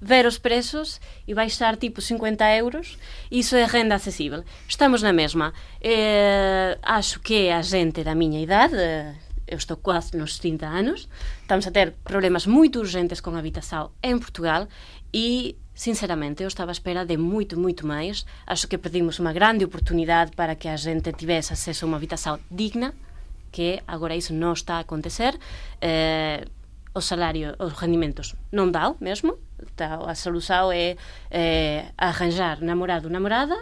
ver 0.01 0.27
os 0.27 0.39
preços 0.39 1.01
e 1.27 1.35
baixar 1.35 1.77
tipo 1.77 2.01
50 2.01 2.45
euros. 2.57 2.99
Isso 3.31 3.57
é 3.57 3.65
renda 3.65 3.95
acessível. 3.95 4.45
Estamos 4.69 5.03
na 5.03 5.13
mesma. 5.13 5.53
Eh, 5.81 6.79
acho 6.83 7.21
que 7.21 7.51
a 7.51 7.63
gente 7.63 8.03
da 8.05 8.15
minha 8.15 8.41
idade, 8.41 8.77
eh, 8.77 9.15
eu 9.47 9.57
estou 9.57 9.77
quase 9.77 10.17
nos 10.17 10.39
30 10.39 10.67
anos, 10.67 11.09
estamos 11.43 11.67
a 11.67 11.71
ter 11.71 11.93
problemas 12.03 12.47
muito 12.47 12.79
urgentes 12.79 13.21
com 13.21 13.31
a 13.31 13.39
habitação 13.39 13.91
em 14.03 14.19
Portugal 14.19 14.67
e, 15.13 15.57
sinceramente, 15.75 16.43
eu 16.43 16.49
estava 16.49 16.71
à 16.71 16.73
espera 16.73 17.05
de 17.05 17.17
muito, 17.17 17.59
muito 17.59 17.87
mais. 17.87 18.25
Acho 18.47 18.67
que 18.67 18.79
perdimos 18.79 19.19
uma 19.19 19.33
grande 19.33 19.65
oportunidade 19.65 20.33
para 20.33 20.55
que 20.55 20.69
a 20.69 20.77
gente 20.77 21.13
tivesse 21.13 21.53
acesso 21.53 21.85
a 21.85 21.89
uma 21.89 21.97
habitação 21.97 22.39
digna, 22.51 22.95
que 23.53 23.81
agora 23.87 24.17
isso 24.17 24.33
não 24.33 24.53
está 24.53 24.77
a 24.77 24.81
acontecer. 24.81 25.39
Eh, 25.81 26.45
o 26.95 27.01
salário, 27.01 27.59
os 27.59 27.75
rendimentos 27.75 28.39
non 28.55 28.71
dá 28.71 28.95
mesmo. 29.03 29.37
Tá, 29.75 29.99
a 30.07 30.15
solução 30.15 30.71
é, 30.71 30.95
é 31.31 31.91
arranjar 31.99 32.63
namorado, 32.63 33.11
namorada. 33.11 33.59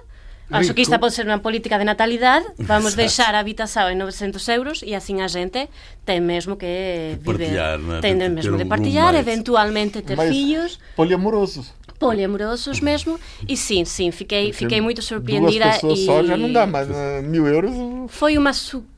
Acho 0.53 0.74
que 0.74 0.83
esta 0.85 1.01
pode 1.01 1.16
ser 1.16 1.24
unha 1.24 1.41
política 1.41 1.80
de 1.80 1.87
natalidade. 1.89 2.45
Vamos 2.61 2.93
Exato. 2.93 3.01
deixar 3.01 3.33
a 3.33 3.41
habitação 3.41 3.89
en 3.89 3.97
900 3.97 4.37
euros 4.53 4.85
e 4.85 4.93
assim 4.93 5.24
a 5.24 5.28
gente 5.28 5.72
ten 6.05 6.20
mesmo 6.20 6.61
que 6.61 7.16
viver. 7.24 7.24
Partilhar, 7.24 7.78
não 7.80 7.97
é? 7.97 8.01
Ten 8.05 8.20
mesmo 8.28 8.61
de 8.61 8.64
um 8.64 8.68
partilhar, 8.68 9.16
roommate. 9.16 9.24
eventualmente 9.24 10.05
ter 10.05 10.18
fillos, 10.28 10.76
poliamorosos. 10.93 11.72
Poliamorosos 12.03 12.80
mesmo. 12.80 13.18
E 13.48 13.57
sim, 13.57 13.84
sim, 13.84 14.11
fiquei, 14.11 14.46
Porque 14.46 14.59
fiquei 14.59 14.80
muito 14.80 14.96
Duas 14.96 15.07
surpreendida. 15.07 15.64
pessoas 15.70 15.98
e... 15.98 16.05
só 16.07 16.22
já 16.24 16.36
não 16.36 16.53
dá, 16.53 16.66
mas 16.66 16.88
eh, 16.90 17.22
mil 17.22 17.46
euros. 17.46 17.70
uh, 17.74 18.07
Foi 18.09 18.36
uma, 18.36 18.50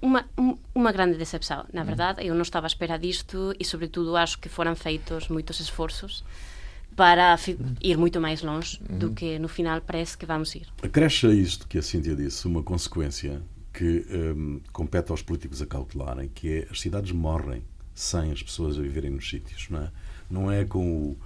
uma, 0.02 0.24
um- 0.38 0.56
uma 0.74 0.90
grande 0.92 1.16
decepção, 1.18 1.64
na 1.72 1.84
verdade. 1.84 2.26
Eu 2.26 2.34
não 2.34 2.42
estava 2.42 2.66
à 2.66 2.68
espera 2.68 2.98
disto 2.98 3.54
e, 3.58 3.64
sobretudo, 3.64 4.16
acho 4.16 4.38
que 4.38 4.48
foram 4.48 4.74
feitos 4.74 5.28
muitos 5.28 5.60
esforços 5.60 6.24
para 6.96 7.36
ir 7.82 7.96
muito 7.98 8.20
mais 8.20 8.40
longe 8.42 8.80
do 8.88 9.10
que 9.10 9.38
no 9.38 9.48
final 9.48 9.80
parece 9.80 10.16
que 10.16 10.24
vamos 10.24 10.54
ir. 10.54 10.66
acresce 10.82 11.26
a 11.26 11.30
isto 11.30 11.66
que 11.66 11.76
a 11.78 11.82
Cíntia 11.82 12.14
disse 12.14 12.46
uma 12.46 12.62
consequência 12.62 13.42
que 13.72 14.06
hum, 14.08 14.60
compete 14.72 15.10
aos 15.10 15.20
políticos 15.20 15.60
a 15.60 15.66
calcularem, 15.66 16.30
que 16.32 16.58
é 16.58 16.68
as 16.70 16.80
cidades 16.80 17.10
morrem 17.10 17.64
sem 17.92 18.30
as 18.30 18.40
pessoas 18.40 18.78
a 18.78 18.82
viverem 18.82 19.10
nos 19.10 19.28
sítios, 19.28 19.66
não 19.68 19.80
é? 19.80 19.90
Não 20.30 20.52
é 20.52 20.64
com 20.64 20.86
o, 20.86 21.16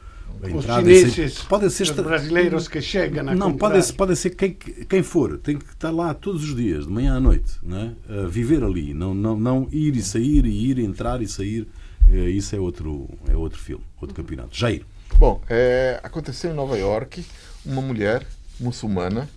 Os 0.40 0.64
e 0.64 0.68
chineses, 0.68 1.34
saída. 1.34 1.48
Pode 1.48 1.70
ser 1.70 1.82
os 1.84 1.90
brasileiros 1.90 2.68
que 2.68 2.80
chegam 2.80 3.28
a 3.28 3.34
Não, 3.34 3.52
comprar. 3.52 3.70
pode, 3.70 3.92
pode 3.94 4.16
ser 4.16 4.30
quem, 4.30 4.54
quem 4.54 5.02
for, 5.02 5.38
tem 5.38 5.56
que 5.58 5.64
estar 5.64 5.90
lá 5.90 6.14
todos 6.14 6.44
os 6.44 6.54
dias, 6.54 6.86
de 6.86 6.92
manhã 6.92 7.16
à 7.16 7.20
noite, 7.20 7.52
não 7.62 7.76
é? 7.78 8.22
A 8.22 8.26
viver 8.26 8.62
ali, 8.62 8.94
não, 8.94 9.14
não, 9.14 9.36
não 9.36 9.68
ir 9.72 9.96
e 9.96 10.02
sair, 10.02 10.44
e 10.46 10.70
ir, 10.70 10.78
entrar 10.78 11.20
e 11.22 11.26
sair. 11.26 11.66
Eh, 12.08 12.30
Isso 12.30 12.54
é 12.54 12.60
outro, 12.60 13.08
é 13.28 13.36
outro 13.36 13.58
filme, 13.58 13.84
outro 14.00 14.14
campeonato. 14.14 14.50
Jair, 14.56 14.84
Bom, 15.16 15.40
é, 15.48 15.98
aconteceu 16.02 16.50
em 16.52 16.54
Nova 16.54 16.78
York 16.78 17.24
uma 17.66 17.82
mulher 17.82 18.24
muçulmana, 18.60 19.28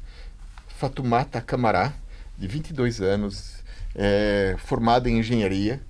Fatoumata 0.77 1.41
Camará, 1.41 1.93
de 2.37 2.47
22 2.47 3.01
anos, 3.01 3.55
é, 3.95 4.55
formada 4.59 5.09
em 5.09 5.19
engenharia, 5.19 5.81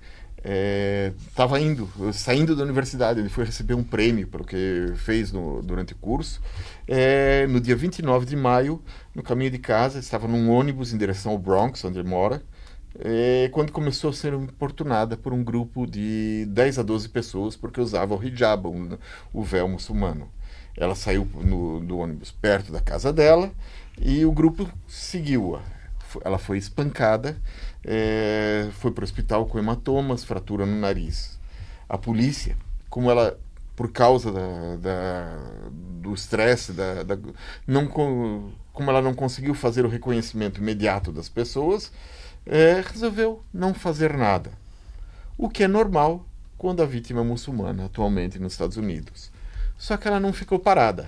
estava 0.44 1.60
indo, 1.60 1.88
saindo 2.12 2.56
da 2.56 2.62
universidade, 2.64 3.20
ele 3.20 3.28
foi 3.28 3.44
receber 3.44 3.74
um 3.74 3.82
prêmio 3.84 4.26
pelo 4.26 4.44
que 4.44 4.92
fez 4.96 5.30
no- 5.32 5.62
durante 5.62 5.92
o 5.92 5.96
curso. 5.96 6.40
É, 6.88 7.46
no 7.46 7.60
dia 7.60 7.76
29 7.76 8.26
de 8.26 8.34
maio, 8.36 8.82
no 9.14 9.22
caminho 9.22 9.50
de 9.50 9.58
casa, 9.58 9.98
estava 9.98 10.26
num 10.26 10.50
ônibus 10.50 10.92
em 10.92 10.98
direção 10.98 11.32
ao 11.32 11.38
Bronx, 11.38 11.84
onde 11.84 11.98
ele 11.98 12.08
mora, 12.08 12.42
é, 12.98 13.48
quando 13.52 13.72
começou 13.72 14.10
a 14.10 14.12
ser 14.12 14.32
importunada 14.34 15.16
por 15.16 15.32
um 15.32 15.42
grupo 15.42 15.86
de 15.86 16.44
10 16.50 16.78
a 16.78 16.82
12 16.82 17.08
pessoas 17.08 17.56
porque 17.56 17.80
usava 17.80 18.14
o 18.14 18.22
hijab, 18.22 18.66
um- 18.66 18.98
o 19.32 19.42
véu 19.42 19.68
muçulmano. 19.68 20.28
Ela 20.76 20.94
saiu 20.94 21.26
no- 21.42 21.80
do 21.80 21.98
ônibus 21.98 22.30
perto 22.32 22.72
da 22.72 22.80
casa 22.80 23.12
dela 23.12 23.50
e 24.00 24.24
o 24.24 24.32
grupo 24.32 24.68
seguiu-a. 24.88 25.60
Ela 26.24 26.38
foi 26.38 26.58
espancada, 26.58 27.36
é, 27.84 28.68
foi 28.72 28.90
para 28.90 29.02
o 29.02 29.04
hospital 29.04 29.46
com 29.46 29.58
hematomas, 29.58 30.24
fratura 30.24 30.66
no 30.66 30.78
nariz. 30.78 31.38
A 31.88 31.98
polícia, 31.98 32.56
como 32.88 33.10
ela 33.10 33.38
por 33.74 33.90
causa 33.90 34.30
da, 34.30 34.76
da 34.76 35.38
do 35.72 36.14
estresse, 36.14 36.72
da, 36.72 37.02
da, 37.02 37.18
não 37.66 37.86
como 37.86 38.90
ela 38.90 39.00
não 39.00 39.14
conseguiu 39.14 39.54
fazer 39.54 39.84
o 39.84 39.88
reconhecimento 39.88 40.60
imediato 40.60 41.12
das 41.12 41.28
pessoas, 41.28 41.92
é, 42.46 42.80
resolveu 42.80 43.42
não 43.52 43.72
fazer 43.72 44.16
nada. 44.16 44.50
O 45.38 45.48
que 45.48 45.64
é 45.64 45.68
normal 45.68 46.26
quando 46.58 46.82
a 46.82 46.86
vítima 46.86 47.20
é 47.20 47.24
muçulmana, 47.24 47.86
atualmente 47.86 48.38
nos 48.38 48.52
Estados 48.52 48.76
Unidos. 48.76 49.30
Só 49.76 49.96
que 49.96 50.06
ela 50.06 50.20
não 50.20 50.32
ficou 50.32 50.58
parada. 50.58 51.06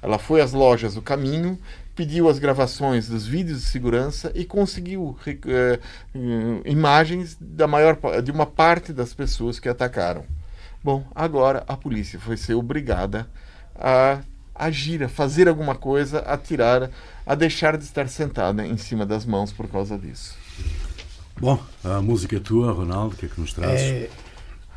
Ela 0.00 0.18
foi 0.18 0.40
às 0.40 0.52
lojas 0.52 0.94
do 0.94 1.02
caminho, 1.02 1.58
pediu 1.94 2.28
as 2.28 2.38
gravações 2.38 3.08
dos 3.08 3.26
vídeos 3.26 3.60
de 3.60 3.66
segurança 3.66 4.32
e 4.34 4.44
conseguiu 4.44 5.16
é, 5.26 5.78
imagens 6.64 7.36
da 7.40 7.66
maior, 7.66 7.98
de 8.22 8.30
uma 8.30 8.46
parte 8.46 8.92
das 8.92 9.14
pessoas 9.14 9.58
que 9.58 9.68
atacaram. 9.68 10.24
Bom, 10.82 11.06
agora 11.14 11.64
a 11.66 11.76
polícia 11.76 12.18
foi 12.18 12.36
ser 12.36 12.54
obrigada 12.54 13.26
a 13.74 14.20
agir, 14.54 15.02
a 15.02 15.08
fazer 15.08 15.48
alguma 15.48 15.74
coisa, 15.74 16.20
a 16.20 16.36
tirar, 16.36 16.90
a 17.24 17.34
deixar 17.34 17.76
de 17.76 17.84
estar 17.84 18.08
sentada 18.08 18.66
em 18.66 18.76
cima 18.76 19.06
das 19.06 19.24
mãos 19.24 19.52
por 19.52 19.68
causa 19.68 19.98
disso. 19.98 20.36
Bom, 21.40 21.60
a 21.82 22.00
música 22.00 22.36
é 22.36 22.40
tua, 22.40 22.72
Ronaldo, 22.72 23.14
o 23.14 23.18
que 23.18 23.26
é 23.26 23.28
que 23.28 23.40
nos 23.40 23.52
trazes? 23.52 23.80
É, 23.80 24.10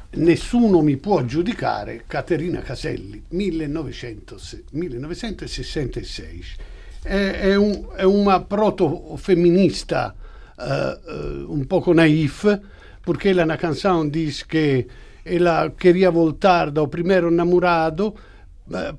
Nessuno 0.10 0.82
mi 0.82 0.98
può 0.98 1.24
giudicare, 1.26 2.04
Caterina 2.08 2.62
Caselli, 2.62 3.24
1900, 3.30 4.64
1966. 4.72 6.77
È, 7.08 7.40
è, 7.40 7.56
un, 7.56 7.88
è 7.96 8.04
una 8.04 8.42
proto-femminista 8.42 10.14
uh, 10.58 10.64
uh, 10.64 11.52
un 11.52 11.66
poco 11.66 11.94
naif, 11.94 12.60
perché 13.02 13.32
la 13.32 13.56
canzone 13.56 14.10
dice 14.10 14.44
che 14.46 14.88
ela 15.24 15.72
queria 15.78 16.10
voltar 16.10 16.72
do 16.72 16.88
primeiro 16.88 17.30
namorado 17.30 18.16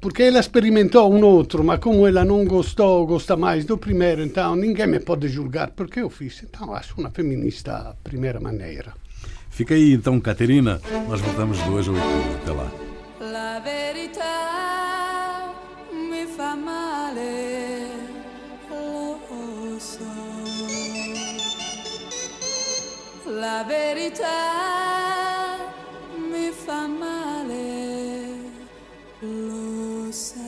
porque 0.01 0.23
ela 0.23 0.39
experimentou 0.39 1.13
um 1.13 1.23
outro, 1.23 1.63
mas 1.63 1.79
como 1.79 2.07
ela 2.07 2.25
não 2.25 2.45
gostou, 2.45 3.07
gosta 3.07 3.37
mais 3.37 3.67
do 3.67 3.77
primeiro, 3.77 4.23
então 4.23 4.57
ninguém 4.57 4.87
me 4.87 5.01
pode 5.01 5.29
julgar 5.29 5.73
porque 5.73 6.01
eu 6.01 6.09
fiz. 6.09 6.43
Então 6.43 6.73
acho 6.73 6.95
uma 6.99 7.11
feminista 7.11 7.73
à 7.77 7.95
primeira 8.03 8.41
maneira. 8.41 8.95
Fica 9.51 9.75
aí 9.75 9.93
então, 9.93 10.19
Caterina. 10.21 10.81
Nós 11.07 11.21
voltamos 11.21 11.63
de 11.63 11.69
hoje 11.69 11.91
a. 11.91 12.43
Até 12.43 12.53
lá. 12.53 14.38
Verità 23.65 25.57
mi 26.31 26.51
fa 26.51 26.87
male, 26.87 28.37
lo 29.21 30.13
sai. 30.13 30.43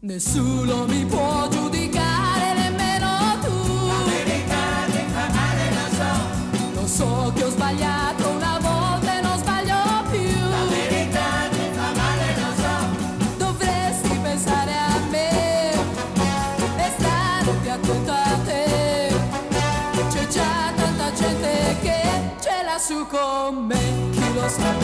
Nessuno 0.00 0.86
mi 0.86 1.04
può 1.06 1.48
giudicare 1.48 1.73
me, 23.52 23.76
chi 24.12 24.83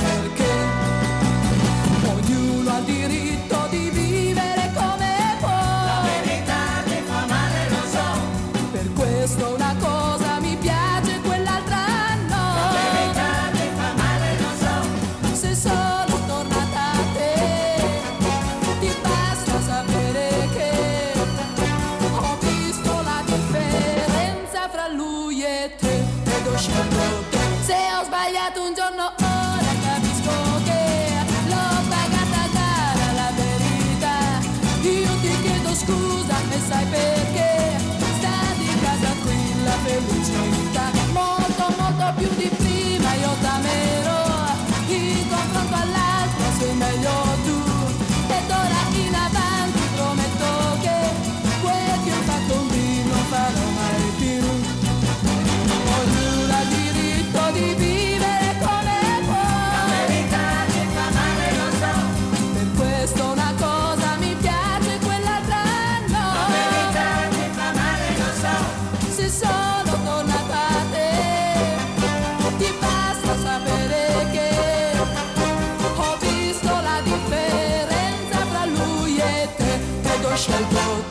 głośno, 80.30 80.54
boat. 80.58 81.09